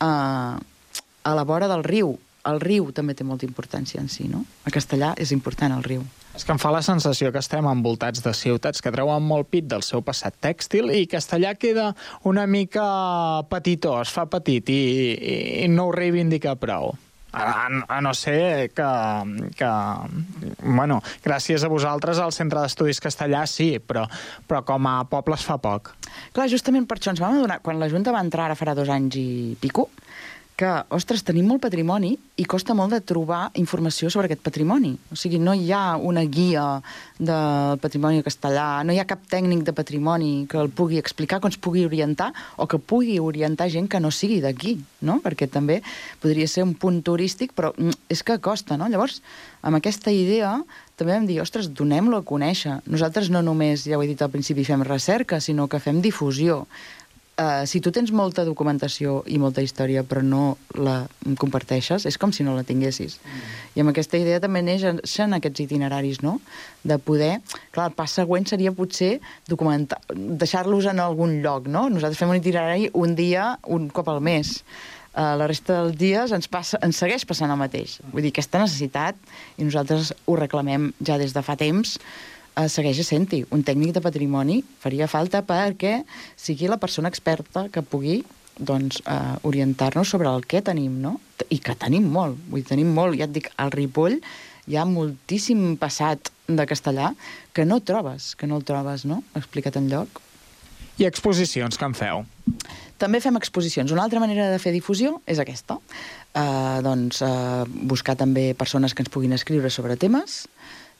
Uh, 0.01 0.57
a 1.25 1.33
la 1.37 1.45
vora 1.47 1.69
del 1.71 1.85
riu. 1.85 2.15
El 2.45 2.59
riu 2.61 2.91
també 2.93 3.15
té 3.17 3.25
molta 3.25 3.47
importància 3.47 4.01
en 4.01 4.09
si, 4.11 4.27
no? 4.29 4.43
A 4.65 4.73
Castellà 4.73 5.13
és 5.17 5.31
important 5.33 5.73
el 5.73 5.83
riu. 5.85 6.03
És 6.35 6.43
que 6.43 6.51
em 6.51 6.59
fa 6.59 6.69
la 6.73 6.83
sensació 6.83 7.31
que 7.31 7.39
estem 7.39 7.65
envoltats 7.69 8.21
de 8.25 8.33
ciutats 8.35 8.83
que 8.83 8.91
treuen 8.91 9.23
molt 9.23 9.47
pit 9.49 9.69
del 9.71 9.85
seu 9.87 10.03
passat 10.03 10.35
tèxtil 10.43 10.91
i 10.91 11.07
Castellà 11.07 11.55
queda 11.55 11.93
una 12.27 12.43
mica 12.45 12.85
petitó, 13.49 13.95
es 14.03 14.11
fa 14.11 14.27
petit 14.29 14.69
i, 14.69 14.83
i, 15.15 15.35
i 15.63 15.71
no 15.71 15.87
ho 15.87 15.95
reivindica 15.95 16.57
prou. 16.59 16.93
A, 17.35 17.67
a 17.67 17.99
no 17.99 18.13
ser 18.15 18.69
que, 18.71 18.89
que... 19.59 19.71
Bueno, 20.63 21.01
gràcies 21.23 21.65
a 21.65 21.71
vosaltres 21.71 22.21
al 22.23 22.31
Centre 22.31 22.61
d'Estudis 22.63 23.01
Castellà 23.03 23.41
sí, 23.49 23.73
però, 23.83 24.05
però 24.47 24.61
com 24.67 24.87
a 24.87 25.01
poble 25.11 25.35
es 25.35 25.43
fa 25.43 25.57
poc. 25.59 25.91
Clar, 26.31 26.47
justament 26.51 26.87
per 26.87 26.95
això 26.99 27.11
ens 27.11 27.19
vam 27.19 27.35
adonar, 27.35 27.59
quan 27.63 27.81
la 27.81 27.91
Junta 27.91 28.15
va 28.15 28.23
entrar 28.23 28.47
ara 28.47 28.55
farà 28.55 28.75
dos 28.77 28.91
anys 28.91 29.19
i 29.19 29.27
pico, 29.59 29.89
que, 30.55 30.69
ostres, 30.95 31.23
tenim 31.27 31.49
molt 31.51 31.65
patrimoni 31.65 32.13
i 32.39 32.45
costa 32.47 32.75
molt 32.75 32.93
de 32.95 33.01
trobar 33.03 33.49
informació 33.59 34.07
sobre 34.11 34.29
aquest 34.29 34.43
patrimoni. 34.43 34.93
O 35.11 35.17
sigui, 35.19 35.39
no 35.39 35.53
hi 35.55 35.67
ha 35.75 35.97
una 35.99 36.23
guia 36.23 36.63
del 37.19 37.79
patrimoni 37.83 38.23
castellà, 38.23 38.83
no 38.87 38.95
hi 38.95 39.01
ha 39.01 39.07
cap 39.07 39.25
tècnic 39.31 39.65
de 39.67 39.75
patrimoni 39.75 40.31
que 40.51 40.59
el 40.61 40.71
pugui 40.71 40.99
explicar, 41.01 41.41
que 41.43 41.51
ens 41.51 41.59
pugui 41.59 41.85
orientar, 41.87 42.31
o 42.55 42.69
que 42.71 42.79
pugui 42.79 43.19
orientar 43.19 43.69
gent 43.73 43.91
que 43.91 43.99
no 43.99 44.13
sigui 44.15 44.39
d'aquí, 44.43 44.77
no? 45.03 45.19
Perquè 45.23 45.49
també 45.51 45.81
podria 46.23 46.47
ser 46.47 46.63
un 46.63 46.73
punt 46.79 47.01
turístic, 47.03 47.51
però 47.55 47.73
mm, 47.75 47.99
és 48.15 48.23
que 48.23 48.39
costa, 48.39 48.79
no? 48.79 48.87
Llavors, 48.91 49.21
amb 49.61 49.81
aquesta 49.81 50.13
idea 50.15 50.55
també 50.95 51.11
vam 51.11 51.25
dir, 51.27 51.41
ostres, 51.43 51.67
donem-lo 51.75 52.21
a 52.21 52.23
conèixer. 52.23 52.79
Nosaltres 52.87 53.27
no 53.27 53.41
només, 53.43 53.83
ja 53.83 53.99
ho 53.99 54.03
he 54.03 54.07
dit 54.07 54.21
al 54.23 54.31
principi, 54.31 54.63
fem 54.63 54.85
recerca, 54.87 55.41
sinó 55.43 55.67
que 55.67 55.83
fem 55.83 55.99
difusió 55.99 56.63
uh, 57.39 57.65
si 57.67 57.81
tu 57.81 57.91
tens 57.95 58.11
molta 58.15 58.45
documentació 58.47 59.19
i 59.27 59.37
molta 59.41 59.63
història 59.65 60.03
però 60.07 60.23
no 60.25 60.57
la 60.77 61.05
comparteixes, 61.39 62.07
és 62.09 62.17
com 62.21 62.33
si 62.35 62.45
no 62.47 62.55
la 62.55 62.65
tinguessis. 62.67 63.19
Mm. 63.19 63.53
I 63.75 63.83
amb 63.83 63.91
aquesta 63.91 64.19
idea 64.21 64.41
també 64.43 64.63
neixen 64.65 65.37
aquests 65.37 65.65
itineraris, 65.67 66.21
no? 66.25 66.39
De 66.83 66.99
poder... 66.99 67.37
Clar, 67.75 67.89
el 67.89 67.95
pas 67.95 68.11
següent 68.15 68.45
seria 68.47 68.71
potser 68.75 69.19
documentar, 69.49 69.99
deixar-los 70.15 70.87
en 70.91 71.01
algun 71.03 71.41
lloc, 71.43 71.69
no? 71.71 71.87
Nosaltres 71.91 72.21
fem 72.21 72.31
un 72.31 72.39
itinerari 72.39 72.91
un 72.93 73.15
dia, 73.17 73.55
un 73.67 73.89
cop 73.91 74.11
al 74.11 74.21
mes. 74.23 74.61
Uh, 75.15 75.31
la 75.39 75.47
resta 75.47 75.77
dels 75.79 75.95
dies 75.95 76.31
ens, 76.35 76.47
passa, 76.51 76.79
ens 76.83 76.97
segueix 76.99 77.23
passant 77.27 77.51
el 77.51 77.59
mateix. 77.59 77.99
Vull 78.11 78.25
dir, 78.25 78.33
aquesta 78.35 78.59
necessitat, 78.59 79.19
i 79.55 79.67
nosaltres 79.67 80.11
ho 80.27 80.35
reclamem 80.39 80.89
ja 81.07 81.19
des 81.19 81.35
de 81.35 81.43
fa 81.43 81.55
temps, 81.59 81.95
eh, 82.55 82.67
segueix 82.71 83.01
sent-hi. 83.07 83.43
Un 83.55 83.63
tècnic 83.67 83.93
de 83.95 84.03
patrimoni 84.03 84.61
faria 84.81 85.09
falta 85.11 85.43
perquè 85.45 85.99
sigui 86.35 86.71
la 86.71 86.79
persona 86.81 87.11
experta 87.11 87.67
que 87.69 87.83
pugui 87.83 88.21
doncs, 88.57 89.01
eh, 89.05 89.35
orientar-nos 89.43 90.09
sobre 90.09 90.29
el 90.29 90.45
que 90.45 90.61
tenim, 90.61 91.01
no? 91.01 91.19
I 91.49 91.59
que 91.59 91.75
tenim 91.75 92.07
molt, 92.07 92.37
vull 92.49 92.61
dir, 92.61 92.69
tenim 92.69 92.93
molt. 92.95 93.17
Ja 93.19 93.27
et 93.27 93.35
dic, 93.35 93.51
al 93.57 93.73
Ripoll 93.75 94.21
hi 94.67 94.77
ha 94.79 94.85
moltíssim 94.87 95.75
passat 95.77 96.31
de 96.47 96.65
castellà 96.65 97.13
que 97.53 97.65
no 97.65 97.81
trobes, 97.81 98.33
que 98.35 98.47
no 98.47 98.57
el 98.57 98.63
trobes, 98.63 99.05
no? 99.05 99.23
Explicat 99.35 99.77
en 99.77 99.89
lloc. 99.91 100.21
I 100.97 101.05
exposicions, 101.09 101.75
que 101.75 101.85
en 101.85 101.93
feu? 101.97 102.23
També 103.01 103.19
fem 103.19 103.35
exposicions. 103.35 103.91
Una 103.91 104.05
altra 104.07 104.21
manera 104.23 104.47
de 104.47 104.59
fer 104.63 104.71
difusió 104.71 105.17
és 105.27 105.41
aquesta. 105.43 105.75
Uh, 106.31 106.79
doncs, 106.85 107.19
uh, 107.25 107.65
buscar 107.67 108.15
també 108.15 108.53
persones 108.55 108.95
que 108.95 109.03
ens 109.03 109.11
puguin 109.11 109.35
escriure 109.35 109.71
sobre 109.73 109.97
temes, 109.99 110.45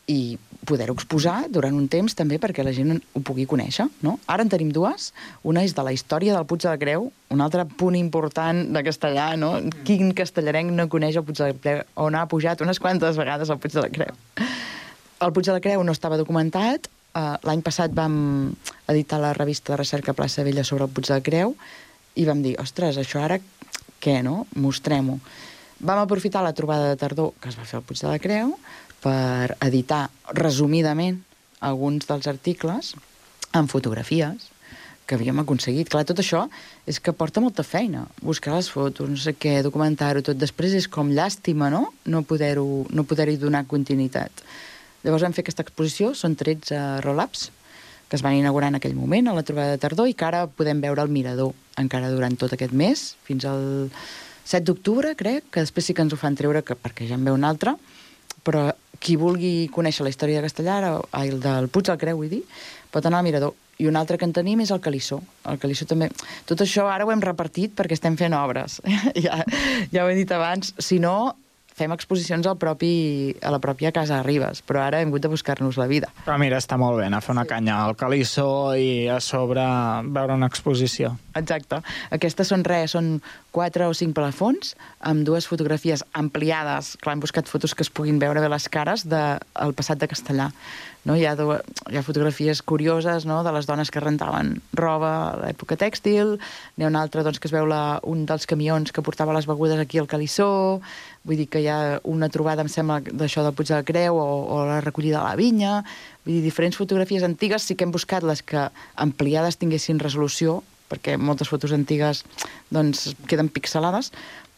i 0.08 0.38
poder-ho 0.66 0.96
exposar 0.98 1.46
durant 1.54 1.76
un 1.78 1.86
temps 1.92 2.16
també 2.18 2.40
perquè 2.42 2.64
la 2.66 2.74
gent 2.74 2.98
ho 2.98 3.22
pugui 3.26 3.46
conèixer. 3.50 3.86
No? 4.06 4.18
Ara 4.32 4.44
en 4.46 4.50
tenim 4.52 4.72
dues. 4.74 5.12
Una 5.46 5.64
és 5.66 5.76
de 5.78 5.86
la 5.86 5.94
història 5.94 6.34
del 6.36 6.48
Puig 6.50 6.66
de 6.66 6.72
la 6.72 6.80
Creu, 6.82 7.12
un 7.32 7.44
altre 7.46 7.66
punt 7.66 7.96
important 7.98 8.64
de 8.74 8.84
castellà, 8.86 9.32
no? 9.40 9.54
Quin 9.88 10.12
castellarenc 10.18 10.74
no 10.74 10.90
coneix 10.92 11.20
el 11.22 11.26
Puig 11.28 11.40
de 11.40 11.52
la 11.52 11.56
Creu? 11.62 11.86
On 12.08 12.18
ha 12.18 12.26
pujat 12.32 12.62
unes 12.66 12.82
quantes 12.82 13.18
vegades 13.22 13.54
al 13.54 13.62
Puig 13.62 13.78
de 13.78 13.86
la 13.86 13.94
Creu? 13.94 14.18
El 15.26 15.34
Puig 15.34 15.48
de 15.48 15.56
la 15.56 15.64
Creu 15.64 15.86
no 15.86 15.96
estava 15.96 16.20
documentat. 16.22 16.90
Uh, 17.16 17.38
L'any 17.48 17.62
passat 17.64 17.94
vam 17.96 18.16
editar 18.92 19.22
la 19.22 19.34
revista 19.38 19.74
de 19.74 19.80
recerca 19.80 20.18
Plaça 20.18 20.44
Vella 20.44 20.66
sobre 20.68 20.90
el 20.90 20.94
Puig 20.94 21.08
de 21.08 21.20
la 21.20 21.24
Creu 21.24 21.56
i 22.16 22.26
vam 22.28 22.42
dir, 22.44 22.56
ostres, 22.60 22.98
això 23.00 23.22
ara 23.24 23.40
què, 24.04 24.22
no? 24.24 24.46
Mostrem-ho. 24.60 25.20
Vam 25.86 26.00
aprofitar 26.00 26.44
la 26.44 26.54
trobada 26.56 26.90
de 26.92 27.00
tardor 27.00 27.34
que 27.42 27.50
es 27.52 27.58
va 27.60 27.68
fer 27.68 27.80
al 27.80 27.86
Puig 27.88 28.02
de 28.02 28.10
la 28.10 28.20
Creu 28.24 28.56
per 29.06 29.54
editar 29.62 30.08
resumidament 30.34 31.22
alguns 31.62 32.10
dels 32.10 32.28
articles 32.28 32.96
amb 33.56 33.70
fotografies 33.72 34.50
que 35.06 35.16
havíem 35.16 35.38
aconseguit. 35.44 35.90
Clar, 35.94 36.04
tot 36.10 36.20
això 36.22 36.46
és 36.90 36.98
que 37.00 37.14
porta 37.14 37.44
molta 37.44 37.64
feina. 37.64 38.08
Buscar 38.26 38.56
les 38.56 38.70
fotos, 38.74 39.10
no 39.10 39.18
sé 39.22 39.36
què, 39.38 39.60
documentar-ho 39.66 40.24
tot. 40.26 40.38
Després 40.42 40.74
és 40.74 40.88
com 40.90 41.12
llàstima, 41.14 41.70
no?, 41.70 41.92
no 42.10 42.24
poder-ho 42.26 42.66
no 42.90 43.06
poder 43.06 43.30
donar 43.38 43.66
continuïtat. 43.70 44.44
Llavors 45.06 45.28
vam 45.28 45.36
fer 45.38 45.46
aquesta 45.46 45.62
exposició, 45.62 46.16
són 46.18 46.34
13 46.34 47.06
roll-ups, 47.06 47.52
que 48.10 48.18
es 48.18 48.24
van 48.26 48.38
inaugurar 48.38 48.72
en 48.74 48.80
aquell 48.80 48.98
moment, 48.98 49.30
a 49.30 49.36
la 49.38 49.46
trobada 49.46 49.76
de 49.76 49.82
tardor, 49.82 50.10
i 50.10 50.18
que 50.18 50.26
ara 50.26 50.46
podem 50.50 50.82
veure 50.82 51.04
al 51.04 51.14
Mirador, 51.14 51.54
encara 51.78 52.10
durant 52.14 52.34
tot 52.42 52.54
aquest 52.58 52.74
mes, 52.74 53.12
fins 53.26 53.46
al 53.50 53.92
7 54.46 54.66
d'octubre, 54.66 55.14
crec, 55.18 55.52
que 55.54 55.62
després 55.62 55.86
sí 55.86 55.94
que 55.94 56.02
ens 56.06 56.14
ho 56.14 56.22
fan 56.22 56.38
treure, 56.38 56.64
que, 56.66 56.78
perquè 56.78 57.06
ja 57.10 57.20
en 57.20 57.26
veu 57.26 57.38
un 57.38 57.46
altre, 57.46 57.76
però 58.46 58.68
qui 59.00 59.18
vulgui 59.20 59.70
conèixer 59.74 60.06
la 60.06 60.12
història 60.14 60.40
de 60.40 60.48
Castellar, 60.48 60.82
el 61.22 61.40
del 61.44 61.70
Puig 61.70 61.90
del 61.90 62.00
Creu, 62.02 62.20
vull 62.22 62.32
dir, 62.32 62.42
pot 62.94 63.06
anar 63.06 63.22
al 63.22 63.28
Mirador. 63.28 63.56
I 63.78 63.90
un 63.90 63.98
altre 64.00 64.16
que 64.18 64.24
en 64.24 64.32
tenim 64.32 64.62
és 64.64 64.72
el 64.72 64.80
Calissó. 64.80 65.20
El 65.52 65.60
Calissó 65.60 65.88
també... 65.88 66.08
Tot 66.48 66.62
això 66.64 66.86
ara 66.88 67.04
ho 67.04 67.12
hem 67.12 67.24
repartit 67.24 67.74
perquè 67.76 67.98
estem 67.98 68.16
fent 68.16 68.36
obres. 68.38 68.80
ja, 69.26 69.42
ja 69.92 70.06
ho 70.06 70.12
he 70.12 70.16
dit 70.16 70.32
abans. 70.32 70.72
Si 70.80 71.02
no, 71.04 71.36
fem 71.76 71.92
exposicions 71.92 72.48
al 72.48 72.56
propi, 72.58 73.36
a 73.44 73.52
la 73.52 73.60
pròpia 73.60 73.92
casa 73.96 74.22
Ribes, 74.24 74.62
però 74.64 74.86
ara 74.86 75.02
hem 75.04 75.12
hagut 75.12 75.26
de 75.26 75.32
buscar-nos 75.32 75.76
la 75.80 75.90
vida. 75.92 76.12
Però 76.24 76.38
mira, 76.40 76.60
està 76.62 76.80
molt 76.80 77.02
bé 77.02 77.10
anar 77.10 77.20
a 77.20 77.26
fer 77.26 77.36
una 77.36 77.44
sí. 77.44 77.52
canya 77.52 77.82
al 77.84 77.98
Calissó 78.00 78.48
i 78.80 79.08
a 79.12 79.20
sobre 79.20 79.66
veure 80.16 80.40
una 80.40 80.48
exposició. 80.52 81.16
Exacte. 81.36 81.82
Aquestes 82.16 82.48
són 82.48 82.64
res, 82.64 82.96
són 82.96 83.18
quatre 83.56 83.90
o 83.90 83.94
cinc 83.96 84.16
plafons 84.16 84.74
amb 85.04 85.28
dues 85.28 85.48
fotografies 85.52 86.06
ampliades. 86.16 86.96
Clar, 87.04 87.18
hem 87.18 87.24
buscat 87.24 87.52
fotos 87.52 87.76
que 87.76 87.84
es 87.84 87.92
puguin 87.92 88.20
veure 88.24 88.44
bé 88.44 88.52
les 88.52 88.68
cares 88.72 89.04
del 89.04 89.42
de, 89.44 89.72
passat 89.76 90.00
de 90.00 90.08
Castellà. 90.12 90.52
No? 91.06 91.14
Hi, 91.20 91.28
ha, 91.30 91.36
hi 91.36 92.00
ha 92.00 92.06
fotografies 92.08 92.64
curioses 92.66 93.28
no? 93.30 93.44
de 93.46 93.52
les 93.54 93.68
dones 93.70 93.92
que 93.94 94.02
rentaven 94.02 94.56
roba 94.74 95.12
a 95.28 95.36
l'època 95.44 95.78
tèxtil, 95.78 96.38
n'hi 96.76 96.88
ha 96.88 96.90
una 96.90 97.04
altra 97.06 97.22
doncs, 97.28 97.38
que 97.40 97.52
es 97.52 97.54
veu 97.54 97.68
la, 97.70 98.00
un 98.10 98.24
dels 98.26 98.48
camions 98.50 98.96
que 98.96 99.04
portava 99.06 99.36
les 99.36 99.46
begudes 99.46 99.80
aquí 99.84 100.02
al 100.02 100.10
Calissó, 100.10 100.82
vull 101.26 101.40
dir 101.42 101.48
que 101.50 101.62
hi 101.64 101.68
ha 101.72 102.00
una 102.06 102.30
trobada, 102.30 102.64
em 102.64 102.70
sembla, 102.72 103.00
d'això 103.06 103.44
del 103.44 103.56
Puig 103.58 103.72
de 103.72 103.80
la 103.80 103.88
Creu 103.88 104.20
o, 104.22 104.26
o 104.56 104.62
la 104.70 104.80
recollida 104.86 105.20
de 105.20 105.26
la 105.26 105.40
vinya, 105.40 105.80
vull 106.24 106.38
dir, 106.38 106.44
diferents 106.46 106.78
fotografies 106.78 107.26
antigues, 107.26 107.66
sí 107.66 107.76
que 107.76 107.88
hem 107.88 107.94
buscat 107.96 108.26
les 108.28 108.44
que 108.46 108.68
ampliades 109.02 109.58
tinguessin 109.62 110.02
resolució, 110.04 110.62
perquè 110.92 111.18
moltes 111.18 111.50
fotos 111.50 111.74
antigues 111.74 112.24
doncs, 112.70 113.10
queden 113.30 113.50
pixelades, 113.50 114.12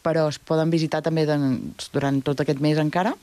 però 0.04 0.28
es 0.32 0.40
poden 0.40 0.72
visitar 0.72 1.02
també 1.04 1.26
doncs, 1.28 1.90
durant 1.96 2.20
tot 2.24 2.44
aquest 2.44 2.62
mes 2.64 2.80
encara, 2.84 3.16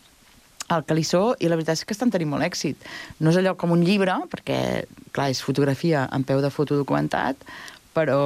al 0.73 0.85
Calissó 0.89 1.35
i 1.45 1.49
la 1.49 1.59
veritat 1.59 1.77
és 1.77 1.85
que 1.85 1.93
estan 1.93 2.13
tenint 2.13 2.31
molt 2.31 2.45
èxit. 2.47 2.81
No 3.21 3.33
és 3.33 3.39
allò 3.41 3.53
com 3.61 3.75
un 3.75 3.85
llibre, 3.85 4.17
perquè, 4.33 4.59
clar, 5.13 5.29
és 5.33 5.43
fotografia 5.45 6.07
en 6.17 6.25
peu 6.25 6.41
de 6.41 6.51
foto 6.53 6.79
documentat, 6.79 7.37
però 7.95 8.19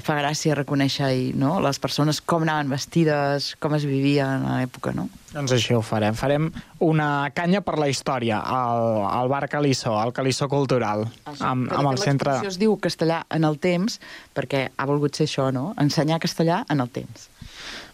fa 0.00 0.16
gràcia 0.18 0.56
reconèixer 0.56 1.10
i, 1.12 1.24
no, 1.38 1.58
les 1.64 1.78
persones 1.82 2.22
com 2.24 2.46
anaven 2.46 2.72
vestides, 2.72 3.52
com 3.62 3.76
es 3.76 3.84
vivia 3.88 4.30
en 4.38 4.46
l'època, 4.48 4.94
no? 4.96 5.08
Doncs 5.32 5.54
així 5.56 5.76
ho 5.76 5.80
farem. 5.84 6.16
Farem 6.16 6.50
una 6.84 7.28
canya 7.36 7.62
per 7.64 7.78
la 7.80 7.88
història 7.92 8.40
al, 8.42 9.02
al 9.08 9.30
bar 9.32 9.46
Calissó, 9.52 9.94
al 10.00 10.12
Calissó 10.16 10.48
Cultural, 10.52 11.06
Això, 11.24 11.52
amb, 11.52 11.72
amb 11.72 11.92
el 11.92 12.00
centre... 12.00 12.38
es 12.48 12.58
diu 12.60 12.76
castellà 12.80 13.22
en 13.32 13.48
el 13.48 13.60
temps, 13.62 14.00
perquè 14.36 14.66
ha 14.76 14.88
volgut 14.88 15.16
ser 15.16 15.28
això, 15.28 15.50
no? 15.54 15.70
Ensenyar 15.80 16.20
castellà 16.24 16.64
en 16.72 16.84
el 16.84 16.92
temps. 16.92 17.28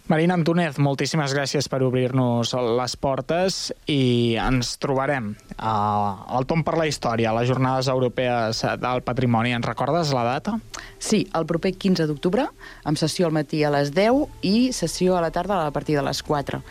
Marina 0.08 0.32
Antúnez, 0.38 0.78
moltíssimes 0.80 1.34
gràcies 1.36 1.66
per 1.68 1.82
obrir-nos 1.84 2.54
les 2.56 2.94
portes 2.96 3.58
i 3.92 4.38
ens 4.40 4.70
trobarem 4.80 5.34
al 5.60 6.46
Tom 6.48 6.62
per 6.64 6.78
la 6.80 6.86
Història, 6.88 7.28
a 7.28 7.36
les 7.36 7.50
Jornades 7.50 7.90
Europees 7.92 8.62
del 8.80 9.04
Patrimoni. 9.04 9.52
Ens 9.52 9.68
recordes 9.68 10.14
la 10.16 10.22
data? 10.24 10.54
Sí, 10.96 11.26
el 11.36 11.44
proper 11.44 11.74
15 11.76 12.08
d'octubre, 12.08 12.46
amb 12.88 12.96
sessió 12.96 13.28
al 13.28 13.36
matí 13.36 13.60
a 13.68 13.74
les 13.74 13.92
10 13.92 14.24
i 14.48 14.72
sessió 14.72 15.18
a 15.18 15.20
la 15.20 15.28
tarda 15.30 15.66
a 15.66 15.74
partir 15.76 15.98
de 16.00 16.06
les 16.08 16.24
4. 16.24 16.62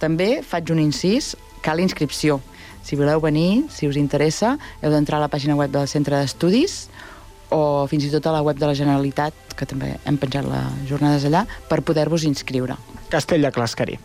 També 0.00 0.38
faig 0.40 0.72
un 0.72 0.80
incís, 0.80 1.34
cal 1.60 1.84
inscripció. 1.84 2.40
Si 2.80 2.96
voleu 2.96 3.20
venir, 3.20 3.66
si 3.68 3.84
us 3.84 4.00
interessa, 4.00 4.56
heu 4.80 4.96
d'entrar 4.96 5.20
a 5.20 5.26
la 5.26 5.28
pàgina 5.28 5.60
web 5.60 5.76
del 5.76 5.92
Centre 5.92 6.16
d'Estudis 6.16 6.86
o 7.54 7.86
fins 7.90 8.04
i 8.04 8.10
tot 8.12 8.26
a 8.26 8.34
la 8.34 8.42
web 8.42 8.58
de 8.58 8.66
la 8.68 8.76
Generalitat, 8.76 9.34
que 9.56 9.66
també 9.66 9.94
hem 10.04 10.18
penjat 10.20 10.46
les 10.48 10.84
jornades 10.90 11.24
allà, 11.28 11.44
per 11.68 11.80
poder-vos 11.82 12.26
inscriure. 12.28 12.76
Castell 13.08 13.42
de 13.46 13.52
Clascarí. 13.54 13.98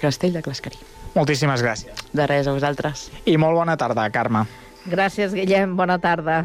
Castell 0.00 0.36
de 0.38 0.42
Clascarí. 0.42 0.78
Moltíssimes 1.16 1.62
gràcies. 1.64 2.06
De 2.14 2.26
res, 2.30 2.46
a 2.46 2.54
vosaltres. 2.54 3.08
I 3.26 3.36
molt 3.40 3.58
bona 3.58 3.76
tarda, 3.80 4.06
Carme. 4.14 4.46
Gràcies, 4.86 5.34
Guillem. 5.34 5.74
Bona 5.76 5.98
tarda. 5.98 6.44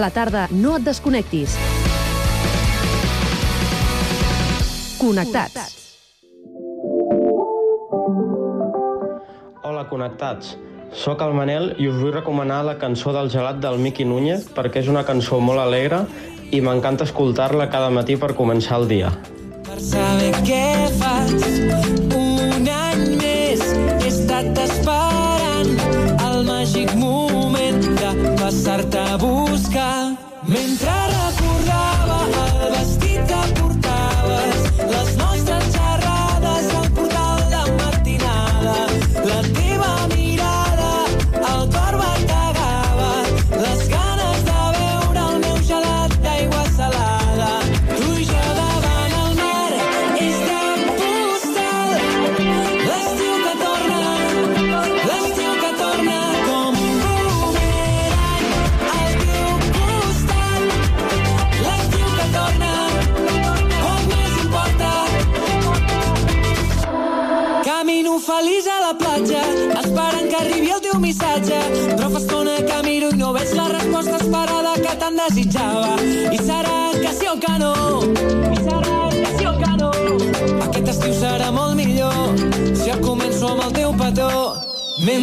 A 0.00 0.02
la 0.08 0.14
tarda, 0.16 0.46
no 0.48 0.78
et 0.78 0.84
desconnectis. 0.86 1.52
Connectats. 4.96 5.74
Hola, 9.60 9.84
connectats. 9.92 10.56
Soc 10.96 11.20
el 11.20 11.36
Manel 11.36 11.74
i 11.76 11.92
us 11.92 12.00
vull 12.00 12.16
recomanar 12.16 12.62
la 12.70 12.78
cançó 12.80 13.12
del 13.12 13.28
gelat 13.28 13.60
del 13.60 13.76
Miqui 13.76 14.08
Núñez 14.08 14.48
perquè 14.56 14.80
és 14.80 14.88
una 14.88 15.04
cançó 15.04 15.36
molt 15.36 15.60
alegre 15.68 16.06
i 16.48 16.64
m'encanta 16.64 17.04
escoltar-la 17.04 17.68
cada 17.68 17.92
matí 17.92 18.16
per 18.16 18.32
començar 18.40 18.80
el 18.80 18.88
dia. 18.96 19.12
Per 19.68 19.82
saber 19.84 20.32
què 20.48 20.64
fas 20.96 21.99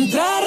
Mentre 0.08 0.47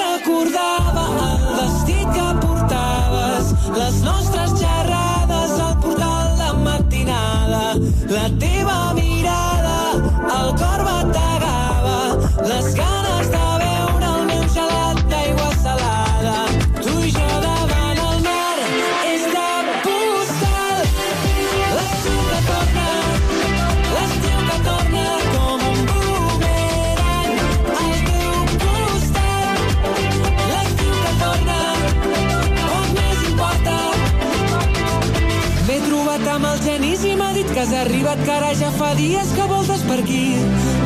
que 37.53 37.59
has 37.59 37.73
arribat, 37.73 38.23
que 38.23 38.31
ara 38.31 38.53
ja 38.55 38.71
fa 38.77 38.93
dies 38.95 39.31
que 39.35 39.47
voltes 39.49 39.83
per 39.87 39.99
aquí, 39.99 40.25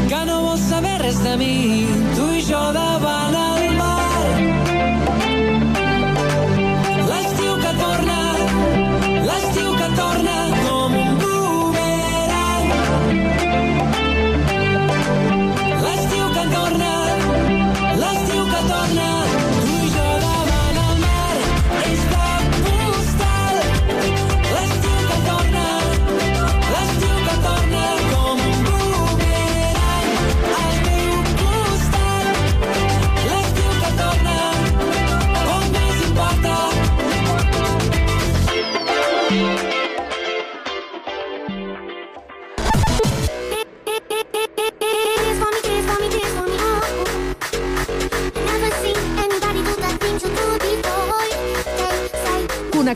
que 0.09 0.21
no 0.29 0.41
vols 0.47 0.67
saber 0.69 0.97
res 1.03 1.21
de 1.23 1.37
mi, 1.37 1.55
tu 2.17 2.31
i 2.33 2.45
jo 2.45 2.61
davant 2.73 3.41
el 3.45 3.75
mar. 3.77 4.64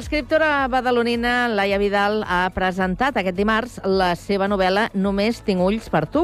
L'escriptora 0.00 0.64
badalonina 0.72 1.44
Laia 1.52 1.76
Vidal 1.76 2.22
ha 2.24 2.46
presentat 2.56 3.18
aquest 3.20 3.36
dimarts 3.36 3.74
la 3.84 4.14
seva 4.16 4.46
novel·la 4.48 4.86
Només 4.96 5.42
tinc 5.44 5.60
ulls 5.60 5.90
per 5.92 6.06
tu 6.08 6.22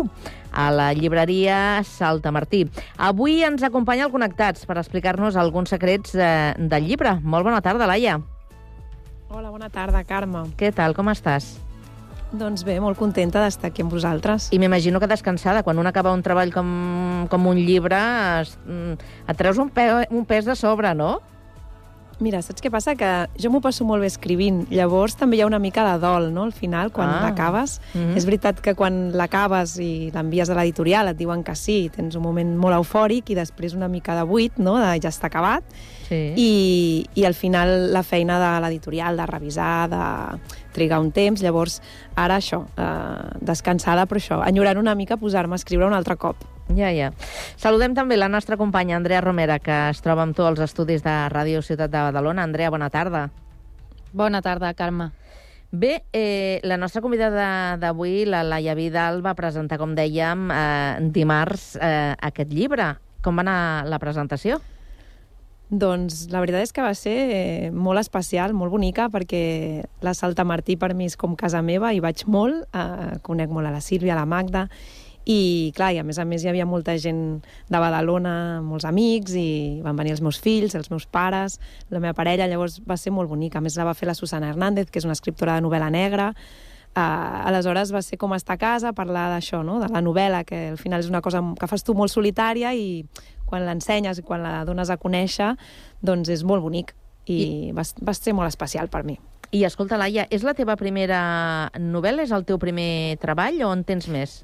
a 0.48 0.70
la 0.72 0.86
llibreria 0.96 1.82
Salta 1.84 2.32
Martí. 2.32 2.62
Avui 2.96 3.42
ens 3.44 3.66
acompanya 3.68 4.06
al 4.06 4.14
Connectats 4.14 4.64
per 4.64 4.78
explicar-nos 4.80 5.36
alguns 5.36 5.74
secrets 5.76 6.16
eh, 6.16 6.56
del 6.56 6.88
llibre. 6.88 7.18
Molt 7.20 7.44
bona 7.44 7.60
tarda, 7.60 7.84
Laia. 7.84 8.16
Hola, 9.28 9.52
bona 9.52 9.68
tarda, 9.68 10.00
Carme. 10.08 10.46
Què 10.56 10.72
tal, 10.72 10.96
com 10.96 11.12
estàs? 11.12 11.52
Doncs 12.32 12.64
bé, 12.64 12.80
molt 12.80 12.96
contenta 12.96 13.44
d'estar 13.44 13.74
aquí 13.74 13.84
amb 13.84 13.92
vosaltres. 13.92 14.48
I 14.56 14.62
m'imagino 14.62 15.04
que 15.04 15.12
descansada. 15.12 15.60
Quan 15.68 15.76
un 15.76 15.92
acaba 15.92 16.16
un 16.16 16.24
treball 16.24 16.56
com, 16.56 17.28
com 17.28 17.52
un 17.52 17.60
llibre, 17.60 18.00
es, 18.40 18.56
mm, 18.64 19.16
et 19.28 19.36
treus 19.36 19.60
un, 19.60 19.68
pe 19.68 19.90
un 20.08 20.24
pes 20.24 20.48
de 20.48 20.56
sobre, 20.56 20.96
no? 20.96 21.18
Mira, 22.18 22.38
saps 22.40 22.62
què 22.64 22.70
passa? 22.72 22.94
Que 22.96 23.08
jo 23.36 23.50
m'ho 23.52 23.58
passo 23.60 23.84
molt 23.84 24.00
bé 24.00 24.08
escrivint. 24.08 24.62
Llavors 24.72 25.18
també 25.20 25.36
hi 25.36 25.42
ha 25.44 25.48
una 25.50 25.58
mica 25.60 25.82
de 25.84 25.98
dol, 26.00 26.30
no?, 26.32 26.46
al 26.48 26.52
final, 26.56 26.88
quan 26.90 27.10
Ah. 27.10 27.18
l'acabes. 27.26 27.78
Mhm. 27.92 28.16
És 28.16 28.24
veritat 28.24 28.60
que 28.64 28.74
quan 28.74 29.12
l'acabes 29.12 29.76
i 29.78 30.10
l'envies 30.14 30.48
a 30.48 30.54
l'editorial 30.54 31.08
et 31.08 31.16
diuen 31.18 31.44
que 31.44 31.54
sí, 31.54 31.90
tens 31.94 32.16
un 32.16 32.22
moment 32.22 32.56
molt 32.56 32.74
eufòric 32.74 33.28
i 33.28 33.34
després 33.34 33.74
una 33.74 33.88
mica 33.88 34.14
de 34.16 34.24
buit, 34.24 34.56
no?, 34.56 34.78
de 34.78 34.98
ja 34.98 35.10
està 35.10 35.26
acabat. 35.26 35.62
Sí. 36.06 36.32
I, 36.38 37.06
I 37.18 37.24
al 37.26 37.34
final 37.34 37.92
la 37.92 38.02
feina 38.06 38.38
de 38.38 38.50
l'editorial, 38.62 39.16
de 39.18 39.26
revisar, 39.26 39.88
de 39.90 40.02
trigar 40.76 41.00
un 41.02 41.10
temps, 41.10 41.42
llavors 41.42 41.80
ara 42.14 42.36
això, 42.38 42.62
eh, 42.78 43.38
descansada, 43.40 44.06
però 44.06 44.22
això, 44.22 44.38
enyorant 44.46 44.78
una 44.78 44.94
mica 44.94 45.16
posar-me 45.18 45.56
a 45.56 45.62
escriure 45.62 45.88
un 45.88 45.96
altre 45.96 46.14
cop. 46.16 46.44
Ja, 46.74 46.90
ja. 46.94 47.12
Saludem 47.58 47.94
també 47.94 48.16
la 48.18 48.28
nostra 48.28 48.56
companya 48.58 48.96
Andrea 48.96 49.20
Romera, 49.20 49.58
que 49.58 49.74
es 49.90 50.02
troba 50.02 50.22
amb 50.26 50.36
tu 50.36 50.46
als 50.46 50.62
estudis 50.62 51.02
de 51.02 51.14
Ràdio 51.32 51.62
Ciutat 51.62 51.90
de 51.90 52.06
Badalona. 52.08 52.42
Andrea, 52.42 52.70
bona 52.70 52.90
tarda. 52.90 53.28
Bona 54.12 54.42
tarda, 54.42 54.74
Carme. 54.74 55.10
Bé, 55.70 56.04
eh, 56.12 56.60
la 56.62 56.76
nostra 56.76 57.02
convidada 57.02 57.76
d'avui, 57.76 58.24
la 58.24 58.44
Laia 58.46 58.74
Vidal, 58.78 59.20
va 59.26 59.34
presentar, 59.34 59.78
com 59.78 59.94
dèiem, 59.98 60.46
eh, 60.54 61.10
dimarts 61.10 61.74
eh, 61.80 62.14
aquest 62.30 62.54
llibre. 62.54 62.94
Com 63.22 63.36
va 63.36 63.42
anar 63.42 63.86
la 63.90 63.98
presentació? 63.98 64.60
Doncs 65.66 66.28
la 66.30 66.38
veritat 66.44 66.62
és 66.62 66.70
que 66.70 66.84
va 66.84 66.92
ser 66.94 67.14
eh, 67.34 67.70
molt 67.74 67.98
especial, 67.98 68.52
molt 68.54 68.70
bonica, 68.70 69.08
perquè 69.10 69.82
la 70.06 70.12
Salta 70.14 70.44
Martí 70.46 70.76
per 70.78 70.92
mi 70.94 71.08
és 71.10 71.16
com 71.18 71.34
casa 71.34 71.58
meva, 71.58 71.90
i 71.90 71.98
vaig 71.98 72.22
molt, 72.30 72.68
eh, 72.70 73.16
conec 73.26 73.50
molt 73.50 73.66
a 73.66 73.74
la 73.74 73.82
Sílvia, 73.82 74.14
a 74.14 74.20
la 74.20 74.28
Magda, 74.30 74.68
i 75.26 75.72
clar, 75.74 75.90
i 75.90 75.98
a 75.98 76.04
més 76.06 76.20
a 76.22 76.24
més 76.24 76.44
hi 76.44 76.52
havia 76.52 76.68
molta 76.70 76.94
gent 77.02 77.40
de 77.42 77.80
Badalona, 77.82 78.62
molts 78.62 78.86
amics, 78.86 79.34
i 79.34 79.82
van 79.82 79.98
venir 79.98 80.14
els 80.14 80.22
meus 80.22 80.38
fills, 80.38 80.76
els 80.78 80.86
meus 80.92 81.08
pares, 81.10 81.58
la 81.90 81.98
meva 81.98 82.14
parella, 82.14 82.46
llavors 82.46 82.78
va 82.86 82.94
ser 82.94 83.10
molt 83.10 83.28
bonica. 83.28 83.58
A 83.58 83.64
més 83.64 83.74
la 83.74 83.88
va 83.88 83.96
fer 83.98 84.06
la 84.06 84.14
Susana 84.14 84.52
Hernández, 84.52 84.86
que 84.86 85.02
és 85.02 85.08
una 85.08 85.18
escriptora 85.18 85.58
de 85.58 85.66
novel·la 85.66 85.90
negra, 85.90 86.30
Uh, 86.96 87.44
aleshores 87.44 87.90
va 87.92 88.00
ser 88.00 88.16
com 88.16 88.32
estar 88.32 88.54
a 88.54 88.56
casa, 88.56 88.94
parlar 88.96 89.26
d'això, 89.28 89.58
no? 89.60 89.74
de 89.82 89.88
la 89.92 90.00
novel·la, 90.00 90.38
que 90.48 90.70
al 90.70 90.78
final 90.80 91.02
és 91.04 91.10
una 91.10 91.20
cosa 91.20 91.42
que 91.60 91.68
fas 91.68 91.84
tu 91.84 91.92
molt 91.92 92.08
solitària 92.08 92.70
i 92.72 93.02
quan 93.46 93.64
l'ensenyes 93.66 94.18
i 94.18 94.22
quan 94.26 94.42
la 94.42 94.64
dones 94.68 94.90
a 94.90 94.98
conèixer, 94.98 95.54
doncs 96.02 96.28
és 96.34 96.42
molt 96.44 96.62
bonic 96.62 96.92
i, 97.26 97.36
I... 97.36 97.72
Va, 97.74 97.82
va 98.06 98.14
ser 98.14 98.34
molt 98.34 98.48
especial 98.48 98.88
per 98.92 99.02
mi. 99.06 99.16
I 99.54 99.62
escolta, 99.64 99.96
Laia, 99.96 100.26
és 100.30 100.42
la 100.42 100.52
teva 100.58 100.74
primera 100.76 101.70
novel·la? 101.78 102.22
És 102.26 102.32
el 102.34 102.44
teu 102.44 102.58
primer 102.58 103.16
treball 103.22 103.62
o 103.62 103.72
en 103.72 103.84
tens 103.86 104.08
més? 104.10 104.40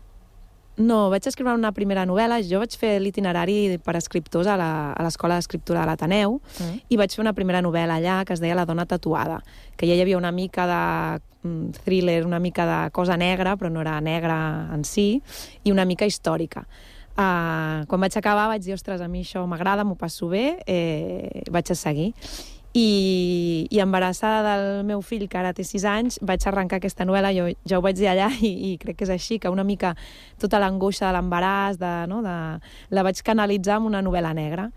No, 0.78 1.11
vaig 1.12 1.26
escriure 1.28 1.53
una 1.53 1.70
primera 1.76 2.07
novel·la. 2.09 2.38
Jo 2.48 2.62
vaig 2.62 2.72
fer 2.80 2.94
l'itinerari 3.03 3.76
per 3.84 3.92
escriptors 3.98 4.46
a 4.48 4.55
la- 4.57 4.92
a 4.96 5.03
l'Escola 5.05 5.36
d'Escriptura 5.36 5.80
de 5.82 5.86
l'Ateneu 5.90 6.40
Mm. 6.61 6.80
i 6.88 6.96
vaig 6.96 7.11
fer 7.12 7.20
una 7.20 7.34
primera 7.34 7.61
novel·la 7.61 7.98
allà 8.00 8.24
que 8.24 8.32
es 8.32 8.40
deia 8.40 8.55
La 8.55 8.64
dona 8.64 8.86
tatuada, 8.86 9.42
que 9.76 9.86
ja 9.86 9.94
hi 9.94 10.00
havia 10.00 10.16
una 10.16 10.32
mica 10.32 10.66
de 10.66 11.20
mm, 11.44 11.72
thriller, 11.84 12.24
una 12.24 12.38
mica 12.38 12.64
de 12.64 12.90
cosa 12.92 13.16
negra, 13.16 13.57
però 13.57 13.68
no 13.70 13.80
era 13.82 14.00
negra 14.00 14.68
en 14.72 14.84
si, 14.84 15.20
i 15.64 15.72
una 15.72 15.84
mica 15.84 16.07
històrica. 16.07 16.64
Uh, 17.12 17.84
quan 17.90 18.00
vaig 18.00 18.14
acabar 18.16 18.46
vaig 18.48 18.64
dir, 18.64 18.72
ostres, 18.72 19.02
a 19.04 19.08
mi 19.08 19.20
això 19.20 19.44
m'agrada, 19.48 19.84
m'ho 19.84 19.98
passo 20.00 20.30
bé, 20.32 20.56
eh, 20.66 21.42
vaig 21.52 21.70
a 21.70 21.76
seguir. 21.76 22.12
I, 22.72 23.68
i 23.68 23.80
embarassada 23.84 24.40
del 24.46 24.84
meu 24.88 25.02
fill, 25.04 25.26
que 25.28 25.36
ara 25.36 25.52
té 25.52 25.60
6 25.68 25.84
anys, 25.84 26.16
vaig 26.24 26.46
arrencar 26.48 26.78
aquesta 26.80 27.04
novel·la, 27.04 27.34
jo 27.36 27.50
ja 27.68 27.76
ho 27.76 27.84
vaig 27.84 27.98
dir 27.98 28.08
allà 28.08 28.30
i, 28.40 28.52
i 28.70 28.78
crec 28.80 28.96
que 28.96 29.04
és 29.04 29.12
així, 29.12 29.36
que 29.38 29.52
una 29.52 29.64
mica 29.64 29.92
tota 30.40 30.60
l'angoixa 30.62 31.10
de 31.10 31.12
l'embaràs, 31.18 31.76
de, 31.82 31.92
no, 32.08 32.22
de, 32.24 32.36
la 32.96 33.04
vaig 33.04 33.20
canalitzar 33.20 33.76
en 33.82 33.90
una 33.92 34.00
novel·la 34.00 34.32
negra. 34.32 34.70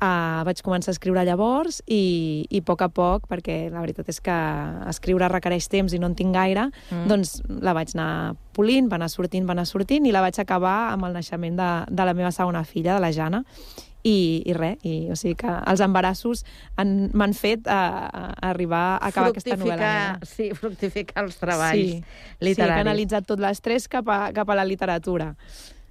Uh, 0.00 0.40
vaig 0.48 0.62
començar 0.64 0.88
a 0.88 0.94
escriure 0.96 1.20
llavors 1.28 1.82
i, 1.86 2.46
i 2.48 2.62
a 2.62 2.64
poc 2.64 2.80
a 2.80 2.88
poc, 2.88 3.26
perquè 3.28 3.66
la 3.68 3.82
veritat 3.82 4.08
és 4.08 4.16
que 4.24 4.36
escriure 4.88 5.28
requereix 5.28 5.66
temps 5.68 5.92
i 5.92 5.98
no 6.00 6.08
en 6.08 6.14
tinc 6.16 6.32
gaire, 6.32 6.70
Mm. 6.90 7.02
doncs 7.10 7.42
la 7.60 7.74
vaig 7.76 7.92
anar 7.94 8.34
polint, 8.56 8.88
va 8.88 8.96
anar 8.96 9.10
sortint, 9.12 9.44
va 9.46 9.52
anar 9.52 9.66
sortint, 9.68 10.06
i 10.08 10.12
la 10.16 10.22
vaig 10.24 10.38
acabar 10.40 10.92
amb 10.94 11.04
el 11.04 11.12
naixement 11.12 11.54
de, 11.60 11.68
de 11.92 12.06
la 12.08 12.14
meva 12.16 12.32
segona 12.32 12.64
filla, 12.64 12.94
de 12.96 13.00
la 13.04 13.10
Jana, 13.12 13.42
i, 14.02 14.40
i 14.48 14.54
res, 14.56 14.78
i, 14.88 14.94
o 15.12 15.16
sigui 15.20 15.34
que 15.42 15.52
els 15.68 15.80
embarassos 15.84 16.46
han- 16.80 17.10
m'han 17.12 17.34
fet 17.36 17.68
a, 17.68 17.80
a 18.08 18.22
arribar 18.54 18.96
a 18.96 19.10
acabar 19.12 19.34
aquesta 19.34 19.58
novel·la. 19.60 19.76
negra. 19.76 20.18
Sí, 20.24 20.48
fructificar 20.56 21.26
els 21.26 21.36
treballs 21.36 21.76
Sí, 21.76 22.00
literaris. 22.40 22.56
Sí, 22.56 22.62
he 22.62 22.84
canalitzat 22.86 23.26
tot 23.28 23.38
l'estrès 23.44 23.84
cap, 23.92 24.08
a, 24.08 24.32
cap 24.32 24.48
a 24.48 24.56
la 24.56 24.64
literatura. 24.64 25.34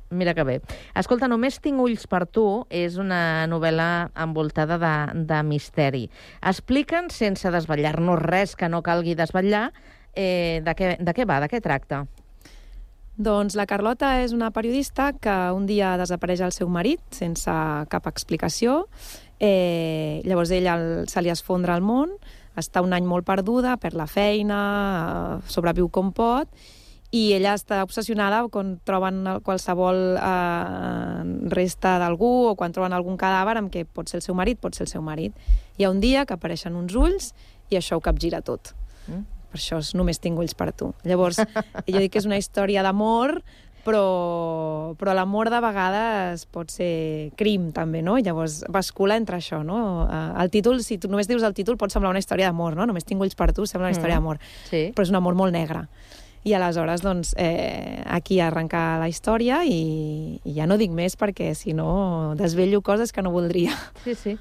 Mira 0.10 0.34
que 0.34 0.43
bé. 0.43 0.60
Escolta, 0.97 1.28
Només 1.30 1.60
tinc 1.62 1.82
ulls 1.82 2.07
per 2.10 2.24
tu 2.26 2.45
és 2.74 2.97
una 2.97 3.45
novel·la 3.49 4.10
envoltada 4.18 4.80
de, 4.82 4.93
de 5.30 5.41
misteri. 5.45 6.07
Explica'ns, 6.41 7.20
sense 7.22 7.51
desvetllar-nos 7.53 8.24
res 8.24 8.55
que 8.57 8.70
no 8.70 8.82
calgui 8.82 9.14
desvetllar, 9.16 9.68
eh, 10.16 10.62
de, 10.66 10.74
què, 10.74 10.95
de 10.97 11.14
què 11.14 11.28
va, 11.30 11.38
de 11.43 11.51
què 11.51 11.62
tracta? 11.62 12.07
Doncs 13.20 13.57
la 13.60 13.68
Carlota 13.68 14.14
és 14.24 14.32
una 14.32 14.47
periodista 14.55 15.12
que 15.12 15.36
un 15.51 15.66
dia 15.68 15.97
desapareix 15.99 16.39
el 16.45 16.53
seu 16.55 16.70
marit 16.72 17.01
sense 17.12 17.51
cap 17.91 18.07
explicació. 18.07 18.86
Eh, 19.43 20.24
llavors 20.24 20.53
ella 20.55 20.78
el, 20.80 20.86
se 21.12 21.22
li 21.22 21.32
esfondra 21.32 21.76
al 21.76 21.84
món, 21.84 22.16
està 22.60 22.82
un 22.82 22.95
any 22.95 23.03
molt 23.07 23.28
perduda, 23.28 23.76
perd 23.78 23.99
la 23.99 24.07
feina, 24.07 24.60
eh, 25.38 25.51
sobreviu 25.51 25.91
com 25.91 26.14
pot, 26.16 26.47
i 27.12 27.32
ella 27.34 27.55
està 27.57 27.82
obsessionada 27.82 28.43
quan 28.53 28.76
troben 28.86 29.24
qualsevol 29.45 30.18
eh, 30.20 31.24
resta 31.49 31.95
d'algú 32.01 32.30
o 32.51 32.55
quan 32.60 32.76
troben 32.76 32.93
algun 32.93 33.18
cadàver 33.18 33.57
amb 33.57 33.72
què 33.74 33.86
pot 33.86 34.12
ser 34.12 34.20
el 34.20 34.26
seu 34.26 34.38
marit, 34.38 34.60
pot 34.62 34.78
ser 34.78 34.86
el 34.86 34.91
seu 34.91 35.01
marit. 35.01 35.34
Hi 35.80 35.88
ha 35.88 35.93
un 35.93 36.03
dia 36.03 36.28
que 36.30 36.38
apareixen 36.38 36.78
uns 36.78 36.93
ulls 36.93 37.32
i 37.74 37.80
això 37.80 37.97
ho 37.97 38.03
capgira 38.05 38.43
tot. 38.45 38.76
Mm. 39.07 39.26
Per 39.49 39.57
això 39.57 39.80
és 39.82 39.95
només 39.97 40.22
tinc 40.22 40.38
ulls 40.38 40.53
per 40.53 40.70
tu. 40.78 40.91
Llavors, 41.10 41.41
jo 41.89 41.97
dic 41.97 42.14
que 42.14 42.22
és 42.22 42.30
una 42.30 42.38
història 42.38 42.84
d'amor, 42.86 43.39
però, 43.82 44.93
però 44.99 45.16
l'amor 45.18 45.49
de 45.49 45.60
vegades 45.64 46.45
pot 46.53 46.70
ser 46.70 47.32
crim, 47.39 47.72
també, 47.74 48.03
no? 48.05 48.20
I 48.20 48.26
llavors 48.28 48.62
bascula 48.70 49.18
entre 49.18 49.39
això, 49.39 49.64
no? 49.66 50.05
Eh, 50.05 50.24
el 50.43 50.53
títol, 50.53 50.84
si 50.86 50.99
tu 51.01 51.10
només 51.10 51.30
dius 51.32 51.45
el 51.47 51.57
títol, 51.57 51.80
pot 51.82 51.89
semblar 51.89 52.14
una 52.14 52.22
història 52.22 52.51
d'amor, 52.51 52.78
no? 52.78 52.86
Només 52.89 53.07
tinc 53.07 53.26
ulls 53.26 53.38
per 53.39 53.49
tu, 53.57 53.66
sembla 53.66 53.89
una 53.89 53.97
història 53.97 54.20
d'amor. 54.20 54.38
Sí. 54.70 54.89
Però 54.93 55.07
és 55.07 55.14
un 55.14 55.18
amor 55.18 55.39
molt 55.39 55.55
negre. 55.55 55.88
I 56.47 56.53
aleshores, 56.55 57.01
doncs, 57.03 57.33
eh, 57.37 58.01
aquí 58.07 58.39
arrenca 58.39 58.97
la 59.01 59.09
història 59.11 59.63
i, 59.67 60.39
i 60.47 60.53
ja 60.55 60.67
no 60.69 60.77
dic 60.79 60.93
més 60.95 61.17
perquè, 61.19 61.51
si 61.55 61.73
no, 61.75 62.35
desvello 62.39 62.79
coses 62.81 63.11
que 63.11 63.23
no 63.25 63.33
voldria. 63.35 63.75
Sí, 64.05 64.15
sí. 64.15 64.37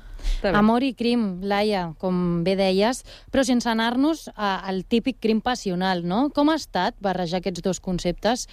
Amor 0.54 0.84
i 0.86 0.92
crim, 0.94 1.40
Laia, 1.46 1.88
com 1.98 2.42
bé 2.46 2.54
deies, 2.58 3.02
però 3.32 3.42
sense 3.46 3.68
anar-nos 3.70 4.28
al 4.34 4.84
típic 4.86 5.18
crim 5.22 5.40
passional, 5.42 6.04
no? 6.06 6.28
Com 6.34 6.50
ha 6.50 6.58
estat 6.58 6.98
barrejar 7.02 7.40
aquests 7.42 7.64
dos 7.64 7.80
conceptes 7.82 8.46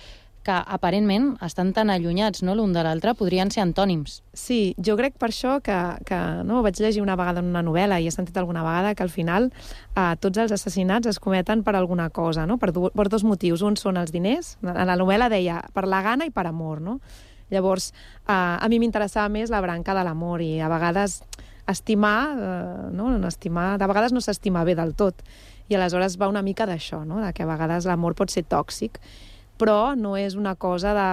que 0.46 0.54
aparentment 0.54 1.32
estan 1.44 1.72
tan 1.74 1.90
allunyats 1.90 2.44
no, 2.46 2.54
l'un 2.56 2.74
de 2.76 2.84
l'altre, 2.86 3.16
podrien 3.18 3.50
ser 3.52 3.64
antònims. 3.64 4.20
Sí, 4.38 4.76
jo 4.78 4.94
crec 5.00 5.18
per 5.22 5.32
això 5.32 5.58
que, 5.66 5.78
que 6.06 6.20
no, 6.46 6.62
vaig 6.66 6.78
llegir 6.80 7.02
una 7.02 7.18
vegada 7.18 7.42
en 7.42 7.50
una 7.50 7.64
novel·la 7.66 7.98
i 8.00 8.06
he 8.08 8.14
sentit 8.14 8.38
alguna 8.38 8.64
vegada 8.66 8.94
que 8.96 9.04
al 9.04 9.10
final 9.14 9.50
eh, 9.50 10.14
tots 10.22 10.44
els 10.44 10.54
assassinats 10.54 11.10
es 11.10 11.20
cometen 11.20 11.66
per 11.66 11.76
alguna 11.76 12.12
cosa, 12.14 12.46
no? 12.46 12.60
per, 12.62 12.72
du 12.76 12.92
per 12.94 13.08
dos 13.10 13.26
motius. 13.26 13.66
Un 13.66 13.80
són 13.82 13.98
els 13.98 14.14
diners, 14.14 14.56
en 14.62 14.86
la 14.86 15.00
novel·la 15.00 15.32
deia 15.34 15.64
per 15.74 15.88
la 15.90 16.04
gana 16.06 16.30
i 16.30 16.34
per 16.36 16.46
amor, 16.46 16.84
no? 16.84 17.00
Llavors, 17.50 17.92
eh, 18.26 18.32
a 18.34 18.70
mi 18.70 18.78
m'interessava 18.82 19.30
més 19.34 19.50
la 19.54 19.62
branca 19.66 19.98
de 19.98 20.06
l'amor 20.06 20.46
i 20.46 20.60
a 20.62 20.70
vegades 20.70 21.24
estimar, 21.68 22.18
eh, 22.38 22.90
no? 22.94 23.16
estimar, 23.28 23.80
de 23.82 23.90
vegades 23.90 24.14
no 24.14 24.22
s'estima 24.22 24.64
bé 24.64 24.78
del 24.78 24.94
tot. 24.94 25.26
I 25.70 25.78
aleshores 25.80 26.20
va 26.22 26.30
una 26.30 26.46
mica 26.46 26.68
d'això, 26.70 27.02
no? 27.06 27.18
de 27.24 27.34
que 27.34 27.42
a 27.42 27.50
vegades 27.50 27.90
l'amor 27.90 28.14
pot 28.14 28.30
ser 28.30 28.46
tòxic 28.46 29.02
però 29.58 29.96
no 29.96 30.16
és 30.18 30.36
una 30.36 30.56
cosa 30.56 30.94
de... 30.98 31.10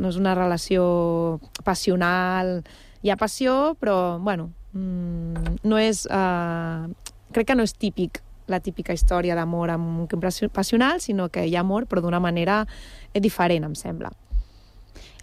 no 0.00 0.10
és 0.10 0.18
una 0.20 0.34
relació 0.34 1.40
passional. 1.64 2.62
Hi 3.02 3.12
ha 3.12 3.16
passió, 3.20 3.74
però, 3.80 4.18
bueno, 4.20 4.50
mmm, 4.72 5.58
no 5.64 5.80
és... 5.80 6.04
Uh, 6.06 6.92
crec 7.34 7.50
que 7.50 7.58
no 7.58 7.66
és 7.66 7.74
típic 7.74 8.22
la 8.46 8.60
típica 8.60 8.92
història 8.92 9.34
d'amor 9.34 9.72
amb 9.72 10.04
un 10.04 10.50
passional, 10.52 11.00
sinó 11.00 11.30
que 11.30 11.46
hi 11.46 11.56
ha 11.56 11.60
amor, 11.60 11.86
però 11.86 12.02
d'una 12.04 12.20
manera 12.20 12.66
diferent, 13.14 13.64
em 13.64 13.74
sembla. 13.74 14.12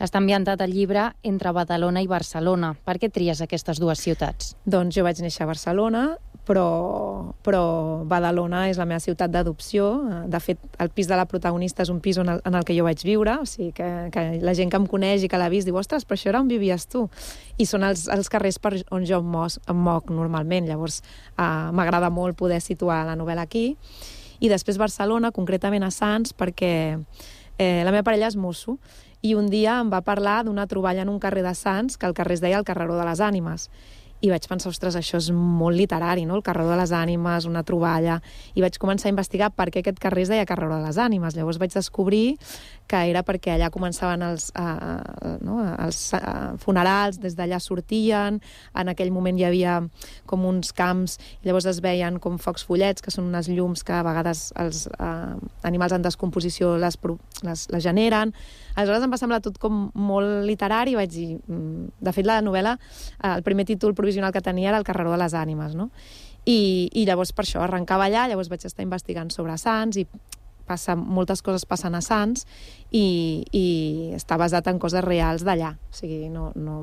Està 0.01 0.17
ambientat 0.17 0.61
el 0.65 0.73
llibre 0.73 1.11
entre 1.21 1.51
Badalona 1.53 2.01
i 2.01 2.07
Barcelona. 2.09 2.73
Per 2.73 2.97
què 2.97 3.11
tries 3.13 3.41
aquestes 3.41 3.77
dues 3.79 4.01
ciutats? 4.01 4.55
Doncs 4.65 4.95
jo 4.95 5.03
vaig 5.05 5.21
néixer 5.21 5.45
a 5.45 5.51
Barcelona, 5.51 6.17
però, 6.45 7.33
però 7.45 7.61
Badalona 8.09 8.63
és 8.71 8.79
la 8.81 8.87
meva 8.89 9.01
ciutat 9.03 9.31
d'adopció. 9.31 9.87
De 10.31 10.39
fet, 10.41 10.61
el 10.81 10.89
pis 10.93 11.09
de 11.09 11.17
la 11.17 11.27
protagonista 11.29 11.85
és 11.85 11.91
un 11.93 12.01
pis 12.01 12.17
on 12.21 12.31
en 12.33 12.57
el 12.57 12.65
que 12.65 12.75
jo 12.77 12.85
vaig 12.87 13.03
viure, 13.05 13.37
o 13.43 13.45
sigui 13.49 13.71
que, 13.77 13.89
que 14.13 14.23
la 14.41 14.55
gent 14.57 14.71
que 14.73 14.79
em 14.81 14.87
coneix 14.89 15.25
i 15.25 15.29
que 15.31 15.39
l'ha 15.39 15.51
vist 15.53 15.69
diu, 15.69 15.77
ostres, 15.77 16.05
però 16.07 16.17
això 16.17 16.31
era 16.33 16.41
on 16.41 16.49
vivies 16.49 16.87
tu? 16.89 17.05
I 17.61 17.67
són 17.69 17.85
els, 17.87 18.07
els 18.11 18.31
carrers 18.31 18.57
per 18.61 18.73
on 18.89 19.05
jo 19.05 19.21
em, 19.21 19.29
mos, 19.35 19.59
em 19.69 19.85
moc 19.85 20.09
normalment, 20.09 20.67
llavors 20.69 21.01
uh, 21.37 21.69
m'agrada 21.77 22.09
molt 22.09 22.39
poder 22.39 22.61
situar 22.63 23.03
la 23.05 23.15
novel·la 23.19 23.45
aquí. 23.45 23.75
I 24.41 24.49
després 24.49 24.81
Barcelona, 24.81 25.29
concretament 25.31 25.85
a 25.85 25.91
Sants, 25.93 26.33
perquè 26.33 26.73
eh, 27.61 27.81
la 27.85 27.93
meva 27.93 28.07
parella 28.07 28.31
és 28.31 28.39
mosso, 28.39 28.79
i 29.21 29.35
un 29.37 29.51
dia 29.53 29.77
em 29.77 29.91
va 29.93 30.01
parlar 30.01 30.39
d'una 30.47 30.65
troballa 30.65 31.03
en 31.05 31.11
un 31.13 31.19
carrer 31.21 31.43
de 31.45 31.53
Sants, 31.53 31.99
que 32.01 32.09
el 32.09 32.17
carrer 32.17 32.39
es 32.39 32.41
deia 32.41 32.57
el 32.57 32.65
Carreró 32.65 32.97
de 32.97 33.05
les 33.05 33.21
Ànimes 33.21 33.69
i 34.21 34.29
vaig 34.29 34.45
pensar, 34.49 34.69
ostres, 34.69 34.95
això 34.97 35.17
és 35.17 35.31
molt 35.33 35.77
literari, 35.77 36.27
no? 36.29 36.37
el 36.37 36.43
carreró 36.45 36.69
de 36.69 36.77
les 36.77 36.93
ànimes, 36.93 37.47
una 37.49 37.63
troballa, 37.65 38.19
i 38.53 38.61
vaig 38.61 38.77
començar 38.81 39.09
a 39.09 39.13
investigar 39.15 39.49
per 39.55 39.69
què 39.73 39.81
aquest 39.81 39.99
carrer 40.01 40.27
es 40.27 40.31
deia 40.33 40.45
carreró 40.49 40.77
de 40.77 40.85
les 40.85 40.99
ànimes. 41.01 41.35
Llavors 41.37 41.57
vaig 41.61 41.73
descobrir 41.73 42.37
que 42.91 42.99
era 43.07 43.23
perquè 43.23 43.55
allà 43.55 43.69
començaven 43.71 44.23
els, 44.25 44.49
uh, 44.59 45.37
no? 45.45 45.59
els 45.85 45.99
uh, 46.17 46.57
funerals, 46.61 47.21
des 47.23 47.37
d'allà 47.37 47.61
sortien, 47.63 48.41
en 48.75 48.91
aquell 48.91 49.13
moment 49.15 49.39
hi 49.39 49.45
havia 49.47 49.77
com 50.29 50.43
uns 50.49 50.73
camps, 50.75 51.17
i 51.41 51.47
llavors 51.49 51.69
es 51.71 51.79
veien 51.83 52.19
com 52.23 52.39
focs 52.41 52.65
follets, 52.67 53.03
que 53.03 53.13
són 53.13 53.29
unes 53.29 53.47
llums 53.51 53.85
que 53.87 53.95
a 53.95 54.03
vegades 54.07 54.49
els 54.59 54.87
uh, 54.97 55.37
animals 55.67 55.95
en 55.95 56.03
descomposició 56.03 56.75
les, 56.81 56.99
les, 57.47 57.67
les 57.71 57.85
generen. 57.85 58.35
Aleshores 58.75 59.07
em 59.07 59.15
va 59.15 59.21
semblar 59.21 59.41
tot 59.45 59.59
com 59.61 59.87
molt 59.95 60.43
literari 60.47 60.97
vaig 60.99 61.13
dir... 61.13 61.29
Mm, 61.47 61.91
de 62.01 62.11
fet, 62.15 62.25
la 62.25 62.39
novel·la, 62.43 62.75
el 63.29 63.43
primer 63.45 63.63
títol 63.69 63.93
provisional 63.95 64.33
que 64.33 64.41
tenia 64.43 64.71
era 64.71 64.79
El 64.81 64.87
carreró 64.87 65.13
de 65.13 65.19
les 65.21 65.35
ànimes, 65.37 65.75
no? 65.77 65.91
I, 66.49 66.89
i 66.97 67.05
llavors 67.05 67.31
per 67.37 67.45
això 67.45 67.61
arrencava 67.61 68.07
allà, 68.09 68.25
llavors 68.27 68.49
vaig 68.49 68.65
estar 68.65 68.83
investigant 68.83 69.29
sobre 69.29 69.57
Sants 69.61 69.99
i 70.01 70.07
passa, 70.67 70.95
moltes 70.95 71.41
coses 71.45 71.65
passen 71.65 71.95
a 71.97 72.01
Sants 72.05 72.45
i, 72.91 73.43
i 73.51 73.65
està 74.17 74.37
basat 74.41 74.67
en 74.71 74.79
coses 74.79 75.03
reals 75.05 75.45
d'allà. 75.47 75.73
O 75.75 75.97
sigui, 75.97 76.29
no, 76.33 76.51
no, 76.55 76.77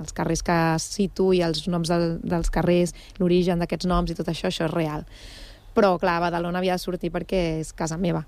els 0.00 0.16
carrers 0.16 0.42
que 0.46 0.58
cito 0.82 1.30
i 1.36 1.44
els 1.46 1.66
noms 1.68 1.92
del, 1.92 2.18
dels 2.22 2.50
carrers, 2.52 2.94
l'origen 3.20 3.62
d'aquests 3.62 3.88
noms 3.90 4.10
i 4.10 4.18
tot 4.18 4.28
això, 4.32 4.50
això 4.50 4.66
és 4.68 4.74
real. 4.74 5.06
Però, 5.74 5.94
clar, 6.02 6.18
Badalona 6.24 6.58
havia 6.58 6.76
de 6.78 6.82
sortir 6.82 7.12
perquè 7.14 7.60
és 7.60 7.72
casa 7.76 7.98
meva. 8.00 8.24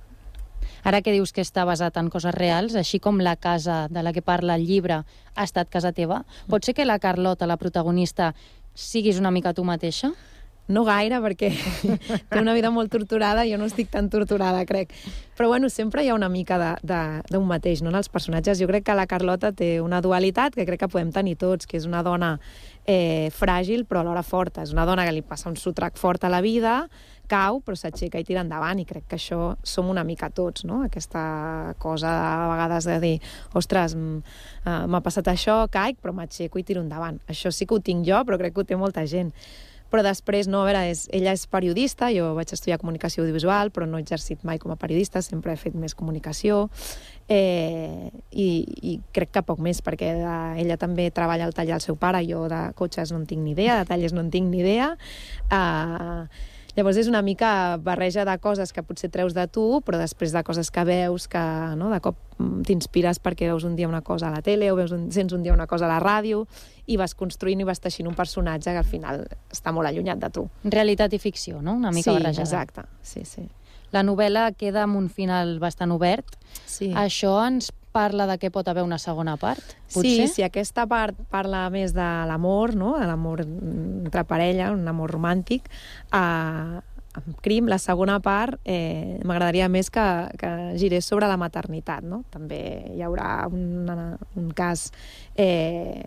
Ara 0.82 1.02
que 1.02 1.14
dius 1.14 1.32
que 1.34 1.42
està 1.42 1.64
basat 1.66 1.96
en 1.98 2.08
coses 2.10 2.34
reals, 2.34 2.74
així 2.78 2.98
com 3.02 3.20
la 3.22 3.36
casa 3.36 3.86
de 3.90 4.02
la 4.02 4.12
que 4.14 4.22
parla 4.22 4.56
el 4.58 4.66
llibre 4.66 5.02
ha 5.02 5.44
estat 5.46 5.70
casa 5.70 5.92
teva, 5.94 6.22
pot 6.50 6.64
ser 6.66 6.74
que 6.74 6.86
la 6.86 6.98
Carlota, 7.02 7.46
la 7.46 7.58
protagonista, 7.58 8.32
siguis 8.74 9.18
una 9.18 9.30
mica 9.30 9.54
tu 9.54 9.64
mateixa? 9.64 10.12
No 10.70 10.84
gaire, 10.86 11.18
perquè 11.24 11.50
té 12.30 12.38
una 12.38 12.54
vida 12.54 12.70
molt 12.70 12.92
torturada, 12.92 13.42
jo 13.48 13.58
no 13.58 13.66
estic 13.66 13.90
tan 13.90 14.08
torturada, 14.12 14.62
crec. 14.64 14.94
Però 15.36 15.48
bueno, 15.50 15.68
sempre 15.72 16.04
hi 16.04 16.10
ha 16.12 16.14
una 16.14 16.28
mica 16.30 16.58
d'un 16.82 17.48
mateix, 17.48 17.82
no?, 17.82 17.90
en 17.90 17.98
els 17.98 18.08
personatges. 18.12 18.60
Jo 18.62 18.68
crec 18.70 18.86
que 18.86 18.94
la 18.94 19.08
Carlota 19.10 19.50
té 19.52 19.80
una 19.82 20.00
dualitat 20.00 20.54
que 20.54 20.66
crec 20.68 20.84
que 20.84 20.92
podem 20.92 21.10
tenir 21.12 21.34
tots, 21.40 21.66
que 21.66 21.80
és 21.80 21.88
una 21.88 22.04
dona 22.06 22.36
eh, 22.86 23.30
fràgil 23.34 23.86
però 23.90 24.04
alhora 24.04 24.22
forta. 24.22 24.62
És 24.62 24.72
una 24.72 24.86
dona 24.86 25.06
que 25.08 25.16
li 25.16 25.24
passa 25.26 25.50
un 25.50 25.58
sotrac 25.58 25.98
fort 25.98 26.22
a 26.24 26.30
la 26.30 26.40
vida, 26.44 26.86
cau 27.32 27.60
però 27.64 27.76
s'aixeca 27.78 28.20
i 28.20 28.26
tira 28.28 28.42
endavant 28.44 28.80
i 28.82 28.86
crec 28.88 29.06
que 29.08 29.16
això 29.16 29.54
som 29.64 29.88
una 29.90 30.04
mica 30.04 30.28
tots, 30.30 30.66
no? 30.68 30.82
Aquesta 30.86 31.74
cosa 31.82 32.12
a 32.12 32.48
vegades 32.50 32.88
de 32.90 32.98
dir 33.02 33.14
ostres, 33.58 33.96
uh, 33.96 34.86
m'ha 34.86 35.02
passat 35.04 35.32
això, 35.32 35.62
caic, 35.72 36.00
però 36.02 36.14
m'aixeco 36.16 36.60
i 36.60 36.66
tiro 36.66 36.84
endavant. 36.84 37.20
Això 37.32 37.52
sí 37.54 37.66
que 37.66 37.78
ho 37.78 37.82
tinc 37.82 38.06
jo, 38.08 38.22
però 38.28 38.38
crec 38.40 38.54
que 38.54 38.64
ho 38.64 38.68
té 38.68 38.78
molta 38.78 39.06
gent 39.08 39.32
però 39.92 40.02
després, 40.06 40.48
no, 40.48 40.62
a 40.62 40.68
veure, 40.70 40.86
és, 40.88 41.04
ella 41.12 41.34
és 41.36 41.44
periodista, 41.52 42.08
jo 42.14 42.30
vaig 42.38 42.54
estudiar 42.56 42.80
comunicació 42.80 43.26
audiovisual, 43.26 43.70
però 43.74 43.84
no 43.88 44.00
he 44.00 44.04
exercit 44.06 44.40
mai 44.48 44.60
com 44.62 44.72
a 44.72 44.78
periodista, 44.80 45.20
sempre 45.22 45.52
he 45.52 45.60
fet 45.60 45.76
més 45.76 45.94
comunicació, 45.98 46.64
eh, 47.28 48.08
i, 48.32 48.48
i 48.92 48.96
crec 49.12 49.34
que 49.36 49.44
poc 49.44 49.60
més, 49.60 49.82
perquè 49.84 50.14
de, 50.22 50.38
ella 50.64 50.78
també 50.80 51.10
treballa 51.12 51.44
al 51.44 51.52
taller 51.56 51.76
del 51.76 51.84
seu 51.84 52.00
pare, 52.00 52.24
jo 52.24 52.46
de 52.48 52.64
cotxes 52.78 53.12
no 53.12 53.20
en 53.20 53.28
tinc 53.28 53.44
ni 53.44 53.52
idea, 53.52 53.76
de 53.82 53.90
tallers 53.92 54.16
no 54.16 54.24
en 54.24 54.32
tinc 54.32 54.48
ni 54.48 54.64
idea, 54.64 54.94
eh, 55.52 56.24
Llavors 56.76 56.96
és 56.96 57.08
una 57.10 57.20
mica 57.20 57.76
barreja 57.84 58.24
de 58.24 58.34
coses 58.40 58.72
que 58.72 58.84
potser 58.86 59.10
treus 59.12 59.34
de 59.36 59.44
tu, 59.52 59.82
però 59.84 59.98
després 60.00 60.32
de 60.32 60.40
coses 60.46 60.70
que 60.72 60.84
veus, 60.88 61.26
que 61.28 61.42
no, 61.76 61.90
de 61.92 62.00
cop 62.00 62.16
mm, 62.38 62.62
t'inspires 62.68 63.20
perquè 63.20 63.50
veus 63.50 63.66
un 63.68 63.76
dia 63.76 63.90
una 63.90 64.00
cosa 64.00 64.30
a 64.30 64.32
la 64.32 64.40
tele 64.44 64.70
o 64.72 64.78
veus 64.78 64.94
un, 64.96 65.10
sents 65.12 65.36
un 65.36 65.44
dia 65.44 65.52
una 65.52 65.68
cosa 65.68 65.84
a 65.84 65.92
la 65.92 66.00
ràdio 66.00 66.46
i 66.88 66.96
vas 66.96 67.12
construint 67.14 67.60
i 67.60 67.68
vas 67.68 67.82
teixint 67.82 68.08
un 68.08 68.16
personatge 68.16 68.72
que 68.72 68.80
al 68.80 68.88
final 68.88 69.26
està 69.52 69.74
molt 69.76 69.90
allunyat 69.90 70.22
de 70.22 70.32
tu. 70.32 70.46
Realitat 70.64 71.12
i 71.12 71.20
ficció, 71.20 71.60
no? 71.60 71.76
Una 71.76 71.92
mica 71.92 72.10
sí, 72.10 72.16
barrejada. 72.16 72.48
exacte. 72.48 72.86
Sí, 73.02 73.26
sí. 73.28 73.44
La 73.92 74.00
novel·la 74.00 74.48
queda 74.56 74.86
amb 74.86 74.96
un 74.96 75.10
final 75.12 75.58
bastant 75.60 75.92
obert. 75.92 76.38
Sí. 76.64 76.88
Això 76.96 77.36
ens 77.44 77.68
parla 77.92 78.26
de 78.30 78.38
què 78.40 78.50
pot 78.52 78.68
haver 78.68 78.84
una 78.86 78.98
segona 78.98 79.36
part, 79.40 79.74
potser? 79.92 80.26
Sí, 80.26 80.28
sí, 80.38 80.44
aquesta 80.46 80.86
part 80.90 81.18
parla 81.32 81.66
més 81.72 81.94
de 81.96 82.08
l'amor, 82.28 82.74
no? 82.78 82.96
de 83.00 83.08
l'amor 83.08 83.44
entre 83.44 84.24
parella, 84.28 84.72
un 84.72 84.88
amor 84.88 85.12
romàntic, 85.12 85.68
eh, 86.12 86.80
amb 87.12 87.40
crim. 87.44 87.68
La 87.68 87.78
segona 87.82 88.18
part 88.24 88.58
eh, 88.64 89.20
m'agradaria 89.24 89.68
més 89.68 89.90
que, 89.92 90.06
que 90.40 90.52
girés 90.80 91.08
sobre 91.08 91.28
la 91.28 91.38
maternitat. 91.40 92.04
No? 92.08 92.22
També 92.32 92.62
hi 92.96 93.04
haurà 93.04 93.46
un, 93.52 93.90
un 94.40 94.50
cas 94.56 94.88
eh, 95.36 96.02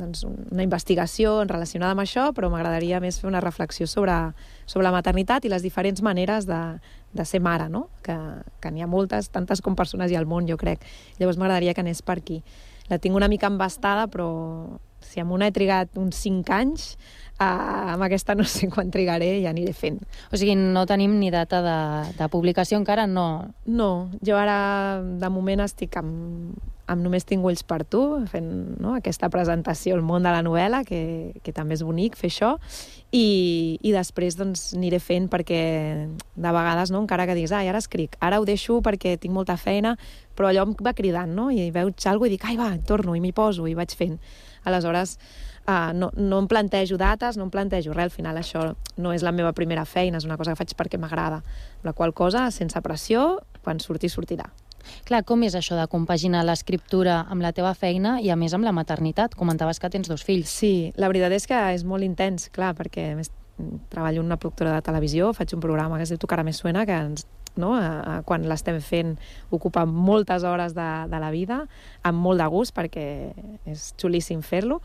doncs, 0.00 0.24
una 0.24 0.64
investigació 0.64 1.36
relacionada 1.44 1.94
amb 1.94 2.04
això, 2.04 2.30
però 2.36 2.50
m'agradaria 2.52 3.00
més 3.04 3.20
fer 3.20 3.28
una 3.30 3.42
reflexió 3.44 3.86
sobre, 3.90 4.16
sobre 4.66 4.86
la 4.88 4.94
maternitat 4.94 5.44
i 5.44 5.52
les 5.52 5.62
diferents 5.62 6.02
maneres 6.02 6.48
de, 6.48 6.60
de 7.12 7.26
ser 7.28 7.42
mare, 7.44 7.68
no? 7.68 7.88
que, 8.02 8.16
que 8.60 8.72
n'hi 8.72 8.82
ha 8.82 8.90
moltes, 8.90 9.30
tantes 9.30 9.62
com 9.62 9.78
persones 9.78 10.10
hi 10.10 10.18
ha 10.18 10.22
al 10.22 10.30
món, 10.30 10.48
jo 10.48 10.58
crec. 10.60 10.84
Llavors 11.20 11.38
m'agradaria 11.40 11.74
que 11.74 11.84
anés 11.84 12.02
per 12.02 12.18
aquí. 12.20 12.42
La 12.90 12.98
tinc 12.98 13.14
una 13.14 13.28
mica 13.30 13.46
embastada, 13.46 14.08
però 14.10 14.30
si 15.00 15.22
amb 15.22 15.32
una 15.32 15.46
he 15.48 15.54
trigat 15.54 15.96
uns 16.00 16.18
5 16.24 16.56
anys, 16.56 16.94
Uh, 17.40 17.94
amb 17.94 18.04
aquesta 18.04 18.34
no 18.36 18.44
sé 18.44 18.66
quan 18.68 18.90
trigaré 18.92 19.30
i 19.40 19.46
aniré 19.48 19.72
fent. 19.72 19.96
O 20.28 20.36
sigui, 20.36 20.52
no 20.60 20.82
tenim 20.84 21.14
ni 21.16 21.30
data 21.32 21.62
de, 21.64 21.76
de 22.18 22.26
publicació 22.28 22.76
encara? 22.76 23.06
No. 23.08 23.54
No, 23.64 24.10
jo 24.20 24.36
ara 24.36 25.00
de 25.00 25.30
moment 25.32 25.64
estic 25.64 25.96
amb, 25.96 26.52
amb 26.90 27.04
Només 27.04 27.26
tinc 27.26 27.44
ulls 27.46 27.62
per 27.66 27.84
tu, 27.88 28.02
fent 28.30 28.48
no, 28.82 28.94
aquesta 28.98 29.30
presentació 29.32 29.94
al 29.96 30.02
món 30.06 30.26
de 30.26 30.32
la 30.34 30.42
novel·la, 30.42 30.82
que, 30.86 31.00
que 31.44 31.54
també 31.54 31.76
és 31.76 31.84
bonic 31.86 32.16
fer 32.18 32.30
això, 32.32 32.54
i, 33.14 33.78
i 33.82 33.92
després 33.94 34.36
doncs, 34.38 34.70
aniré 34.78 34.98
fent 35.02 35.28
perquè 35.30 35.60
de 36.10 36.54
vegades, 36.56 36.90
no, 36.90 37.02
encara 37.04 37.28
que 37.28 37.36
diguis, 37.38 37.54
ai, 37.56 37.70
ara 37.70 37.82
escric, 37.82 38.16
ara 38.20 38.40
ho 38.40 38.46
deixo 38.48 38.80
perquè 38.84 39.16
tinc 39.22 39.34
molta 39.34 39.56
feina, 39.60 39.94
però 40.34 40.50
allò 40.50 40.66
em 40.68 40.74
va 40.82 40.94
cridant, 40.96 41.30
no? 41.36 41.50
i 41.54 41.70
veig 41.74 42.06
alguna 42.10 42.30
i 42.30 42.34
dic, 42.34 42.48
ai, 42.48 42.58
va, 42.58 42.72
torno, 42.86 43.14
i 43.14 43.22
m'hi 43.22 43.32
poso, 43.36 43.68
i 43.70 43.76
vaig 43.78 43.94
fent. 43.96 44.16
Aleshores, 44.66 45.16
uh, 45.66 45.92
no, 45.96 46.10
no 46.16 46.40
em 46.42 46.48
plantejo 46.50 46.98
dates, 47.00 47.38
no 47.38 47.46
em 47.46 47.52
plantejo 47.54 47.94
res, 47.94 48.10
al 48.10 48.16
final 48.16 48.40
això 48.40 48.64
no 48.98 49.14
és 49.14 49.24
la 49.26 49.34
meva 49.36 49.54
primera 49.56 49.86
feina, 49.86 50.18
és 50.18 50.26
una 50.28 50.38
cosa 50.40 50.54
que 50.54 50.62
faig 50.62 50.74
perquè 50.78 51.00
m'agrada. 51.00 51.42
La 51.86 51.94
qual 51.94 52.14
cosa, 52.16 52.48
sense 52.54 52.82
pressió, 52.84 53.38
quan 53.64 53.80
surti, 53.82 54.10
sortirà. 54.10 54.50
Clar, 55.08 55.22
com 55.28 55.42
és 55.46 55.56
això 55.58 55.78
de 55.78 55.86
compaginar 55.90 56.44
l'escriptura 56.46 57.20
amb 57.28 57.44
la 57.44 57.52
teva 57.56 57.74
feina 57.74 58.18
i 58.20 58.30
a 58.30 58.38
més 58.38 58.54
amb 58.56 58.66
la 58.66 58.74
maternitat? 58.76 59.36
Comentaves 59.38 59.80
que 59.80 59.90
tens 59.92 60.10
dos 60.10 60.24
fills. 60.26 60.50
Sí, 60.50 60.92
la 60.96 61.10
veritat 61.12 61.34
és 61.36 61.46
que 61.50 61.60
és 61.74 61.84
molt 61.84 62.06
intens, 62.06 62.48
clar, 62.54 62.74
perquè 62.78 63.12
més 63.18 63.32
treballo 63.88 64.20
en 64.20 64.26
una 64.26 64.38
productora 64.40 64.78
de 64.78 64.86
televisió, 64.86 65.34
faig 65.36 65.52
un 65.54 65.60
programa 65.60 65.98
que 65.98 66.06
es 66.06 66.12
diu 66.12 66.18
Tu 66.18 66.28
cara 66.30 66.44
me 66.44 66.52
suena, 66.56 66.86
que 66.86 66.96
ens, 66.96 67.26
no? 67.56 67.74
a, 67.76 67.88
a, 68.00 68.14
quan 68.26 68.46
l'estem 68.48 68.80
fent 68.84 69.16
ocupa 69.50 69.84
moltes 69.86 70.44
hores 70.48 70.74
de, 70.76 70.88
de 71.10 71.20
la 71.22 71.30
vida, 71.34 71.62
amb 72.06 72.22
molt 72.24 72.40
de 72.40 72.48
gust, 72.52 72.74
perquè 72.76 73.06
és 73.68 73.90
xulíssim 74.00 74.42
fer-lo, 74.46 74.80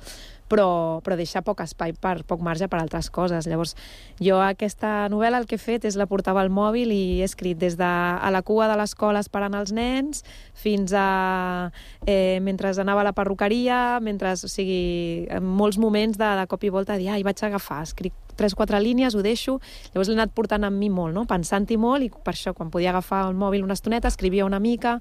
però, 0.51 1.01
però 1.05 1.17
deixa 1.17 1.41
poc 1.45 1.63
espai 1.63 1.93
per 1.97 2.19
poc 2.27 2.43
marge 2.45 2.67
per 2.69 2.79
altres 2.79 3.09
coses. 3.13 3.47
Llavors, 3.49 3.75
jo 4.21 4.39
aquesta 4.43 5.07
novel·la 5.11 5.41
el 5.41 5.47
que 5.49 5.57
he 5.57 5.61
fet 5.61 5.85
és 5.89 5.97
la 5.97 6.07
portava 6.09 6.43
al 6.43 6.51
mòbil 6.53 6.93
i 6.93 7.03
he 7.21 7.25
escrit 7.25 7.59
des 7.61 7.77
de 7.79 7.85
a 7.85 8.31
la 8.31 8.43
cua 8.45 8.69
de 8.69 8.77
l'escola 8.79 9.23
esperant 9.23 9.55
els 9.57 9.73
nens 9.75 10.23
fins 10.53 10.93
a 10.93 11.71
eh, 12.05 12.39
mentre 12.41 12.73
anava 12.81 13.01
a 13.01 13.09
la 13.09 13.15
perruqueria, 13.15 13.99
mentre, 14.01 14.33
o 14.35 14.51
sigui, 14.51 15.25
en 15.31 15.45
molts 15.45 15.79
moments 15.81 16.17
de, 16.19 16.29
de 16.39 16.45
cop 16.51 16.63
i 16.63 16.73
volta 16.73 16.97
dir, 16.99 17.09
ai, 17.13 17.23
vaig 17.23 17.41
agafar, 17.43 17.81
escric 17.85 18.13
tres 18.35 18.55
quatre 18.55 18.79
línies, 18.83 19.15
ho 19.15 19.23
deixo, 19.23 19.59
llavors 19.93 20.09
l'he 20.11 20.17
anat 20.17 20.33
portant 20.35 20.67
amb 20.67 20.77
mi 20.77 20.89
molt, 20.91 21.15
no? 21.15 21.23
pensant-hi 21.29 21.77
molt, 21.79 22.03
i 22.03 22.11
per 22.11 22.33
això, 22.35 22.53
quan 22.53 22.71
podia 22.73 22.91
agafar 22.91 23.25
el 23.29 23.37
mòbil 23.39 23.63
una 23.63 23.77
estoneta, 23.77 24.11
escrivia 24.11 24.45
una 24.45 24.59
mica, 24.59 24.97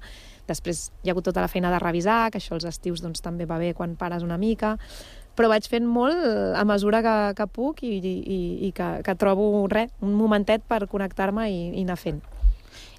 després 0.47 0.89
hi 1.03 1.09
ha 1.09 1.15
hagut 1.15 1.27
tota 1.27 1.43
la 1.43 1.51
feina 1.51 1.71
de 1.73 1.81
revisar, 1.83 2.29
que 2.31 2.39
això 2.39 2.55
els 2.55 2.67
estius 2.69 3.03
doncs, 3.03 3.21
també 3.25 3.47
va 3.49 3.59
bé 3.59 3.73
quan 3.75 3.97
pares 3.99 4.23
una 4.23 4.39
mica, 4.39 4.75
però 5.35 5.49
vaig 5.51 5.67
fent 5.69 5.87
molt 5.87 6.17
a 6.55 6.63
mesura 6.67 7.01
que, 7.05 7.15
que 7.37 7.47
puc 7.51 7.83
i, 7.83 7.97
i, 7.99 8.39
i 8.67 8.71
que, 8.75 8.89
que 9.05 9.17
trobo 9.19 9.65
res, 9.71 9.91
un 10.01 10.15
momentet 10.15 10.63
per 10.67 10.85
connectar-me 10.87 11.49
i, 11.51 11.59
i 11.75 11.83
anar 11.83 11.99
fent. 11.99 12.23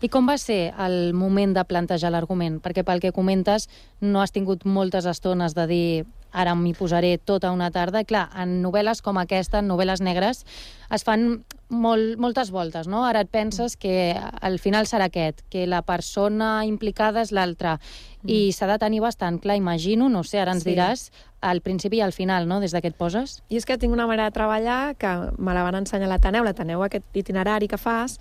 I 0.05 0.11
com 0.12 0.28
va 0.28 0.37
ser 0.37 0.74
el 0.82 1.14
moment 1.16 1.55
de 1.57 1.64
plantejar 1.64 2.11
l'argument? 2.12 2.59
Perquè 2.61 2.84
pel 2.84 3.01
que 3.01 3.14
comentes 3.16 3.68
no 4.05 4.20
has 4.20 4.34
tingut 4.34 4.66
moltes 4.68 5.09
estones 5.09 5.57
de 5.57 5.64
dir 5.70 5.89
ara 6.37 6.55
m'hi 6.55 6.74
posaré 6.76 7.16
tota 7.18 7.51
una 7.55 7.70
tarda. 7.72 8.03
I 8.05 8.09
clar, 8.09 8.26
en 8.37 8.61
novel·les 8.64 9.01
com 9.03 9.18
aquesta, 9.20 9.62
en 9.62 9.70
novel·les 9.72 10.03
negres, 10.05 10.45
es 10.93 11.05
fan 11.07 11.45
molt, 11.68 12.18
moltes 12.22 12.53
voltes, 12.55 12.87
no? 12.87 13.03
Ara 13.09 13.24
et 13.24 13.30
penses 13.32 13.76
que 13.80 14.14
al 14.14 14.61
final 14.62 14.87
serà 14.87 15.09
aquest, 15.11 15.43
que 15.51 15.66
la 15.66 15.82
persona 15.82 16.61
implicada 16.68 17.24
és 17.24 17.32
l'altra, 17.34 17.76
mm. 18.22 18.28
i 18.30 18.53
s'ha 18.55 18.68
de 18.70 18.78
tenir 18.82 19.01
bastant 19.03 19.41
clar, 19.43 19.57
imagino, 19.59 20.11
no 20.12 20.22
sé, 20.22 20.39
ara 20.43 20.55
ens 20.55 20.66
sí. 20.66 20.74
diràs, 20.74 21.09
al 21.47 21.62
principi 21.62 22.01
i 22.01 22.05
al 22.05 22.14
final, 22.14 22.47
no?, 22.49 22.61
des 22.61 22.74
de 22.74 22.82
què 22.82 22.93
et 22.93 22.99
poses? 22.99 23.41
I 23.51 23.59
és 23.59 23.66
que 23.66 23.78
tinc 23.78 23.95
una 23.95 24.07
manera 24.07 24.30
de 24.30 24.37
treballar 24.37 24.95
que 24.99 25.12
me 25.39 25.55
la 25.55 25.64
van 25.66 25.80
ensenyar 25.82 26.11
a 26.11 26.14
l'Ateneu, 26.14 26.47
l'Ateneu 26.47 26.84
aquest 26.87 27.18
itinerari 27.18 27.68
que 27.70 27.78
fas, 27.80 28.20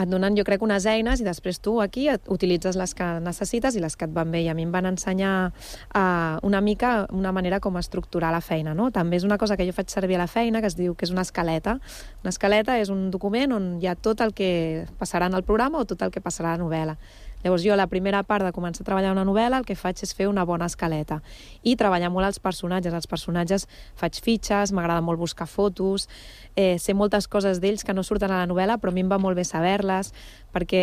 et 0.00 0.08
donen, 0.08 0.36
jo 0.38 0.44
crec, 0.46 0.62
unes 0.64 0.86
eines 0.88 1.20
i 1.20 1.26
després 1.26 1.60
tu 1.60 1.74
aquí 1.82 2.06
utilitzes 2.32 2.78
les 2.80 2.94
que 2.96 3.08
necessites 3.20 3.76
i 3.76 3.82
les 3.82 3.96
que 3.96 4.06
et 4.08 4.14
van 4.14 4.30
bé. 4.32 4.40
I 4.46 4.48
a 4.48 4.54
mi 4.56 4.64
em 4.64 4.72
van 4.72 4.88
ensenyar 4.88 5.34
uh, 5.52 6.38
una 6.48 6.62
mica 6.64 7.06
una 7.12 7.32
manera 7.32 7.60
com 7.60 7.76
estructurar 7.76 8.32
la 8.32 8.40
feina. 8.40 8.74
No? 8.74 8.90
També 8.90 9.20
és 9.20 9.26
una 9.28 9.38
cosa 9.38 9.56
que 9.56 9.66
jo 9.68 9.76
faig 9.76 9.92
servir 9.92 10.16
a 10.16 10.24
la 10.24 10.30
feina 10.30 10.62
que 10.62 10.70
es 10.72 10.78
diu 10.78 10.96
que 10.96 11.04
és 11.04 11.12
una 11.12 11.26
escaleta. 11.26 11.78
Una 12.24 12.32
escaleta 12.32 12.78
és 12.80 12.92
un 12.92 13.10
document 13.10 13.52
on 13.52 13.68
hi 13.82 13.90
ha 13.90 13.94
tot 13.94 14.24
el 14.24 14.32
que 14.32 14.86
passarà 14.98 15.28
en 15.28 15.36
el 15.36 15.44
programa 15.44 15.82
o 15.82 15.88
tot 15.88 16.02
el 16.02 16.14
que 16.14 16.24
passarà 16.24 16.54
a 16.54 16.56
la 16.56 16.64
novel·la. 16.64 16.96
Llavors 17.42 17.64
jo, 17.64 17.74
la 17.76 17.88
primera 17.90 18.22
part 18.22 18.46
de 18.46 18.52
començar 18.54 18.84
a 18.84 18.86
treballar 18.86 19.12
una 19.12 19.24
novel·la, 19.26 19.58
el 19.58 19.66
que 19.66 19.76
faig 19.78 20.02
és 20.04 20.14
fer 20.14 20.28
una 20.30 20.44
bona 20.48 20.68
escaleta 20.70 21.20
i 21.62 21.74
treballar 21.76 22.10
molt 22.14 22.28
els 22.28 22.38
personatges. 22.42 22.94
Els 22.94 23.08
personatges 23.10 23.66
faig 23.98 24.20
fitxes, 24.22 24.72
m'agrada 24.72 25.02
molt 25.02 25.18
buscar 25.20 25.48
fotos, 25.50 26.08
eh, 26.54 26.78
sé 26.78 26.94
moltes 26.94 27.28
coses 27.28 27.60
d'ells 27.60 27.84
que 27.84 27.94
no 27.94 28.04
surten 28.06 28.30
a 28.30 28.42
la 28.42 28.46
novel·la, 28.46 28.78
però 28.78 28.92
a 28.92 28.94
mi 28.94 29.02
em 29.02 29.10
va 29.10 29.18
molt 29.18 29.36
bé 29.36 29.44
saber-les, 29.44 30.12
perquè 30.52 30.82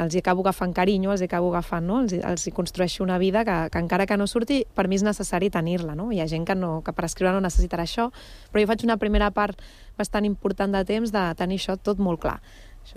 els 0.00 0.14
hi 0.14 0.22
acabo 0.22 0.44
agafant 0.44 0.72
carinyo, 0.72 1.12
els 1.12 1.20
hi 1.20 1.28
acabo 1.28 1.50
agafant, 1.50 1.86
no? 1.86 2.00
els, 2.04 2.14
els 2.14 2.46
hi 2.46 2.52
construeixo 2.54 3.02
una 3.04 3.18
vida 3.18 3.44
que, 3.44 3.56
que 3.70 3.82
encara 3.82 4.06
que 4.06 4.16
no 4.16 4.26
surti, 4.30 4.62
per 4.74 4.86
mi 4.88 4.96
és 4.96 5.04
necessari 5.06 5.50
tenir-la. 5.50 5.96
No? 5.98 6.10
Hi 6.12 6.22
ha 6.22 6.28
gent 6.30 6.46
que, 6.46 6.54
no, 6.54 6.80
que 6.86 6.94
per 6.94 7.08
escriure 7.08 7.34
no 7.34 7.42
necessitarà 7.44 7.84
això, 7.84 8.10
però 8.52 8.62
jo 8.62 8.70
faig 8.70 8.86
una 8.86 8.96
primera 8.96 9.30
part 9.34 9.60
bastant 9.98 10.24
important 10.24 10.72
de 10.74 10.84
temps 10.86 11.12
de 11.14 11.24
tenir 11.38 11.60
això 11.60 11.76
tot 11.76 12.00
molt 12.02 12.22
clar 12.22 12.38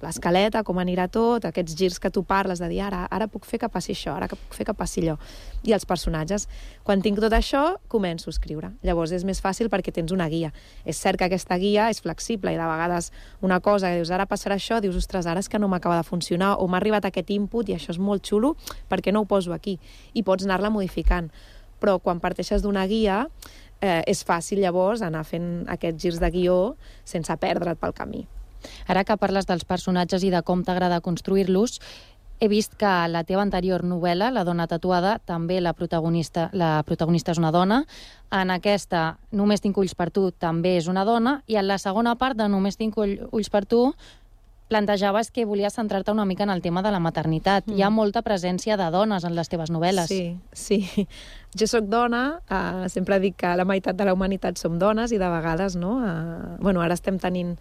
l'escaleta, 0.04 0.64
com 0.68 0.78
anirà 0.82 1.08
tot, 1.12 1.46
aquests 1.48 1.76
girs 1.78 1.98
que 2.00 2.12
tu 2.14 2.24
parles 2.28 2.60
de 2.60 2.68
dir 2.70 2.82
ara, 2.86 3.06
ara 3.12 3.28
puc 3.32 3.46
fer 3.48 3.60
que 3.62 3.70
passi 3.72 3.94
això, 3.96 4.14
ara 4.16 4.28
puc 4.32 4.56
fer 4.56 4.66
que 4.68 4.76
passi 4.78 5.02
allò. 5.02 5.16
I 5.64 5.74
els 5.74 5.88
personatges. 5.90 6.48
Quan 6.84 7.02
tinc 7.02 7.20
tot 7.24 7.34
això, 7.34 7.64
començo 7.88 8.30
a 8.30 8.36
escriure. 8.36 8.72
Llavors 8.84 9.14
és 9.16 9.26
més 9.28 9.42
fàcil 9.44 9.72
perquè 9.74 9.94
tens 9.96 10.14
una 10.14 10.28
guia. 10.30 10.52
És 10.86 11.00
cert 11.02 11.20
que 11.20 11.28
aquesta 11.30 11.58
guia 11.58 11.90
és 11.94 12.02
flexible 12.04 12.54
i 12.54 12.60
de 12.60 12.70
vegades 12.70 13.12
una 13.42 13.60
cosa 13.60 13.90
que 13.90 14.02
dius 14.02 14.12
ara 14.12 14.28
passarà 14.30 14.60
això, 14.60 14.82
dius 14.84 14.98
ostres, 15.00 15.26
ara 15.26 15.40
és 15.40 15.50
que 15.50 15.60
no 15.60 15.70
m'acaba 15.72 15.98
de 16.02 16.08
funcionar 16.08 16.56
o 16.60 16.68
m'ha 16.68 16.82
arribat 16.82 17.08
aquest 17.08 17.32
input 17.32 17.70
i 17.70 17.78
això 17.78 17.96
és 17.96 18.00
molt 18.00 18.26
xulo, 18.28 18.56
perquè 18.90 19.14
no 19.14 19.24
ho 19.24 19.30
poso 19.30 19.54
aquí? 19.54 19.80
I 20.14 20.24
pots 20.24 20.46
anar-la 20.46 20.70
modificant. 20.70 21.32
Però 21.80 22.00
quan 22.02 22.20
parteixes 22.20 22.64
d'una 22.64 22.88
guia, 22.90 23.28
eh, 23.82 24.02
és 24.08 24.24
fàcil 24.26 24.62
llavors 24.62 25.04
anar 25.06 25.24
fent 25.28 25.66
aquests 25.70 26.02
girs 26.02 26.20
de 26.20 26.32
guió 26.34 26.58
sense 27.06 27.34
perdre't 27.38 27.78
pel 27.80 27.94
camí. 27.94 28.26
Ara 28.88 29.04
que 29.04 29.18
parles 29.18 29.48
dels 29.50 29.66
personatges 29.66 30.24
i 30.24 30.32
de 30.34 30.44
com 30.46 30.64
t'agrada 30.64 31.02
construir-los, 31.02 31.80
he 32.40 32.48
vist 32.48 32.76
que 32.78 32.92
la 33.10 33.24
teva 33.26 33.42
anterior 33.42 33.84
novel·la, 33.84 34.30
La 34.32 34.44
dona 34.46 34.68
tatuada, 34.68 35.18
també 35.26 35.60
la 35.62 35.74
protagonista, 35.74 36.50
la 36.54 36.84
protagonista 36.86 37.32
és 37.32 37.42
una 37.42 37.52
dona. 37.52 37.84
En 38.32 38.52
aquesta, 38.52 39.18
Només 39.32 39.62
tinc 39.62 39.78
ulls 39.78 39.96
per 39.96 40.12
tu, 40.12 40.30
també 40.32 40.78
és 40.78 40.88
una 40.88 41.06
dona. 41.06 41.42
I 41.48 41.58
en 41.58 41.68
la 41.68 41.80
segona 41.82 42.16
part 42.16 42.38
de 42.38 42.48
Només 42.48 42.78
tinc 42.78 42.98
ulls 42.98 43.50
per 43.50 43.66
tu, 43.66 43.94
plantejaves 44.68 45.32
que 45.32 45.46
volies 45.46 45.74
centrar-te 45.74 46.12
una 46.12 46.26
mica 46.26 46.44
en 46.44 46.50
el 46.50 46.62
tema 46.62 46.82
de 46.84 46.92
la 46.92 47.00
maternitat. 47.00 47.68
Mm. 47.68 47.78
Hi 47.78 47.82
ha 47.84 47.90
molta 47.90 48.22
presència 48.22 48.78
de 48.78 48.90
dones 48.92 49.24
en 49.24 49.36
les 49.36 49.50
teves 49.50 49.72
novel·les. 49.72 50.12
Sí, 50.12 50.38
sí. 50.52 51.08
Jo 51.58 51.68
sóc 51.72 51.88
dona, 51.90 52.42
uh, 52.52 52.88
sempre 52.92 53.22
dic 53.24 53.38
que 53.40 53.56
la 53.58 53.66
meitat 53.66 53.96
de 53.98 54.06
la 54.06 54.14
humanitat 54.14 54.60
som 54.60 54.78
dones 54.78 55.16
i 55.16 55.18
de 55.18 55.30
vegades, 55.32 55.80
no? 55.80 55.98
Uh, 56.04 56.58
bueno, 56.60 56.84
ara 56.84 56.98
estem 57.00 57.18
tenint 57.18 57.56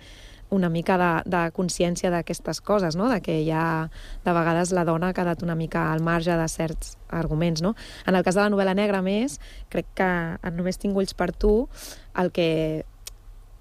una 0.51 0.69
mica 0.69 0.97
de, 0.99 1.11
de 1.27 1.43
consciència 1.57 2.11
d'aquestes 2.13 2.61
coses, 2.61 2.97
no? 2.97 3.09
de 3.11 3.21
que 3.21 3.41
ja 3.47 3.89
de 4.25 4.35
vegades 4.37 4.73
la 4.77 4.85
dona 4.87 5.11
ha 5.11 5.17
quedat 5.17 5.43
una 5.43 5.57
mica 5.59 5.91
al 5.93 6.03
marge 6.05 6.37
de 6.37 6.49
certs 6.49 6.97
arguments. 7.09 7.63
No? 7.63 7.75
En 8.07 8.15
el 8.15 8.25
cas 8.25 8.37
de 8.37 8.45
la 8.45 8.53
novel·la 8.53 8.77
negra, 8.79 9.03
més, 9.03 9.41
crec 9.73 9.91
que 9.99 10.11
en 10.37 10.57
Només 10.57 10.79
tinc 10.81 10.97
ulls 10.97 11.13
per 11.15 11.33
tu, 11.37 11.67
el 12.17 12.31
que 12.33 12.85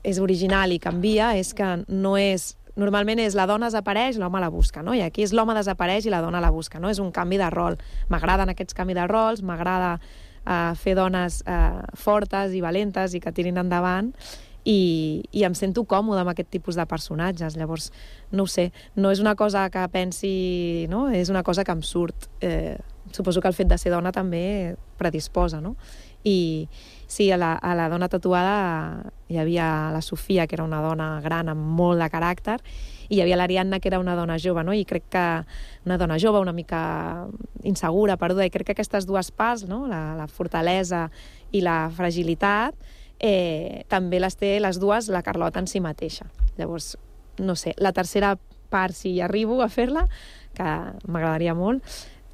és 0.05 0.19
original 0.21 0.71
i 0.71 0.79
canvia 0.79 1.33
és 1.35 1.51
que 1.57 1.67
no 1.87 2.13
és 2.17 2.53
normalment 2.75 3.19
és 3.23 3.35
la 3.35 3.47
dona 3.49 3.69
desapareix, 3.71 4.19
l'home 4.19 4.39
la 4.43 4.51
busca, 4.51 4.83
no? 4.83 4.93
I 4.93 5.01
aquí 5.05 5.23
és 5.25 5.33
l'home 5.33 5.55
desapareix 5.55 6.05
i 6.05 6.13
la 6.13 6.21
dona 6.21 6.43
la 6.43 6.51
busca, 6.51 6.79
no? 6.79 6.91
És 6.91 6.99
un 6.99 7.11
canvi 7.15 7.39
de 7.39 7.49
rol. 7.49 7.79
M'agraden 8.11 8.51
aquests 8.51 8.75
canvis 8.75 8.99
de 8.99 9.07
rols, 9.07 9.41
m'agrada 9.41 9.95
uh, 9.97 10.73
fer 10.79 10.95
dones 10.99 11.41
uh, 11.47 11.85
fortes 11.97 12.53
i 12.53 12.61
valentes 12.63 13.15
i 13.15 13.23
que 13.23 13.33
tirin 13.35 13.61
endavant 13.63 14.11
i, 14.65 15.23
i 15.31 15.45
em 15.45 15.53
sento 15.55 15.85
còmode 15.85 16.23
amb 16.23 16.33
aquest 16.33 16.49
tipus 16.51 16.75
de 16.75 16.85
personatges. 16.89 17.55
Llavors, 17.55 17.91
no 18.33 18.43
ho 18.43 18.49
sé, 18.49 18.71
no 18.97 19.13
és 19.13 19.21
una 19.21 19.35
cosa 19.37 19.67
que 19.69 19.85
pensi... 19.93 20.33
No? 20.89 21.05
És 21.13 21.29
una 21.29 21.45
cosa 21.45 21.63
que 21.63 21.71
em 21.75 21.85
surt. 21.85 22.27
Eh, 22.41 22.75
suposo 23.13 23.41
que 23.41 23.47
el 23.47 23.53
fet 23.53 23.69
de 23.69 23.77
ser 23.77 23.93
dona 23.93 24.11
també 24.11 24.75
predisposa, 24.97 25.61
no? 25.61 25.75
I 26.25 26.67
sí, 27.05 27.29
a 27.29 27.37
la, 27.37 27.53
a 27.53 27.75
la 27.77 27.85
dona 27.91 28.09
tatuada 28.09 29.11
hi 29.29 29.37
havia 29.37 29.91
la 29.93 30.01
Sofia, 30.01 30.47
que 30.49 30.57
era 30.57 30.65
una 30.65 30.81
dona 30.81 31.19
gran 31.21 31.51
amb 31.53 31.61
molt 31.77 32.01
de 32.01 32.09
caràcter, 32.09 32.57
i 33.09 33.19
hi 33.19 33.21
havia 33.21 33.37
l'Ariadna, 33.37 33.79
que 33.79 33.91
era 33.91 34.01
una 34.01 34.15
dona 34.17 34.39
jove, 34.41 34.63
no? 34.65 34.73
i 34.73 34.81
crec 34.89 35.05
que 35.13 35.25
una 35.85 35.99
dona 36.01 36.17
jove, 36.17 36.41
una 36.41 36.53
mica 36.53 37.27
insegura, 37.61 38.17
perduda, 38.17 38.47
i 38.49 38.53
crec 38.53 38.71
que 38.71 38.75
aquestes 38.77 39.05
dues 39.05 39.29
parts, 39.29 39.67
no? 39.69 39.83
la, 39.85 40.15
la 40.17 40.25
fortalesa 40.25 41.05
i 41.53 41.61
la 41.61 41.91
fragilitat, 41.93 42.73
eh, 43.19 43.85
també 43.91 44.19
les 44.19 44.35
té 44.39 44.57
les 44.59 44.79
dues 44.81 45.09
la 45.13 45.23
Carlota 45.23 45.61
en 45.61 45.67
si 45.67 45.81
mateixa. 45.83 46.27
Llavors, 46.57 46.95
no 47.39 47.55
sé, 47.55 47.75
la 47.77 47.93
tercera 47.93 48.35
part, 48.69 48.95
si 48.95 49.19
arribo 49.21 49.61
a 49.63 49.69
fer-la, 49.69 50.07
que 50.55 50.65
m'agradaria 51.07 51.55
molt, 51.55 51.83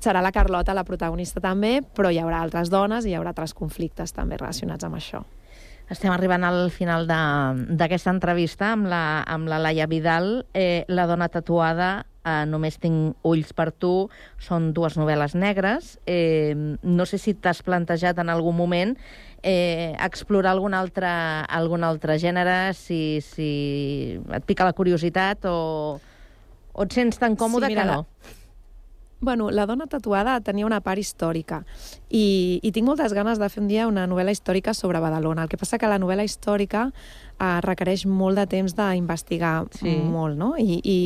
serà 0.02 0.22
la 0.22 0.34
Carlota 0.34 0.74
la 0.74 0.86
protagonista 0.86 1.42
també, 1.42 1.80
però 1.82 2.10
hi 2.10 2.20
haurà 2.22 2.42
altres 2.42 2.72
dones 2.74 3.06
i 3.06 3.12
hi 3.12 3.18
haurà 3.18 3.36
altres 3.36 3.54
conflictes 3.54 4.14
també 4.16 4.40
relacionats 4.40 4.88
amb 4.88 4.98
això. 4.98 5.22
Estem 5.92 6.14
arribant 6.14 6.46
al 6.48 6.70
final 6.72 7.04
d'aquesta 7.10 8.14
entrevista 8.14 8.72
amb 8.72 8.88
la, 8.88 9.22
amb 9.28 9.50
la 9.52 9.60
Laia 9.60 9.90
Vidal. 9.92 10.46
Eh, 10.56 10.86
la 10.88 11.04
dona 11.10 11.28
tatuada, 11.28 12.06
eh, 12.26 12.46
Només 12.50 12.78
tinc 12.82 13.18
ulls 13.28 13.54
per 13.58 13.72
tu, 13.72 14.10
són 14.42 14.72
dues 14.76 14.98
novel·les 15.00 15.36
negres. 15.36 15.98
Eh, 16.06 16.54
no 16.56 17.06
sé 17.10 17.20
si 17.22 17.34
t'has 17.34 17.62
plantejat 17.66 18.20
en 18.22 18.32
algun 18.34 18.56
moment 18.58 18.96
eh, 19.44 19.96
explorar 20.00 20.54
algun 20.54 20.74
altre, 20.78 21.10
algun 21.50 21.84
altre 21.84 22.18
gènere, 22.22 22.74
si, 22.78 23.20
si 23.26 24.20
et 24.34 24.46
pica 24.46 24.68
la 24.68 24.76
curiositat 24.78 25.48
o, 25.50 25.98
o 26.74 26.86
et 26.86 26.94
sents 26.94 27.22
tan 27.22 27.36
còmode 27.40 27.70
Sí, 27.70 27.76
mira, 27.76 27.88
que 27.88 27.96
no. 27.96 28.40
Bueno, 29.22 29.52
La 29.52 29.68
dona 29.68 29.86
tatuada 29.86 30.40
tenia 30.42 30.66
una 30.66 30.80
part 30.82 30.98
històrica 30.98 31.60
i, 32.10 32.60
i 32.66 32.72
tinc 32.74 32.88
moltes 32.88 33.14
ganes 33.14 33.38
de 33.38 33.50
fer 33.54 33.62
un 33.62 33.68
dia 33.70 33.86
una 33.86 34.08
novel·la 34.10 34.34
històrica 34.34 34.74
sobre 34.74 35.00
Badalona. 35.00 35.44
El 35.46 35.52
que 35.52 35.60
passa 35.62 35.78
que 35.78 35.90
la 35.90 36.00
novel·la 36.02 36.26
històrica 36.26 36.88
eh, 36.90 37.60
requereix 37.62 38.08
molt 38.10 38.42
de 38.42 38.48
temps 38.50 38.74
d'investigar 38.74 39.68
Sí. 39.78 39.94
molt, 40.10 40.40
no? 40.42 40.56
I, 40.58 40.80
i, 40.82 40.98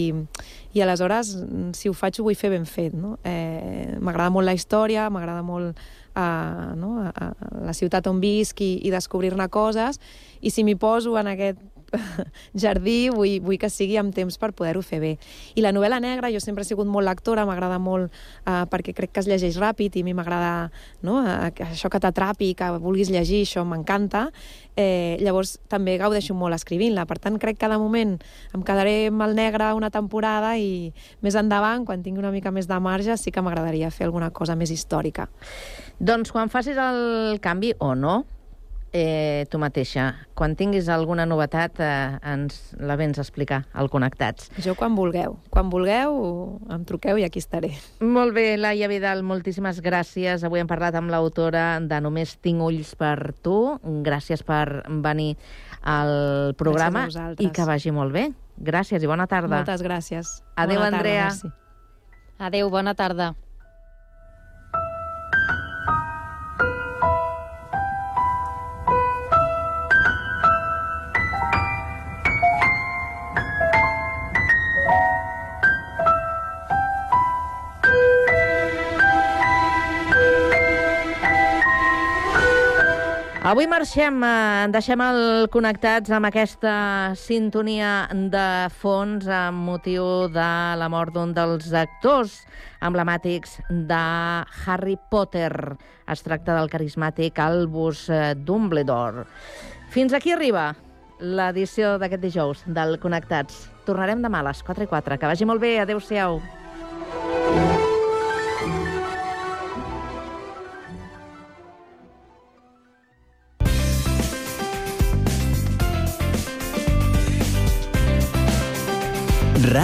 I 0.74 0.82
aleshores, 0.82 1.36
si 1.76 1.92
ho 1.92 1.94
faig, 1.94 2.22
ho 2.22 2.24
vull 2.30 2.40
fer 2.40 2.54
ben 2.56 2.66
fet, 2.66 2.96
no? 2.96 3.18
Eh, 3.24 3.98
m'agrada 4.00 4.32
molt 4.32 4.48
la 4.48 4.56
història, 4.56 5.10
m'agrada 5.12 5.44
molt 5.44 5.76
eh, 5.76 6.74
no? 6.80 6.96
a, 7.04 7.12
a, 7.12 7.32
la 7.68 7.76
ciutat 7.76 8.08
on 8.08 8.24
visc 8.24 8.64
i, 8.64 8.78
i 8.88 8.96
descobrir-ne 8.96 9.50
coses, 9.52 10.00
i 10.40 10.56
si 10.56 10.64
m'hi 10.64 10.80
poso 10.80 11.20
en 11.20 11.36
aquest 11.36 11.60
jardí, 12.64 13.10
vull, 13.14 13.40
vull 13.44 13.60
que 13.62 13.70
sigui 13.72 13.98
amb 14.00 14.14
temps 14.16 14.38
per 14.42 14.52
poder-ho 14.58 14.82
fer 14.86 15.00
bé. 15.04 15.12
I 15.56 15.64
la 15.66 15.74
novel·la 15.76 16.00
negra, 16.04 16.32
jo 16.34 16.42
sempre 16.44 16.66
he 16.66 16.70
sigut 16.70 16.90
molt 16.90 17.08
lectora, 17.08 17.46
m'agrada 17.48 17.80
molt 17.82 18.12
eh, 18.12 18.64
perquè 18.72 18.96
crec 18.98 19.14
que 19.16 19.24
es 19.24 19.30
llegeix 19.30 19.60
ràpid 19.62 19.96
i 19.96 20.04
a 20.04 20.08
mi 20.08 20.16
m'agrada 20.18 20.70
no, 21.06 21.22
eh, 21.24 21.52
això 21.68 21.92
que 21.92 22.02
t'atrapi, 22.04 22.54
que 22.58 22.70
vulguis 22.84 23.12
llegir, 23.14 23.44
això 23.46 23.66
m'encanta. 23.68 24.28
Eh, 24.76 25.16
llavors 25.24 25.56
també 25.72 25.96
gaudeixo 26.02 26.36
molt 26.36 26.58
escrivint-la, 26.58 27.06
per 27.08 27.20
tant 27.24 27.40
crec 27.40 27.62
que 27.62 27.72
de 27.72 27.80
moment 27.80 28.18
em 28.56 28.64
quedaré 28.68 29.08
amb 29.08 29.24
el 29.24 29.36
negre 29.38 29.72
una 29.78 29.92
temporada 29.94 30.56
i 30.60 30.92
més 31.24 31.38
endavant, 31.40 31.86
quan 31.88 32.04
tingui 32.04 32.24
una 32.24 32.34
mica 32.34 32.52
més 32.52 32.68
de 32.68 32.80
marge, 32.84 33.16
sí 33.18 33.32
que 33.32 33.44
m'agradaria 33.46 33.94
fer 33.94 34.10
alguna 34.10 34.32
cosa 34.36 34.58
més 34.60 34.74
històrica. 34.76 35.30
Doncs 36.00 36.34
quan 36.36 36.52
facis 36.52 36.76
el 36.82 37.40
canvi, 37.40 37.72
o 37.80 37.94
no, 37.96 38.26
eh, 38.96 39.46
tu 39.52 39.60
mateixa, 39.60 40.06
quan 40.40 40.56
tinguis 40.56 40.88
alguna 40.88 41.26
novetat, 41.28 41.82
eh, 41.84 42.16
ens 42.32 42.72
la 42.80 42.96
vens 42.96 43.20
a 43.20 43.26
explicar 43.26 43.66
al 43.74 43.90
Connectats. 43.92 44.48
Jo 44.64 44.76
quan 44.80 44.96
vulgueu. 44.96 45.36
Quan 45.52 45.70
vulgueu, 45.70 46.16
em 46.72 46.86
truqueu 46.88 47.20
i 47.20 47.26
aquí 47.28 47.42
estaré. 47.44 47.74
Molt 48.00 48.34
bé, 48.38 48.56
Laia 48.58 48.88
Vidal, 48.88 49.24
moltíssimes 49.28 49.82
gràcies. 49.84 50.46
Avui 50.48 50.64
hem 50.64 50.72
parlat 50.72 50.96
amb 50.96 51.12
l'autora 51.12 51.82
de 51.84 52.00
Només 52.06 52.38
tinc 52.40 52.64
ulls 52.64 52.96
per 52.96 53.34
tu. 53.44 53.76
Gràcies 53.84 54.46
per 54.48 54.86
venir 55.04 55.36
al 55.84 56.56
programa 56.58 57.08
i 57.40 57.52
que 57.52 57.68
vagi 57.68 57.92
molt 57.92 58.16
bé. 58.16 58.30
Gràcies 58.56 59.04
i 59.04 59.08
bona 59.12 59.28
tarda. 59.28 59.60
Moltes 59.60 59.84
gràcies. 59.84 60.40
Adéu, 60.56 60.80
Bona 60.80 60.92
tarda, 60.92 60.98
Andrea. 60.98 61.24
merci. 61.26 61.52
Adéu, 62.40 62.70
bona 62.70 62.96
tarda. 62.96 63.34
Avui 83.46 83.68
marxem, 83.70 84.16
eh, 84.26 84.68
deixem 84.74 85.02
el 85.06 85.20
connectats 85.54 86.10
amb 86.10 86.26
aquesta 86.26 87.14
sintonia 87.14 88.08
de 88.34 88.46
fons 88.74 89.28
amb 89.30 89.68
motiu 89.68 90.26
de 90.34 90.48
la 90.82 90.88
mort 90.90 91.14
d'un 91.14 91.30
dels 91.38 91.70
actors 91.78 92.40
emblemàtics 92.82 93.60
de 93.70 94.02
Harry 94.66 94.98
Potter. 95.12 95.78
Es 96.10 96.26
tracta 96.26 96.58
del 96.58 96.74
carismàtic 96.74 97.38
Albus 97.38 98.10
eh, 98.10 98.34
Dumbledore. 98.34 99.28
Fins 99.94 100.18
aquí 100.18 100.34
arriba 100.34 100.72
l'edició 101.22 102.00
d'aquest 102.02 102.26
dijous 102.26 102.66
del 102.66 102.98
Connectats. 102.98 103.68
Tornarem 103.86 104.26
demà 104.26 104.42
a 104.42 104.50
les 104.50 104.66
4 104.66 104.90
i 104.90 104.90
4. 104.90 105.22
Que 105.22 105.36
vagi 105.36 105.46
molt 105.46 105.62
bé. 105.62 105.78
Adéu-siau. 105.86 106.42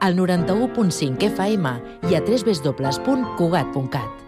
Al 0.00 0.16
91.5 0.16 1.22
FM 1.32 1.80
i 2.10 2.14
a 2.14 2.22
www.cugat.cat. 2.22 4.27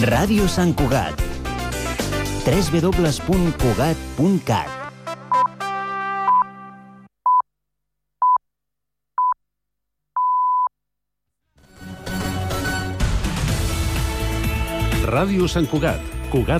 Ràdio 0.00 0.48
Sant 0.48 0.72
Cugat. 0.72 1.12
www.cugat.cat 2.46 4.70
Ràdio 15.04 15.44
Sant 15.46 15.68
Cugat. 15.68 16.00
Cugat 16.32 16.58